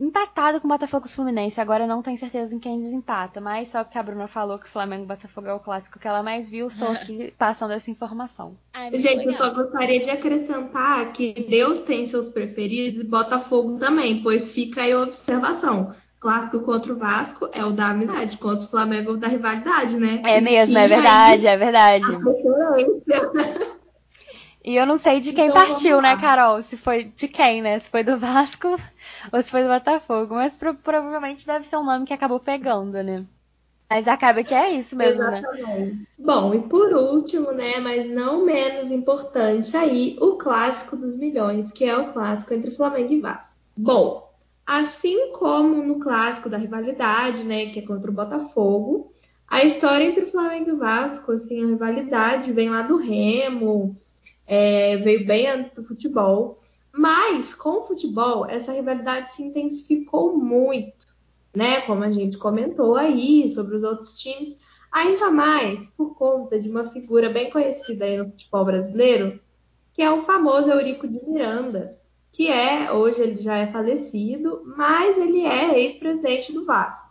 empatado 0.00 0.60
com 0.60 0.66
o 0.66 0.70
Botafogo 0.70 1.08
Fluminense. 1.08 1.60
Agora 1.60 1.86
não 1.86 2.02
tenho 2.02 2.16
certeza 2.16 2.54
em 2.54 2.58
quem 2.58 2.80
desempata, 2.80 3.40
mas 3.40 3.68
só 3.68 3.84
porque 3.84 3.98
a 3.98 4.02
Bruna 4.02 4.26
falou 4.26 4.58
que 4.58 4.66
o 4.66 4.70
Flamengo 4.70 5.04
Botafogo 5.04 5.46
é 5.46 5.52
o 5.52 5.60
clássico 5.60 5.98
que 5.98 6.08
ela 6.08 6.22
mais 6.22 6.48
viu, 6.48 6.68
estou 6.68 6.88
aqui 6.88 7.34
passando 7.38 7.72
essa 7.72 7.90
informação. 7.90 8.56
Ai, 8.72 8.90
Gente, 8.98 9.26
legal. 9.26 9.32
eu 9.32 9.38
só 9.38 9.54
gostaria 9.54 10.02
de 10.02 10.10
acrescentar 10.10 11.12
que 11.12 11.46
Deus 11.48 11.82
tem 11.82 12.06
seus 12.06 12.28
preferidos 12.28 13.02
e 13.02 13.06
Botafogo 13.06 13.78
também, 13.78 14.22
pois 14.22 14.50
fica 14.50 14.82
aí 14.82 14.92
a 14.92 15.02
observação. 15.02 15.94
Clássico 16.18 16.60
contra 16.60 16.92
o 16.92 16.96
Vasco 16.96 17.48
é 17.50 17.64
o 17.64 17.72
da 17.72 17.88
amizade, 17.88 18.36
contra 18.36 18.66
o 18.66 18.68
Flamengo 18.68 19.12
é 19.12 19.14
o 19.14 19.16
da 19.16 19.26
rivalidade, 19.26 19.96
né? 19.96 20.20
É 20.26 20.38
mesmo, 20.38 20.76
é 20.76 20.86
verdade, 20.86 21.46
é 21.46 21.56
verdade. 21.56 22.04
E 24.62 24.76
eu 24.76 24.86
não 24.86 24.98
sei 24.98 25.20
de 25.20 25.32
quem 25.32 25.48
então, 25.48 25.66
partiu, 25.66 26.02
né, 26.02 26.16
Carol? 26.18 26.62
Se 26.62 26.76
foi 26.76 27.04
de 27.04 27.28
quem, 27.28 27.62
né? 27.62 27.78
Se 27.78 27.88
foi 27.88 28.04
do 28.04 28.18
Vasco 28.18 28.68
ou 29.32 29.42
se 29.42 29.50
foi 29.50 29.62
do 29.62 29.68
Botafogo. 29.68 30.34
Mas 30.34 30.56
pro, 30.56 30.74
provavelmente 30.74 31.46
deve 31.46 31.66
ser 31.66 31.76
um 31.76 31.84
nome 31.84 32.06
que 32.06 32.12
acabou 32.12 32.38
pegando, 32.38 33.02
né? 33.02 33.24
Mas 33.88 34.06
acaba 34.06 34.44
que 34.44 34.54
é 34.54 34.70
isso 34.70 34.94
mesmo, 34.94 35.24
né? 35.24 35.38
Exatamente. 35.38 35.66
né? 35.66 36.04
Bom, 36.20 36.54
e 36.54 36.60
por 36.60 36.92
último, 36.94 37.50
né, 37.50 37.80
mas 37.80 38.08
não 38.08 38.44
menos 38.44 38.88
importante 38.92 39.76
aí, 39.76 40.16
o 40.20 40.36
clássico 40.36 40.96
dos 40.96 41.16
milhões, 41.16 41.72
que 41.72 41.84
é 41.84 41.96
o 41.96 42.12
clássico 42.12 42.54
entre 42.54 42.70
Flamengo 42.70 43.12
e 43.12 43.20
Vasco. 43.20 43.58
Bom, 43.76 44.30
assim 44.64 45.32
como 45.32 45.82
no 45.82 45.98
clássico 45.98 46.48
da 46.48 46.56
rivalidade, 46.56 47.42
né, 47.42 47.66
que 47.66 47.80
é 47.80 47.82
contra 47.82 48.08
o 48.08 48.14
Botafogo, 48.14 49.12
a 49.48 49.64
história 49.64 50.04
entre 50.04 50.26
o 50.26 50.30
Flamengo 50.30 50.68
e 50.68 50.72
o 50.72 50.78
Vasco, 50.78 51.32
assim, 51.32 51.64
a 51.64 51.66
rivalidade 51.66 52.52
vem 52.52 52.70
lá 52.70 52.82
do 52.82 52.96
Remo, 52.96 53.99
é, 54.50 54.96
veio 54.96 55.24
bem 55.24 55.70
do 55.76 55.84
futebol. 55.84 56.60
Mas 56.92 57.54
com 57.54 57.82
o 57.82 57.84
futebol, 57.84 58.44
essa 58.44 58.72
rivalidade 58.72 59.30
se 59.30 59.44
intensificou 59.44 60.36
muito, 60.36 61.06
né? 61.54 61.82
Como 61.82 62.02
a 62.02 62.10
gente 62.10 62.36
comentou 62.36 62.96
aí 62.96 63.48
sobre 63.52 63.76
os 63.76 63.84
outros 63.84 64.18
times, 64.18 64.56
ainda 64.90 65.30
mais 65.30 65.86
por 65.96 66.16
conta 66.16 66.58
de 66.58 66.68
uma 66.68 66.90
figura 66.90 67.30
bem 67.30 67.48
conhecida 67.48 68.04
aí 68.04 68.18
no 68.18 68.28
futebol 68.28 68.64
brasileiro, 68.64 69.40
que 69.94 70.02
é 70.02 70.10
o 70.10 70.22
famoso 70.22 70.68
Eurico 70.68 71.06
de 71.06 71.24
Miranda, 71.24 71.96
que 72.32 72.48
é, 72.48 72.90
hoje 72.90 73.20
ele 73.20 73.36
já 73.36 73.56
é 73.56 73.70
falecido, 73.70 74.64
mas 74.76 75.16
ele 75.16 75.46
é 75.46 75.78
ex-presidente 75.78 76.52
do 76.52 76.64
Vasco. 76.64 77.08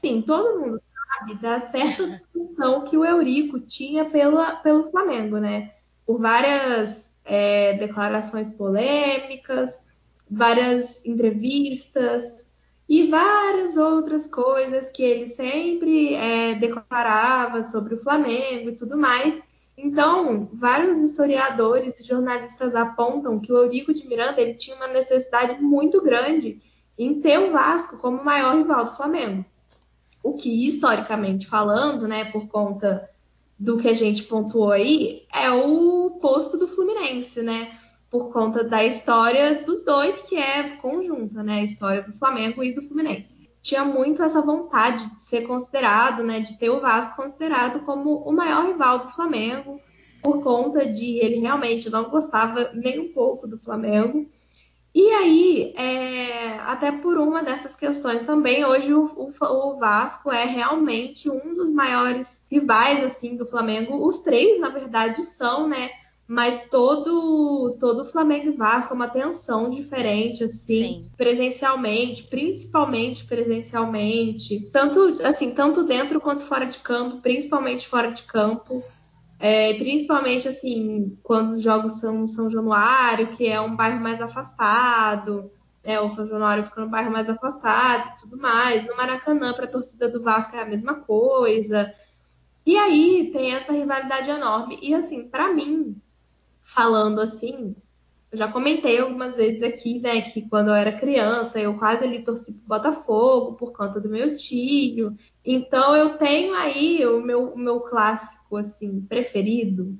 Sim, 0.00 0.22
todo 0.22 0.58
mundo 0.58 0.80
sabe 1.18 1.34
da 1.34 1.60
certa 1.60 2.06
discussão 2.06 2.84
que 2.84 2.96
o 2.96 3.04
Eurico 3.04 3.60
tinha 3.60 4.06
pela, 4.06 4.56
pelo 4.56 4.90
Flamengo, 4.90 5.36
né? 5.36 5.74
Por 6.10 6.18
várias 6.18 7.08
é, 7.24 7.74
declarações 7.74 8.50
polêmicas, 8.50 9.78
várias 10.28 11.00
entrevistas 11.04 12.44
e 12.88 13.06
várias 13.06 13.76
outras 13.76 14.26
coisas 14.26 14.88
que 14.88 15.04
ele 15.04 15.28
sempre 15.28 16.16
é, 16.16 16.56
declarava 16.56 17.68
sobre 17.68 17.94
o 17.94 18.02
Flamengo 18.02 18.70
e 18.70 18.74
tudo 18.74 18.96
mais. 18.96 19.40
Então, 19.78 20.50
vários 20.52 20.98
historiadores 20.98 22.00
e 22.00 22.02
jornalistas 22.02 22.74
apontam 22.74 23.38
que 23.38 23.52
o 23.52 23.58
Eurico 23.58 23.94
de 23.94 24.08
Miranda 24.08 24.40
ele 24.40 24.54
tinha 24.54 24.74
uma 24.74 24.88
necessidade 24.88 25.62
muito 25.62 26.02
grande 26.02 26.60
em 26.98 27.20
ter 27.20 27.38
o 27.38 27.52
Vasco 27.52 27.98
como 27.98 28.24
maior 28.24 28.56
rival 28.56 28.86
do 28.86 28.96
Flamengo. 28.96 29.44
O 30.24 30.34
que, 30.34 30.66
historicamente 30.66 31.46
falando, 31.46 32.08
né, 32.08 32.24
por 32.24 32.48
conta 32.48 33.08
do 33.60 33.76
que 33.76 33.88
a 33.88 33.94
gente 33.94 34.22
pontuou 34.22 34.72
aí 34.72 35.26
é 35.30 35.50
o 35.50 36.18
posto 36.22 36.56
do 36.56 36.66
Fluminense, 36.66 37.42
né? 37.42 37.78
Por 38.10 38.32
conta 38.32 38.64
da 38.64 38.82
história 38.82 39.62
dos 39.66 39.84
dois, 39.84 40.18
que 40.22 40.34
é 40.34 40.76
conjunta, 40.76 41.42
né? 41.42 41.60
A 41.60 41.64
história 41.64 42.02
do 42.02 42.14
Flamengo 42.14 42.64
e 42.64 42.74
do 42.74 42.80
Fluminense. 42.80 43.50
Tinha 43.60 43.84
muito 43.84 44.22
essa 44.22 44.40
vontade 44.40 45.14
de 45.14 45.22
ser 45.22 45.42
considerado, 45.42 46.24
né? 46.24 46.40
De 46.40 46.58
ter 46.58 46.70
o 46.70 46.80
Vasco 46.80 47.22
considerado 47.22 47.80
como 47.80 48.16
o 48.22 48.32
maior 48.32 48.66
rival 48.66 49.00
do 49.00 49.12
Flamengo, 49.12 49.78
por 50.22 50.42
conta 50.42 50.90
de 50.90 51.18
ele 51.18 51.40
realmente 51.40 51.90
não 51.90 52.08
gostava 52.08 52.72
nem 52.72 52.98
um 52.98 53.12
pouco 53.12 53.46
do 53.46 53.58
Flamengo. 53.58 54.26
E 54.94 55.08
aí, 55.12 55.72
é, 55.76 56.58
até 56.60 56.90
por 56.90 57.16
uma 57.16 57.42
dessas 57.42 57.74
questões 57.76 58.24
também, 58.24 58.64
hoje 58.64 58.92
o, 58.92 59.04
o, 59.04 59.32
o, 59.40 59.78
Vasco 59.78 60.32
é 60.32 60.44
realmente 60.44 61.30
um 61.30 61.54
dos 61.54 61.70
maiores 61.72 62.40
rivais 62.50 63.04
assim 63.04 63.36
do 63.36 63.46
Flamengo. 63.46 64.04
Os 64.04 64.18
três, 64.18 64.60
na 64.60 64.68
verdade, 64.68 65.22
são, 65.22 65.68
né? 65.68 65.90
Mas 66.26 66.68
todo 66.68 67.76
todo 67.80 68.04
Flamengo 68.04 68.48
e 68.48 68.56
Vasco 68.56 68.92
é 68.92 68.96
uma 68.96 69.08
tensão 69.08 69.70
diferente, 69.70 70.44
assim, 70.44 70.84
Sim. 70.84 71.06
presencialmente, 71.16 72.24
principalmente 72.24 73.24
presencialmente, 73.24 74.70
tanto 74.72 75.18
assim, 75.24 75.50
tanto 75.50 75.84
dentro 75.84 76.20
quanto 76.20 76.44
fora 76.44 76.66
de 76.66 76.78
campo, 76.78 77.20
principalmente 77.20 77.88
fora 77.88 78.12
de 78.12 78.22
campo. 78.24 78.82
É, 79.42 79.72
principalmente 79.74 80.46
assim, 80.46 81.18
quando 81.22 81.52
os 81.52 81.62
jogos 81.62 81.94
são 81.94 82.18
no 82.18 82.28
São 82.28 82.50
Januário, 82.50 83.28
que 83.28 83.48
é 83.48 83.58
um 83.58 83.74
bairro 83.74 83.98
mais 83.98 84.20
afastado, 84.20 85.50
né? 85.82 85.98
O 85.98 86.10
São 86.10 86.28
Januário 86.28 86.64
fica 86.64 86.82
no 86.82 86.90
bairro 86.90 87.10
mais 87.10 87.28
afastado 87.28 88.06
e 88.06 88.20
tudo 88.20 88.36
mais. 88.36 88.86
No 88.86 88.94
Maracanã, 88.96 89.54
para 89.54 89.64
a 89.64 89.70
torcida 89.70 90.10
do 90.10 90.22
Vasco 90.22 90.54
é 90.54 90.60
a 90.60 90.66
mesma 90.66 90.96
coisa. 90.96 91.90
E 92.66 92.76
aí 92.76 93.30
tem 93.32 93.54
essa 93.54 93.72
rivalidade 93.72 94.28
enorme. 94.28 94.78
E 94.82 94.94
assim, 94.94 95.26
para 95.26 95.52
mim, 95.52 95.96
falando 96.62 97.18
assim, 97.20 97.74
eu 98.30 98.38
já 98.38 98.46
comentei 98.46 99.00
algumas 99.00 99.36
vezes 99.36 99.62
aqui, 99.62 100.00
né, 100.00 100.20
que 100.20 100.48
quando 100.48 100.68
eu 100.68 100.74
era 100.74 101.00
criança, 101.00 101.58
eu 101.58 101.78
quase 101.78 102.04
ali 102.04 102.22
torci 102.22 102.52
pro 102.52 102.78
Botafogo 102.78 103.54
por 103.56 103.72
conta 103.72 103.98
do 103.98 104.08
meu 104.10 104.36
tio. 104.36 105.16
Então 105.42 105.96
eu 105.96 106.18
tenho 106.18 106.54
aí 106.54 107.06
o 107.06 107.22
meu, 107.22 107.54
o 107.54 107.58
meu 107.58 107.80
clássico 107.80 108.39
assim 108.56 109.00
preferido, 109.02 109.98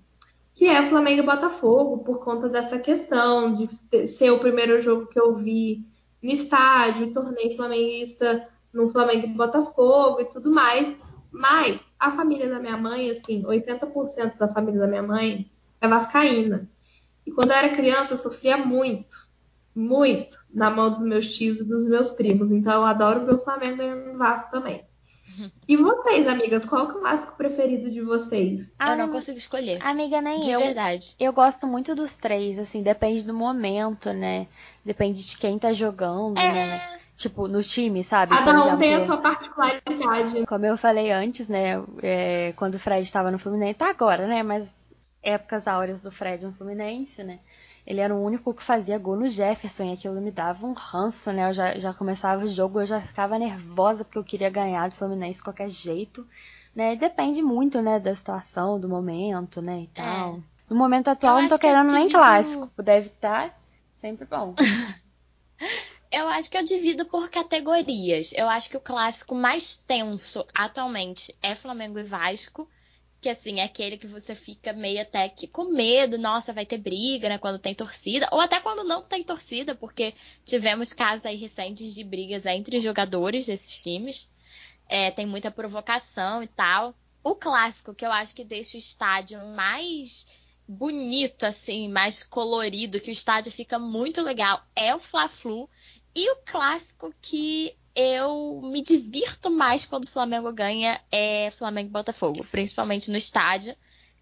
que 0.54 0.66
é 0.66 0.88
Flamengo 0.88 1.22
e 1.22 1.26
Botafogo, 1.26 2.04
por 2.04 2.22
conta 2.22 2.48
dessa 2.48 2.78
questão 2.78 3.52
de 3.52 4.06
ser 4.08 4.30
o 4.30 4.38
primeiro 4.38 4.80
jogo 4.82 5.06
que 5.06 5.18
eu 5.18 5.34
vi 5.36 5.86
no 6.22 6.30
estádio, 6.30 7.12
tornei 7.12 7.56
flamenguista 7.56 8.46
no 8.72 8.90
Flamengo 8.90 9.26
e 9.26 9.34
Botafogo 9.34 10.20
e 10.20 10.26
tudo 10.26 10.50
mais. 10.50 10.94
Mas 11.32 11.80
a 11.98 12.12
família 12.12 12.48
da 12.48 12.58
minha 12.58 12.76
mãe, 12.76 13.10
assim, 13.10 13.42
80% 13.42 14.36
da 14.36 14.48
família 14.48 14.80
da 14.80 14.86
minha 14.86 15.02
mãe 15.02 15.50
é 15.80 15.88
vascaína. 15.88 16.68
E 17.24 17.30
quando 17.30 17.52
eu 17.52 17.56
era 17.56 17.74
criança, 17.74 18.14
eu 18.14 18.18
sofria 18.18 18.56
muito, 18.56 19.16
muito 19.74 20.38
na 20.52 20.70
mão 20.70 20.90
dos 20.90 21.00
meus 21.00 21.26
tios 21.28 21.60
e 21.60 21.64
dos 21.64 21.86
meus 21.88 22.10
primos. 22.10 22.50
Então 22.50 22.72
eu 22.74 22.84
adoro 22.84 23.24
ver 23.24 23.34
o 23.34 23.44
Flamengo 23.44 23.78
ganhando 23.78 24.18
Vasco 24.18 24.50
também. 24.50 24.84
E 25.68 25.76
vocês, 25.76 26.26
amigas, 26.26 26.64
qual 26.64 26.86
é 26.86 26.88
o 26.88 27.00
clássico 27.00 27.36
preferido 27.36 27.90
de 27.90 28.00
vocês? 28.00 28.70
Eu 28.86 28.96
não 28.96 29.10
consigo 29.10 29.38
escolher. 29.38 29.78
Amiga, 29.82 30.20
nem 30.20 30.40
De 30.40 30.50
eu. 30.50 30.60
verdade. 30.60 31.14
Eu 31.18 31.32
gosto 31.32 31.66
muito 31.66 31.94
dos 31.94 32.16
três, 32.16 32.58
assim, 32.58 32.82
depende 32.82 33.24
do 33.24 33.34
momento, 33.34 34.12
né? 34.12 34.46
Depende 34.84 35.24
de 35.24 35.36
quem 35.36 35.58
tá 35.58 35.72
jogando, 35.72 36.34
né? 36.34 36.76
É, 36.76 37.00
Tipo, 37.20 37.46
no 37.46 37.62
time, 37.62 38.02
sabe? 38.02 38.34
Cada 38.34 38.64
um 38.64 38.78
tem 38.78 38.94
a 38.94 39.04
sua 39.04 39.18
particularidade. 39.18 40.46
Como 40.46 40.64
eu 40.64 40.78
falei 40.78 41.12
antes, 41.12 41.48
né? 41.48 41.74
é, 42.02 42.54
quando 42.56 42.76
o 42.76 42.78
Fred 42.78 43.02
estava 43.02 43.30
no 43.30 43.38
Fluminense, 43.38 43.74
tá 43.74 43.90
agora, 43.90 44.26
né? 44.26 44.42
Mas 44.42 44.74
épocas 45.22 45.68
áureas 45.68 46.00
do 46.00 46.10
Fred 46.10 46.46
no 46.46 46.52
Fluminense, 46.54 47.22
né? 47.22 47.38
Ele 47.86 48.00
era 48.00 48.14
o 48.14 48.22
único 48.22 48.52
que 48.54 48.62
fazia 48.62 48.98
gol 48.98 49.16
no 49.16 49.28
Jefferson 49.28 49.84
e 49.84 49.92
aquilo 49.92 50.20
me 50.20 50.30
dava 50.30 50.66
um 50.66 50.72
ranço, 50.72 51.32
né? 51.32 51.48
Eu 51.48 51.54
já, 51.54 51.78
já 51.78 51.92
começava 51.94 52.44
o 52.44 52.48
jogo, 52.48 52.80
eu 52.80 52.86
já 52.86 53.00
ficava 53.00 53.38
nervosa 53.38 54.04
porque 54.04 54.18
eu 54.18 54.24
queria 54.24 54.50
ganhar 54.50 54.88
do 54.88 54.94
Fluminense 54.96 55.38
de 55.38 55.44
qualquer 55.44 55.68
jeito, 55.68 56.26
né? 56.74 56.94
Depende 56.96 57.42
muito, 57.42 57.80
né, 57.82 57.98
da 57.98 58.14
situação, 58.14 58.78
do 58.78 58.88
momento, 58.88 59.60
né, 59.62 59.80
e 59.82 59.86
tal. 59.88 60.40
No 60.68 60.76
momento 60.76 61.08
atual, 61.08 61.36
Eu 61.38 61.42
não 61.42 61.48
tô 61.48 61.56
que 61.56 61.62
querendo 61.66 61.92
nem 61.92 62.02
divido- 62.06 62.18
clássico. 62.18 62.82
Deve 62.82 63.06
estar 63.08 63.58
sempre 64.00 64.24
bom. 64.26 64.54
Eu 66.12 66.26
acho 66.28 66.50
que 66.50 66.58
eu 66.58 66.64
divido 66.64 67.04
por 67.04 67.30
categorias. 67.30 68.32
Eu 68.34 68.48
acho 68.48 68.68
que 68.68 68.76
o 68.76 68.80
clássico 68.80 69.32
mais 69.32 69.78
tenso 69.78 70.44
atualmente 70.52 71.32
é 71.40 71.54
Flamengo 71.54 72.00
e 72.00 72.02
Vasco. 72.02 72.68
Que 73.20 73.28
assim, 73.28 73.60
é 73.60 73.64
aquele 73.64 73.98
que 73.98 74.06
você 74.06 74.34
fica 74.34 74.72
meio 74.72 75.02
até 75.02 75.28
que 75.28 75.46
com 75.46 75.72
medo, 75.72 76.16
nossa, 76.16 76.52
vai 76.52 76.64
ter 76.64 76.78
briga, 76.78 77.28
né? 77.28 77.38
Quando 77.38 77.58
tem 77.58 77.74
torcida, 77.74 78.28
ou 78.32 78.40
até 78.40 78.58
quando 78.60 78.82
não 78.82 79.02
tem 79.02 79.22
torcida, 79.22 79.74
porque 79.74 80.14
tivemos 80.44 80.92
casos 80.92 81.26
aí 81.26 81.36
recentes 81.36 81.94
de 81.94 82.02
brigas 82.02 82.46
entre 82.46 82.80
jogadores 82.80 83.46
desses 83.46 83.82
times. 83.82 84.28
É, 84.88 85.10
tem 85.10 85.26
muita 85.26 85.50
provocação 85.50 86.42
e 86.42 86.46
tal. 86.46 86.94
O 87.22 87.34
clássico, 87.34 87.94
que 87.94 88.06
eu 88.06 88.10
acho 88.10 88.34
que 88.34 88.44
deixa 88.44 88.76
o 88.76 88.80
estádio 88.80 89.38
mais 89.48 90.26
bonito, 90.66 91.44
assim, 91.44 91.88
mais 91.88 92.22
colorido, 92.22 93.00
que 93.00 93.10
o 93.10 93.12
estádio 93.12 93.50
fica 93.50 93.78
muito 93.78 94.22
legal, 94.22 94.62
é 94.74 94.94
o 94.94 95.00
Fla-Flu. 95.00 95.68
E 96.14 96.30
o 96.32 96.36
clássico 96.44 97.12
que 97.20 97.76
eu 98.00 98.60
me 98.62 98.82
divirto 98.82 99.50
mais 99.50 99.84
quando 99.84 100.04
o 100.04 100.10
Flamengo 100.10 100.52
ganha 100.52 101.00
é 101.10 101.50
Flamengo 101.52 101.88
e 101.88 101.92
Botafogo, 101.92 102.46
principalmente 102.50 103.10
no 103.10 103.16
estádio. 103.16 103.74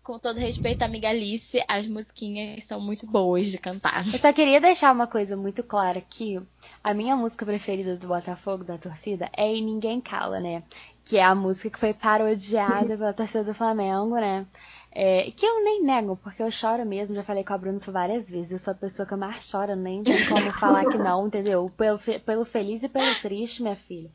Com 0.02 0.18
todo 0.18 0.38
respeito 0.38 0.82
à 0.82 0.86
amiga 0.86 1.10
Alice, 1.10 1.62
as 1.68 1.86
musiquinhas 1.86 2.64
são 2.64 2.80
muito 2.80 3.06
boas 3.06 3.48
de 3.48 3.58
cantar. 3.58 4.06
Eu 4.06 4.18
só 4.18 4.32
queria 4.32 4.60
deixar 4.60 4.90
uma 4.90 5.06
coisa 5.06 5.36
muito 5.36 5.62
clara 5.62 5.98
aqui. 5.98 6.40
A 6.82 6.94
minha 6.94 7.14
música 7.14 7.44
preferida 7.44 7.94
do 7.94 8.08
Botafogo, 8.08 8.64
da 8.64 8.78
torcida, 8.78 9.30
é 9.36 9.54
E 9.54 9.60
Ninguém 9.60 10.00
Cala, 10.00 10.40
né? 10.40 10.62
Que 11.04 11.18
é 11.18 11.22
a 11.22 11.34
música 11.34 11.68
que 11.70 11.78
foi 11.78 11.92
parodiada 11.92 12.96
pela 12.96 13.12
torcida 13.12 13.44
do 13.44 13.52
Flamengo, 13.52 14.14
né? 14.14 14.46
É, 14.90 15.30
que 15.30 15.44
eu 15.44 15.62
nem 15.62 15.82
nego, 15.82 16.16
porque 16.16 16.42
eu 16.42 16.50
choro 16.50 16.84
mesmo, 16.84 17.14
já 17.14 17.22
falei 17.22 17.44
com 17.44 17.52
a 17.52 17.58
Bruna 17.58 17.76
isso 17.76 17.92
várias 17.92 18.28
vezes. 18.28 18.52
Eu 18.52 18.58
sou 18.58 18.72
a 18.72 18.76
pessoa 18.76 19.06
que 19.06 19.14
mais 19.14 19.50
chora, 19.50 19.76
nem 19.76 20.02
tem 20.02 20.26
como 20.26 20.52
falar 20.58 20.86
que 20.86 20.98
não, 20.98 21.26
entendeu? 21.26 21.70
Pelo, 21.76 21.98
pelo 21.98 22.44
feliz 22.44 22.82
e 22.82 22.88
pelo 22.88 23.20
triste, 23.20 23.62
minha 23.62 23.76
filha. 23.76 24.10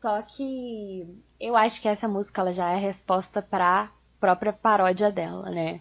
Só 0.00 0.22
que 0.22 1.06
eu 1.38 1.56
acho 1.56 1.80
que 1.80 1.88
essa 1.88 2.08
música 2.08 2.40
ela 2.40 2.52
já 2.52 2.70
é 2.70 2.74
a 2.74 2.78
resposta 2.78 3.42
pra 3.42 3.90
própria 4.18 4.52
paródia 4.52 5.10
dela, 5.10 5.50
né? 5.50 5.80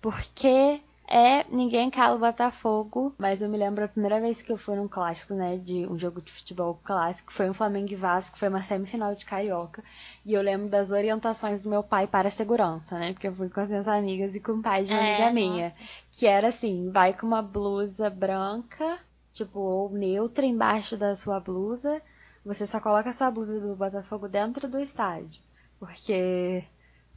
Porque 0.00 0.80
é 1.08 1.44
Ninguém 1.48 1.90
Cala 1.90 2.16
o 2.16 2.18
Botafogo, 2.18 3.14
mas 3.18 3.40
eu 3.40 3.48
me 3.48 3.56
lembro 3.56 3.84
a 3.84 3.88
primeira 3.88 4.20
vez 4.20 4.42
que 4.42 4.52
eu 4.52 4.58
fui 4.58 4.76
num 4.76 4.86
clássico, 4.86 5.32
né, 5.32 5.56
de 5.56 5.86
um 5.86 5.98
jogo 5.98 6.20
de 6.20 6.30
futebol 6.30 6.78
clássico, 6.84 7.32
foi 7.32 7.48
um 7.48 7.54
Flamengo 7.54 7.90
e 7.90 7.96
Vasco, 7.96 8.38
foi 8.38 8.48
uma 8.48 8.62
semifinal 8.62 9.14
de 9.14 9.24
Carioca, 9.24 9.82
e 10.24 10.34
eu 10.34 10.42
lembro 10.42 10.68
das 10.68 10.90
orientações 10.90 11.62
do 11.62 11.70
meu 11.70 11.82
pai 11.82 12.06
para 12.06 12.28
a 12.28 12.30
segurança, 12.30 12.98
né, 12.98 13.12
porque 13.12 13.28
eu 13.28 13.32
fui 13.32 13.48
com 13.48 13.60
as 13.60 13.68
minhas 13.68 13.88
amigas 13.88 14.34
e 14.34 14.40
com 14.40 14.52
o 14.52 14.62
pai 14.62 14.84
de 14.84 14.92
uma 14.92 15.00
amiga 15.00 15.32
minha, 15.32 15.64
nossa. 15.64 15.80
que 16.12 16.26
era 16.26 16.48
assim, 16.48 16.90
vai 16.90 17.14
com 17.14 17.26
uma 17.26 17.40
blusa 17.42 18.10
branca, 18.10 18.98
tipo, 19.32 19.58
ou 19.58 19.90
neutra 19.90 20.44
embaixo 20.44 20.96
da 20.96 21.16
sua 21.16 21.40
blusa, 21.40 22.02
você 22.44 22.66
só 22.66 22.80
coloca 22.80 23.08
a 23.08 23.14
sua 23.14 23.30
blusa 23.30 23.58
do 23.58 23.74
Botafogo 23.74 24.28
dentro 24.28 24.68
do 24.68 24.78
estádio, 24.78 25.40
porque 25.80 26.64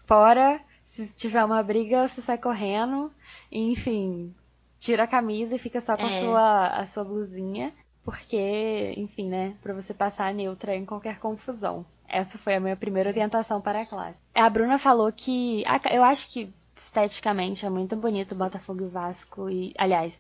fora, 0.06 0.62
se 0.92 1.08
tiver 1.14 1.44
uma 1.44 1.64
briga, 1.64 2.08
você 2.08 2.22
sai 2.22 2.38
correndo, 2.38 3.12
enfim, 3.52 4.34
tira 4.80 5.04
a 5.04 5.08
camisa 5.08 5.56
e 5.56 5.60
fica 5.60 5.80
só 5.82 5.96
com 5.96 6.04
a, 6.04 6.12
É. 6.12 6.20
sua, 6.20 6.68
a 6.68 6.86
sua 6.86 7.04
blusinha, 7.04 7.74
porque, 8.04 8.94
enfim, 8.98 9.30
né, 9.30 9.56
pra 9.62 9.74
você 9.74 9.94
passar 9.94 10.34
neutra 10.34 10.76
em 10.76 10.86
qualquer 10.86 11.20
confusão. 11.20 11.86
Essa 12.08 12.38
foi 12.38 12.56
a 12.56 12.60
minha 12.60 12.76
primeira 12.76 13.10
orientação 13.10 13.62
para 13.62 13.82
a 13.82 13.86
classe. 13.86 14.18
A 14.36 14.50
Bruna 14.50 14.78
falou 14.78 15.12
que, 15.12 15.64
a- 15.66 15.80
eu 15.94 16.04
acho 16.04 16.30
que 16.32 16.52
esteticamente 16.76 17.66
é 17.66 17.70
muito 17.70 17.96
bonito 17.96 18.36
Botafogo 18.36 18.84
e 18.86 18.90
Vasco 18.90 19.50
e, 19.50 19.74
aliás, 19.78 20.14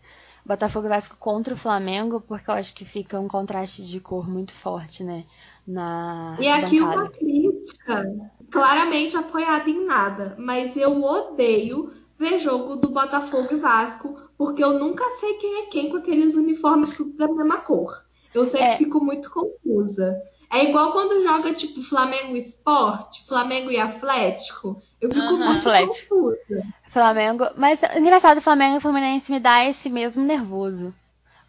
Botafogo 0.46 0.88
e 0.88 0.90
Vasco 0.90 1.18
contra 1.18 1.54
o 1.54 1.58
Flamengo, 1.58 2.22
porque 2.22 2.50
eu 2.50 2.56
acho 2.56 2.74
que 2.76 2.86
fica 2.86 3.20
um 3.20 3.28
contraste 3.28 3.86
de 3.86 4.00
cor 4.00 4.28
muito 4.30 4.54
forte, 4.54 5.04
né, 5.04 5.26
na 5.68 6.38
E 6.38 6.48
aqui 6.48 6.82
bancada. 6.82 6.82
uma 6.82 7.10
crítica, 7.10 8.04
claramente 8.52 9.16
apoiada 9.16 9.70
em 9.70 9.86
nada, 9.86 10.36
mas 10.40 10.76
eu 10.76 11.02
odeio 11.04 11.94
ver 12.18 12.40
jogo 12.40 12.76
do 12.76 12.90
Botafogo 12.90 13.54
e 13.54 13.60
Vasco, 13.60 14.18
porque 14.38 14.64
eu 14.64 14.78
nunca 14.80 15.04
sei 15.20 15.36
quem 15.36 15.64
é 15.64 15.66
quem 15.68 15.90
com 15.90 15.98
aqueles 15.98 16.36
uniformes 16.36 16.96
tudo 16.98 17.16
da 17.18 17.28
mesma 17.28 17.60
cor. 17.62 18.04
Eu 18.34 18.46
sempre 18.46 18.66
É. 18.66 18.78
fico 18.78 19.04
muito 19.04 19.30
confusa. 19.30 20.18
É 20.52 20.64
igual 20.66 20.92
quando 20.92 21.24
joga 21.24 21.54
tipo 21.54 21.82
Flamengo 21.84 22.36
Esporte, 22.36 23.26
Flamengo 23.26 23.72
e 23.72 23.78
Atlético. 23.78 24.82
Eu 25.00 25.12
fico 25.12 25.38
Aham. 25.38 25.46
muito 25.46 25.60
Atlético. 25.60 26.16
confusa. 26.16 26.64
Flamengo. 26.92 27.46
Mas 27.56 27.82
engraçado, 27.96 28.42
Flamengo 28.42 28.78
e 28.78 28.82
Fluminense 28.82 29.32
me 29.32 29.40
dá 29.40 29.64
esse 29.66 29.90
mesmo 29.90 30.24
nervoso. 30.24 30.94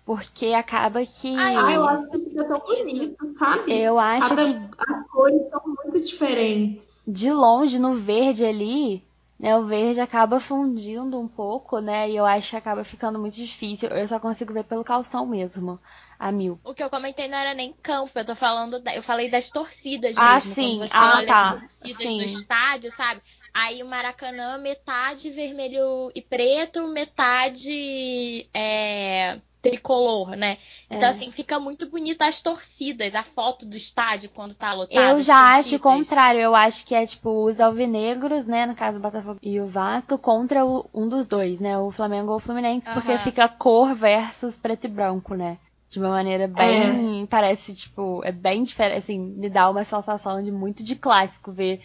Porque 0.05 0.47
acaba 0.53 1.05
que. 1.05 1.37
Ah, 1.37 1.73
eu 1.73 1.89
acho 1.89 2.09
que 2.09 2.19
fica 2.31 2.45
tão 2.45 2.59
bonito, 2.61 3.35
sabe? 3.39 3.73
eu 3.73 3.99
acho 3.99 4.29
Cada- 4.31 4.45
que 4.45 4.61
As 4.93 5.07
cores 5.11 5.51
são 5.51 5.61
muito 5.65 6.01
diferentes. 6.01 6.83
de 7.07 7.33
longe, 7.33 7.79
no 7.79 7.95
verde 7.95 8.45
ali, 8.45 9.03
né? 9.39 9.57
O 9.57 9.65
verde 9.65 10.01
acaba 10.01 10.41
fundindo 10.41 11.19
um 11.21 11.29
pouco, 11.29 11.79
né? 11.79 12.11
E 12.11 12.17
eu 12.17 12.27
acho 12.27 12.51
que 12.51 12.57
acaba 12.57 12.83
ficando 12.83 13.17
muito 13.19 13.35
difícil. 13.35 13.89
Eu 13.91 14.09
só 14.09 14.19
consigo 14.19 14.53
ver 14.53 14.65
pelo 14.65 14.83
calção 14.85 15.25
mesmo. 15.25 15.79
A 16.19 16.31
mil. 16.31 16.59
O 16.65 16.73
que 16.73 16.83
eu 16.83 16.89
comentei 16.91 17.27
não 17.27 17.37
era 17.37 17.53
nem 17.53 17.73
campo, 17.83 18.13
eu 18.17 18.25
tô 18.25 18.37
falando, 18.37 18.79
da- 18.81 18.95
eu 18.95 19.03
falei 19.03 19.29
das 19.29 19.51
torcidas 19.51 20.17
Ah, 20.17 20.35
mesmo. 20.35 20.55
sim. 20.55 20.79
Quando 20.79 20.89
você 20.89 20.97
Ah, 20.97 21.15
olha 21.17 21.27
tá. 21.27 21.49
as 21.51 21.61
torcidas 21.79 22.03
Sim. 22.07 22.19
do 22.19 22.23
estádio, 22.25 22.91
sabe? 22.93 23.21
Aí 23.55 23.83
o 23.83 23.87
Maracanã, 23.87 24.59
metade 24.59 25.31
vermelho 25.31 26.11
e 26.15 26.23
preto, 26.23 26.89
metade 26.89 28.49
é, 28.55 29.39
tricolor, 29.61 30.31
né? 30.37 30.57
Então, 30.91 31.09
É. 31.09 31.11
assim, 31.11 31.31
fica 31.31 31.59
muito 31.61 31.89
bonita 31.91 32.25
as 32.27 32.41
torcidas, 32.41 33.15
a 33.15 33.23
foto 33.23 33.67
do 33.67 33.77
estádio 33.77 34.31
quando 34.31 34.55
tá 34.55 34.73
lotado. 34.73 35.19
Eu 35.19 35.23
já 35.23 35.57
acho 35.57 35.77
o 35.77 35.81
contrário. 35.81 36.41
Eu 36.41 36.55
acho 36.55 36.85
que 36.87 36.95
é 36.95 37.07
tipo 37.07 37.45
os 37.47 37.61
alvinegros, 37.61 38.47
né? 38.47 38.67
No 38.67 38.75
caso 38.75 38.99
do 38.99 39.03
Botafogo 39.03 39.39
e 39.43 39.61
o 39.61 39.67
Vasco, 39.67 40.19
contra 40.19 40.65
o- 40.65 40.89
um 40.95 41.09
dos 41.09 41.27
dois, 41.27 41.61
né? 41.61 41.79
O 41.79 41.91
Flamengo 41.91 42.31
ou 42.31 42.37
o 42.37 42.41
Fluminense, 42.41 42.91
porque 42.91 43.13
Aham. 43.13 43.19
fica 43.19 43.49
cor 43.49 43.95
versus 43.95 44.57
preto 44.57 44.85
e 44.85 44.89
branco, 44.89 45.35
né? 45.35 45.59
De 45.89 45.99
uma 45.99 46.11
maneira 46.11 46.47
bem. 46.49 47.27
Parece, 47.27 47.75
tipo, 47.75 48.23
é 48.25 48.33
bem 48.33 48.63
diferente. 48.63 48.99
Assim, 48.99 49.19
me 49.19 49.49
dá 49.51 49.69
uma 49.71 49.85
sensação 49.85 50.43
de 50.43 50.51
muito 50.53 50.83
de 50.83 50.95
clássico 50.97 51.53
ver 51.53 51.81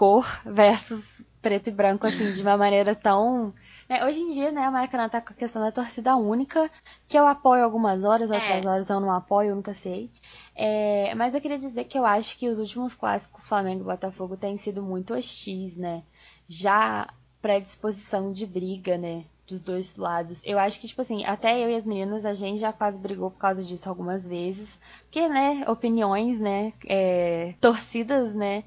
cor 0.00 0.24
versus 0.46 1.22
preto 1.42 1.68
e 1.68 1.70
branco, 1.70 2.06
assim, 2.06 2.32
de 2.32 2.40
uma 2.40 2.56
maneira 2.56 2.94
tão. 2.94 3.52
né, 3.86 4.02
Hoje 4.06 4.18
em 4.18 4.30
dia, 4.30 4.50
né, 4.50 4.66
o 4.66 4.72
Maracanã 4.72 5.10
tá 5.10 5.20
com 5.20 5.34
a 5.34 5.36
questão 5.36 5.60
da 5.60 5.70
torcida 5.70 6.16
única, 6.16 6.70
que 7.06 7.18
eu 7.18 7.26
apoio 7.28 7.62
algumas 7.62 8.02
horas, 8.02 8.30
outras 8.30 8.64
É. 8.64 8.66
horas 8.66 8.88
eu 8.88 8.98
não 8.98 9.12
apoio, 9.12 9.50
eu 9.50 9.56
nunca 9.56 9.74
sei. 9.74 10.10
É, 10.56 11.14
mas 11.14 11.34
eu 11.34 11.40
queria 11.40 11.58
dizer 11.58 11.84
que 11.84 11.98
eu 11.98 12.06
acho 12.06 12.38
que 12.38 12.48
os 12.48 12.58
últimos 12.58 12.94
clássicos 12.94 13.46
Flamengo 13.46 13.82
e 13.82 13.84
Botafogo 13.84 14.38
têm 14.38 14.56
sido 14.56 14.82
muito 14.82 15.12
hostis, 15.12 15.76
né? 15.76 16.02
Já 16.48 17.06
predisposição 17.42 18.32
de 18.32 18.46
briga, 18.46 18.96
né? 18.96 19.24
Dos 19.46 19.62
dois 19.62 19.96
lados. 19.96 20.42
Eu 20.44 20.58
acho 20.58 20.78
que, 20.80 20.86
tipo 20.86 21.02
assim, 21.02 21.24
até 21.24 21.58
eu 21.62 21.68
e 21.68 21.74
as 21.74 21.84
meninas, 21.84 22.24
a 22.24 22.32
gente 22.32 22.60
já 22.60 22.72
quase 22.72 23.00
brigou 23.00 23.30
por 23.32 23.38
causa 23.38 23.64
disso 23.64 23.88
algumas 23.88 24.28
vezes. 24.28 24.78
Porque, 25.02 25.28
né, 25.28 25.64
opiniões, 25.68 26.38
né? 26.38 26.72
é, 26.86 27.54
torcidas, 27.60 28.34
né? 28.34 28.62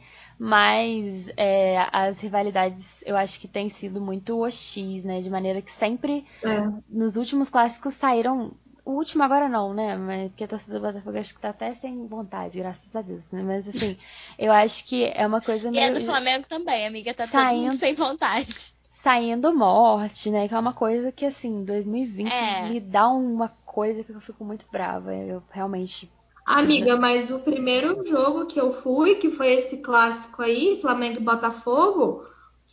Mas 0.46 1.30
é, 1.38 1.88
as 1.90 2.20
rivalidades 2.20 3.02
eu 3.06 3.16
acho 3.16 3.40
que 3.40 3.48
têm 3.48 3.70
sido 3.70 4.02
muito 4.02 4.38
hostis, 4.38 5.06
né? 5.06 5.22
De 5.22 5.30
maneira 5.30 5.62
que 5.62 5.72
sempre 5.72 6.26
É. 6.44 6.70
nos 6.90 7.16
últimos 7.16 7.50
clássicos 7.50 7.94
saíram 7.94 8.52
O 8.86 8.92
último 8.92 9.24
agora 9.24 9.48
não, 9.48 9.74
né? 9.74 9.96
Mas 9.96 10.28
porque 10.28 10.44
a 10.44 10.48
torcida 10.50 10.78
do 10.78 10.86
Botafogo 10.86 11.18
acho 11.18 11.34
que 11.34 11.40
tá 11.40 11.52
até 11.52 11.74
sem 11.76 12.06
vontade, 12.08 12.60
graças 12.60 12.94
a 12.94 13.02
Deus, 13.02 13.24
né? 13.32 13.42
Mas 13.42 13.70
assim, 13.70 13.98
eu 14.38 14.52
acho 14.52 14.86
que 14.86 15.06
é 15.06 15.26
uma 15.26 15.40
coisa 15.40 15.72
meio. 15.72 15.82
E 15.82 15.86
é 15.86 15.94
do 15.94 16.04
Flamengo 16.04 16.46
também, 16.46 16.88
amiga, 16.88 17.14
tá 17.14 17.26
Saindo... 17.26 17.50
todo 17.50 17.62
mundo 17.62 17.80
sem 17.80 17.96
vontade 17.96 18.74
saindo 19.04 19.54
morte, 19.54 20.32
né? 20.32 20.48
Que 20.48 20.56
é 20.56 20.60
uma 20.60 20.72
coisa 20.72 21.12
que, 21.12 21.26
assim, 21.26 21.66
2020 21.66 22.32
é. 22.32 22.70
me 22.70 22.80
dá 22.80 23.10
uma 23.10 23.50
coisa 23.66 24.02
que 24.02 24.12
eu 24.12 24.22
fico 24.22 24.46
muito 24.46 24.66
brava. 24.72 25.14
Eu 25.14 25.44
realmente. 25.52 26.10
Amiga, 26.46 26.98
mas 26.98 27.32
o 27.32 27.40
primeiro 27.40 28.06
jogo 28.06 28.46
que 28.46 28.60
eu 28.60 28.74
fui, 28.82 29.16
que 29.16 29.32
foi 29.32 29.54
esse 29.54 29.78
clássico 29.78 30.42
aí, 30.42 30.80
Flamengo 30.82 31.18
e 31.18 31.24
Botafogo, 31.24 32.26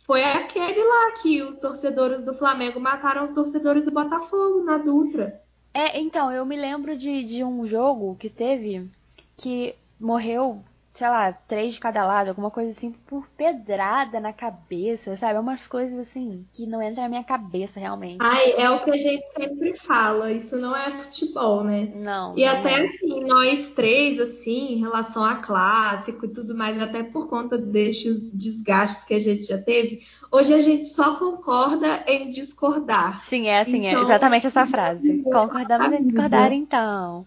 foi 0.05 0.23
aquele 0.23 0.83
lá 0.83 1.11
que 1.21 1.41
os 1.41 1.57
torcedores 1.57 2.21
do 2.21 2.33
Flamengo 2.33 2.79
mataram 2.79 3.23
os 3.23 3.31
torcedores 3.31 3.85
do 3.85 3.91
Botafogo 3.91 4.63
na 4.63 4.77
Dutra. 4.77 5.41
É, 5.73 5.99
então, 5.99 6.29
eu 6.31 6.45
me 6.45 6.57
lembro 6.57 6.97
de, 6.97 7.23
de 7.23 7.43
um 7.45 7.65
jogo 7.65 8.17
que 8.19 8.29
teve 8.29 8.89
que 9.37 9.73
morreu 9.97 10.61
sei 11.01 11.09
lá, 11.09 11.33
três 11.33 11.73
de 11.73 11.79
cada 11.79 12.05
lado, 12.05 12.27
alguma 12.27 12.51
coisa 12.51 12.69
assim, 12.69 12.91
por 12.91 13.27
pedrada 13.35 14.19
na 14.19 14.31
cabeça, 14.31 15.17
sabe? 15.17 15.39
Umas 15.39 15.65
coisas 15.65 15.97
assim 15.97 16.45
que 16.53 16.67
não 16.67 16.79
entra 16.79 17.01
na 17.01 17.09
minha 17.09 17.23
cabeça 17.23 17.79
realmente. 17.79 18.19
Ai, 18.19 18.51
é 18.51 18.69
o 18.69 18.83
que 18.83 18.91
a 18.91 18.97
gente 18.97 19.25
sempre 19.35 19.75
fala, 19.77 20.31
isso 20.31 20.55
não 20.57 20.75
é 20.75 20.91
futebol, 20.91 21.63
né? 21.63 21.91
Não. 21.95 22.37
E 22.37 22.45
não 22.45 22.51
até 22.51 22.81
é. 22.81 22.83
assim, 22.83 23.23
nós 23.23 23.71
três, 23.71 24.19
assim, 24.19 24.73
em 24.73 24.79
relação 24.79 25.23
a 25.23 25.37
clássico 25.37 26.27
e 26.27 26.29
tudo 26.29 26.55
mais, 26.55 26.79
até 26.79 27.01
por 27.01 27.27
conta 27.27 27.57
destes 27.57 28.21
desgastes 28.31 29.03
que 29.03 29.15
a 29.15 29.19
gente 29.19 29.45
já 29.45 29.57
teve, 29.57 30.05
hoje 30.31 30.53
a 30.53 30.61
gente 30.61 30.87
só 30.87 31.15
concorda 31.15 32.03
em 32.05 32.29
discordar. 32.29 33.23
Sim, 33.23 33.47
é 33.47 33.61
assim, 33.61 33.87
é 33.87 33.89
então, 33.89 34.03
é 34.03 34.05
exatamente 34.05 34.45
essa 34.45 34.67
frase. 34.67 35.23
Concordamos 35.23 35.93
em 35.93 36.03
discordar, 36.03 36.53
então. 36.53 37.25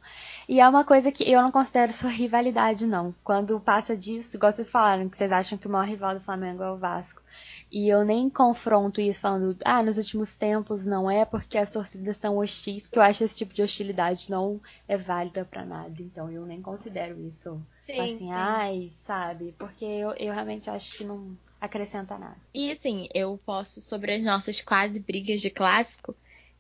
E 0.49 0.61
é 0.61 0.69
uma 0.69 0.85
coisa 0.85 1.11
que 1.11 1.29
eu 1.29 1.41
não 1.43 1.51
considero 1.51 1.93
sua 1.93 2.11
rivalidade, 2.11 2.87
não. 2.87 3.15
Quando 3.25 3.59
passa 3.59 3.97
disso, 3.97 4.37
igual 4.37 4.53
vocês 4.53 4.71
falaram, 4.71 5.09
que 5.09 5.17
vocês 5.17 5.33
acham 5.33 5.57
que 5.57 5.67
o 5.67 5.71
maior 5.71 5.89
rival 5.89 6.15
do 6.15 6.21
Flamengo 6.21 6.63
é 6.63 6.71
o 6.71 6.77
Vasco. 6.77 7.23
E 7.73 7.89
eu 7.89 8.05
nem 8.05 8.31
confronto 8.31 9.01
isso 9.01 9.21
falando, 9.21 9.57
ah, 9.65 9.83
nos 9.83 9.99
últimos 9.99 10.37
tempos 10.37 10.87
não 10.87 11.11
é 11.11 11.25
porque 11.25 11.59
as 11.59 11.73
torcidas 11.73 12.15
estão 12.15 12.37
hostis, 12.37 12.83
porque 12.87 12.99
eu 12.99 13.03
acho 13.03 13.25
esse 13.25 13.37
tipo 13.37 13.53
de 13.53 13.63
hostilidade 13.63 14.31
não 14.31 14.61
é 14.87 14.97
válida 14.97 15.45
para 15.45 15.65
nada. 15.65 15.95
Então 15.99 16.31
eu 16.31 16.47
nem 16.47 16.63
considero 16.63 17.19
isso 17.21 17.61
sim, 17.81 17.99
assim, 17.99 18.19
sim. 18.19 18.33
ai, 18.33 18.93
sabe? 18.97 19.55
Porque 19.59 19.85
eu, 19.85 20.13
eu 20.13 20.33
realmente 20.33 20.71
acho 20.71 20.97
que 20.97 21.03
não 21.03 21.37
acrescenta 21.61 22.17
nada. 22.17 22.37
E 22.53 22.71
assim, 22.71 23.09
eu 23.13 23.41
posso, 23.45 23.81
sobre 23.81 24.15
as 24.15 24.23
nossas 24.23 24.61
quase 24.61 25.01
brigas 25.01 25.41
de 25.41 25.51
clássico, 25.51 26.15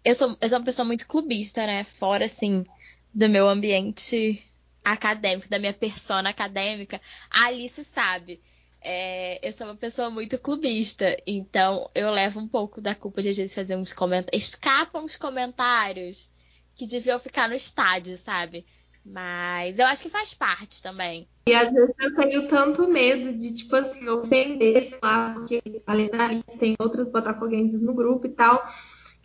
eu 0.05 0.14
sou, 0.14 0.37
eu 0.41 0.49
sou 0.49 0.59
uma 0.59 0.64
pessoa 0.64 0.85
muito 0.85 1.07
clubista, 1.07 1.64
né? 1.64 1.85
Fora, 1.85 2.24
assim, 2.24 2.66
do 3.15 3.29
meu 3.29 3.49
ambiente 3.49 4.45
acadêmico, 4.85 5.49
da 5.49 5.59
minha 5.59 5.73
persona 5.73 6.31
acadêmica, 6.31 7.01
a 7.31 7.47
Alice 7.47 7.85
sabe. 7.85 8.41
É, 8.83 9.47
eu 9.47 9.51
sou 9.51 9.67
uma 9.69 9.77
pessoa 9.77 10.11
muito 10.11 10.39
clubista, 10.39 11.17
então 11.27 11.89
eu 11.95 12.11
levo 12.11 12.39
um 12.39 12.47
pouco 12.47 12.83
da 12.83 12.95
culpa 12.95 13.23
de 13.23 13.31
às 13.31 13.37
vezes 13.37 13.55
fazer 13.55 13.77
uns 13.77 13.95
comentários. 13.95 14.45
Escapam 14.45 15.05
os 15.05 15.17
comentários 15.17 16.31
que 16.77 16.87
deviam 16.87 17.19
ficar 17.19 17.49
no 17.49 17.55
estádio, 17.55 18.17
sabe? 18.19 18.67
Mas 19.07 19.79
eu 19.79 19.87
acho 19.87 20.03
que 20.03 20.11
faz 20.11 20.35
parte 20.35 20.83
também. 20.83 21.27
E 21.47 21.55
às 21.55 21.73
vezes 21.73 21.95
eu 21.99 22.15
tenho 22.15 22.49
tanto 22.49 22.89
medo 22.89 23.33
de, 23.39 23.55
tipo 23.55 23.75
assim, 23.77 24.07
ofender, 24.09 24.89
sei 24.89 24.99
lá, 25.03 25.35
porque 25.35 25.62
além 25.87 26.11
da 26.11 26.25
Alice 26.25 26.59
tem 26.59 26.75
outros 26.79 27.09
botafoguenses 27.09 27.81
no 27.81 27.95
grupo 27.95 28.27
e 28.27 28.31
tal 28.31 28.67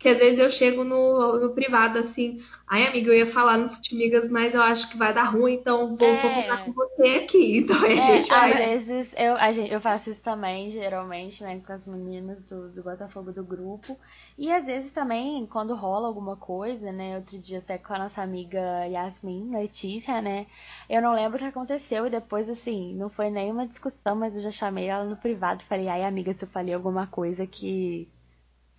que 0.00 0.08
às 0.08 0.18
vezes 0.18 0.38
eu 0.38 0.50
chego 0.50 0.82
no, 0.82 1.38
no 1.38 1.50
privado 1.50 1.98
assim, 1.98 2.42
ai 2.66 2.86
amiga, 2.86 3.10
eu 3.10 3.18
ia 3.18 3.26
falar 3.26 3.58
no 3.58 3.68
Futimigas, 3.68 4.30
mas 4.30 4.54
eu 4.54 4.62
acho 4.62 4.88
que 4.88 4.96
vai 4.96 5.12
dar 5.12 5.24
ruim, 5.24 5.52
então 5.52 5.94
vou, 5.94 6.08
é. 6.08 6.22
vou 6.22 6.30
ficar 6.30 6.64
com 6.64 6.72
você 6.72 7.02
aqui. 7.22 7.60
Então 7.60 7.82
a 7.82 7.86
é, 7.86 8.00
gente 8.00 8.28
vai. 8.30 8.52
Às 8.52 8.58
vezes 8.86 9.14
eu, 9.18 9.36
a 9.36 9.52
gente, 9.52 9.70
eu 9.70 9.80
faço 9.80 10.10
isso 10.10 10.22
também, 10.22 10.70
geralmente, 10.70 11.42
né, 11.42 11.60
com 11.64 11.72
as 11.72 11.86
meninas 11.86 12.40
do, 12.44 12.70
do 12.70 12.82
Botafogo 12.82 13.30
do 13.30 13.44
grupo. 13.44 13.94
E 14.38 14.50
às 14.50 14.64
vezes 14.64 14.90
também, 14.90 15.46
quando 15.46 15.74
rola 15.74 16.08
alguma 16.08 16.34
coisa, 16.34 16.90
né, 16.90 17.16
outro 17.16 17.38
dia 17.38 17.58
até 17.58 17.76
com 17.76 17.92
a 17.92 17.98
nossa 17.98 18.22
amiga 18.22 18.86
Yasmin, 18.86 19.54
Letícia, 19.54 20.22
né, 20.22 20.46
eu 20.88 21.02
não 21.02 21.14
lembro 21.14 21.36
o 21.36 21.40
que 21.40 21.46
aconteceu 21.46 22.06
e 22.06 22.10
depois, 22.10 22.48
assim, 22.48 22.94
não 22.94 23.10
foi 23.10 23.28
nenhuma 23.28 23.66
discussão, 23.66 24.16
mas 24.16 24.34
eu 24.34 24.40
já 24.40 24.50
chamei 24.50 24.86
ela 24.86 25.04
no 25.04 25.16
privado 25.16 25.60
e 25.60 25.66
falei, 25.66 25.88
ai 25.88 26.04
amiga, 26.04 26.32
se 26.32 26.44
eu 26.44 26.48
falei 26.48 26.72
alguma 26.72 27.06
coisa 27.06 27.46
que. 27.46 28.08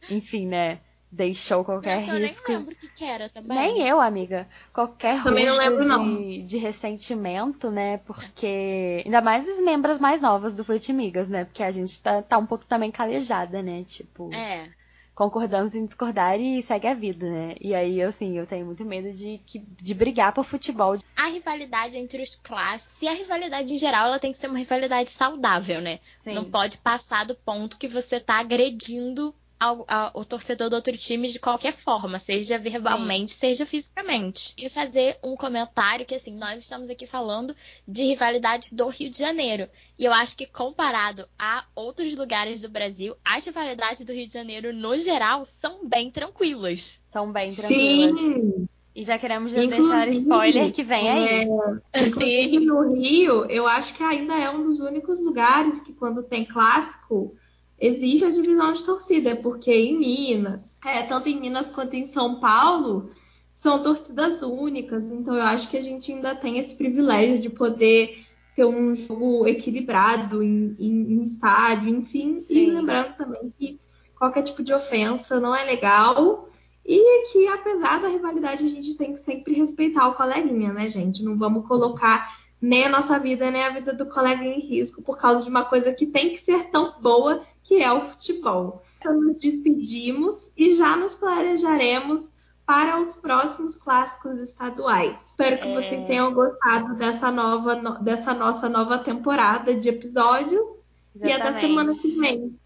Enfim, 0.09 0.47
né? 0.47 0.79
Deixou 1.11 1.65
qualquer 1.65 2.01
Nossa, 2.01 2.17
risco. 2.17 2.43
Eu 2.43 2.49
nem 2.49 2.57
lembro 2.59 2.75
o 2.75 2.77
que, 2.77 2.87
que 2.87 3.03
era 3.03 3.27
também. 3.27 3.57
Nem 3.57 3.87
eu, 3.87 3.99
amiga. 3.99 4.47
Qualquer 4.73 5.21
também 5.21 5.45
não 5.45 5.57
lembro, 5.57 5.81
de, 5.83 5.87
não. 5.87 6.45
de 6.45 6.57
ressentimento, 6.57 7.69
né? 7.69 7.97
Porque. 7.97 9.01
Ainda 9.03 9.21
mais 9.21 9.47
as 9.47 9.59
membros 9.59 9.99
mais 9.99 10.21
novas 10.21 10.55
do 10.55 10.63
Futimigas, 10.63 11.27
né? 11.27 11.43
Porque 11.43 11.63
a 11.63 11.71
gente 11.71 12.01
tá, 12.01 12.21
tá 12.21 12.37
um 12.37 12.45
pouco 12.45 12.65
também 12.65 12.89
calejada, 12.89 13.61
né? 13.61 13.83
Tipo. 13.83 14.33
É. 14.33 14.69
Concordamos 15.13 15.75
em 15.75 15.85
discordar 15.85 16.39
e 16.39 16.63
segue 16.63 16.87
a 16.87 16.93
vida, 16.93 17.29
né? 17.29 17.55
E 17.59 17.75
aí, 17.75 18.01
assim, 18.01 18.37
eu 18.37 18.47
tenho 18.47 18.65
muito 18.65 18.83
medo 18.85 19.11
de, 19.11 19.41
de 19.79 19.93
brigar 19.93 20.33
por 20.33 20.45
futebol. 20.45 20.97
A 21.15 21.27
rivalidade 21.27 21.97
entre 21.97 22.23
os 22.23 22.33
clássicos, 22.33 23.01
e 23.01 23.07
a 23.09 23.13
rivalidade 23.13 23.71
em 23.71 23.77
geral, 23.77 24.07
ela 24.07 24.19
tem 24.19 24.31
que 24.31 24.37
ser 24.37 24.47
uma 24.47 24.57
rivalidade 24.57 25.11
saudável, 25.11 25.81
né? 25.81 25.99
Sim. 26.17 26.33
Não 26.33 26.45
pode 26.45 26.77
passar 26.77 27.25
do 27.25 27.35
ponto 27.35 27.77
que 27.77 27.89
você 27.89 28.19
tá 28.21 28.39
agredindo 28.39 29.35
ao, 29.61 29.85
ao, 29.87 30.11
o 30.15 30.25
torcedor 30.25 30.71
do 30.71 30.75
outro 30.75 30.97
time 30.97 31.27
de 31.27 31.37
qualquer 31.37 31.71
forma, 31.71 32.17
seja 32.17 32.57
verbalmente, 32.57 33.31
Sim. 33.31 33.37
seja 33.37 33.63
fisicamente. 33.63 34.55
E 34.57 34.67
fazer 34.69 35.19
um 35.23 35.35
comentário 35.35 36.03
que, 36.03 36.15
assim, 36.15 36.35
nós 36.35 36.63
estamos 36.63 36.89
aqui 36.89 37.05
falando 37.05 37.55
de 37.87 38.03
rivalidade 38.03 38.75
do 38.75 38.87
Rio 38.87 39.11
de 39.11 39.19
Janeiro. 39.19 39.69
E 39.99 40.05
eu 40.05 40.11
acho 40.13 40.35
que 40.35 40.47
comparado 40.47 41.27
a 41.37 41.63
outros 41.75 42.17
lugares 42.17 42.59
do 42.59 42.69
Brasil, 42.69 43.15
as 43.23 43.45
rivalidades 43.45 44.03
do 44.03 44.11
Rio 44.11 44.25
de 44.25 44.33
Janeiro, 44.33 44.73
no 44.73 44.97
geral, 44.97 45.45
são 45.45 45.87
bem 45.87 46.09
tranquilas. 46.09 46.99
São 47.11 47.31
bem 47.31 47.53
tranquilas. 47.53 48.19
Sim. 48.19 48.67
E 48.95 49.03
já 49.03 49.19
queremos 49.19 49.51
já 49.51 49.63
deixar 49.63 50.09
spoiler 50.09 50.71
que 50.71 50.83
vem 50.83 51.07
aí. 51.07 51.47
É, 51.93 52.09
Sim. 52.09 52.59
no 52.65 52.93
Rio, 52.95 53.45
eu 53.45 53.67
acho 53.67 53.93
que 53.93 54.03
ainda 54.03 54.35
é 54.35 54.49
um 54.49 54.63
dos 54.63 54.79
únicos 54.79 55.23
lugares 55.23 55.79
que 55.79 55.93
quando 55.93 56.23
tem 56.23 56.43
clássico, 56.43 57.35
existe 57.81 58.23
a 58.23 58.29
divisão 58.29 58.71
de 58.71 58.83
torcida, 58.83 59.35
porque 59.35 59.73
em 59.73 59.97
Minas, 59.97 60.77
é, 60.85 61.01
tanto 61.01 61.27
em 61.27 61.39
Minas 61.39 61.71
quanto 61.71 61.95
em 61.95 62.05
São 62.05 62.39
Paulo, 62.39 63.09
são 63.51 63.81
torcidas 63.81 64.43
únicas. 64.43 65.05
Então 65.07 65.35
eu 65.35 65.41
acho 65.41 65.67
que 65.69 65.77
a 65.77 65.81
gente 65.81 66.11
ainda 66.11 66.35
tem 66.35 66.59
esse 66.59 66.75
privilégio 66.75 67.41
de 67.41 67.49
poder 67.49 68.23
ter 68.55 68.65
um 68.65 68.93
jogo 68.93 69.47
equilibrado 69.47 70.43
em, 70.43 70.75
em, 70.79 71.13
em 71.13 71.23
estádio, 71.23 71.89
enfim. 71.89 72.39
Sim. 72.41 72.53
E 72.53 72.71
lembrando 72.71 73.15
também 73.17 73.51
que 73.57 73.79
qualquer 74.15 74.43
tipo 74.43 74.61
de 74.61 74.73
ofensa 74.73 75.39
não 75.39 75.55
é 75.55 75.63
legal. 75.63 76.49
E 76.85 77.31
que, 77.31 77.47
apesar 77.47 78.01
da 78.01 78.07
rivalidade, 78.07 78.65
a 78.65 78.69
gente 78.69 78.95
tem 78.95 79.13
que 79.13 79.19
sempre 79.19 79.53
respeitar 79.53 80.07
o 80.07 80.15
coleguinha, 80.15 80.73
né, 80.73 80.89
gente? 80.89 81.23
Não 81.23 81.37
vamos 81.37 81.67
colocar 81.67 82.40
nem 82.61 82.85
a 82.85 82.89
nossa 82.89 83.17
vida, 83.17 83.49
nem 83.49 83.63
a 83.63 83.69
vida 83.69 83.93
do 83.93 84.05
colega 84.05 84.43
em 84.43 84.59
risco 84.59 85.01
por 85.01 85.17
causa 85.17 85.43
de 85.43 85.49
uma 85.49 85.65
coisa 85.65 85.91
que 85.91 86.05
tem 86.05 86.29
que 86.29 86.37
ser 86.37 86.65
tão 86.65 86.99
boa 87.01 87.43
que 87.63 87.81
é 87.81 87.91
o 87.91 88.05
futebol. 88.05 88.83
Então, 88.99 89.19
nos 89.19 89.37
despedimos 89.37 90.51
e 90.55 90.75
já 90.75 90.95
nos 90.95 91.13
planejaremos 91.15 92.29
para 92.65 93.01
os 93.01 93.15
próximos 93.15 93.75
clássicos 93.75 94.39
estaduais. 94.39 95.19
Espero 95.31 95.57
que 95.57 95.67
é... 95.67 95.73
vocês 95.73 96.07
tenham 96.07 96.33
gostado 96.33 96.95
dessa 96.95 97.31
nova, 97.31 97.75
dessa 98.01 98.33
nossa 98.33 98.69
nova 98.69 98.99
temporada 98.99 99.73
de 99.73 99.89
episódios 99.89 100.61
Exatamente. 101.15 101.27
e 101.27 101.31
até 101.33 101.59
semana 101.59 101.93
que 101.95 102.19
vem. 102.19 102.59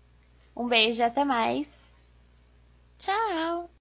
Um 0.55 0.67
beijo, 0.67 1.03
até 1.03 1.23
mais. 1.23 1.67
Tchau. 2.97 3.69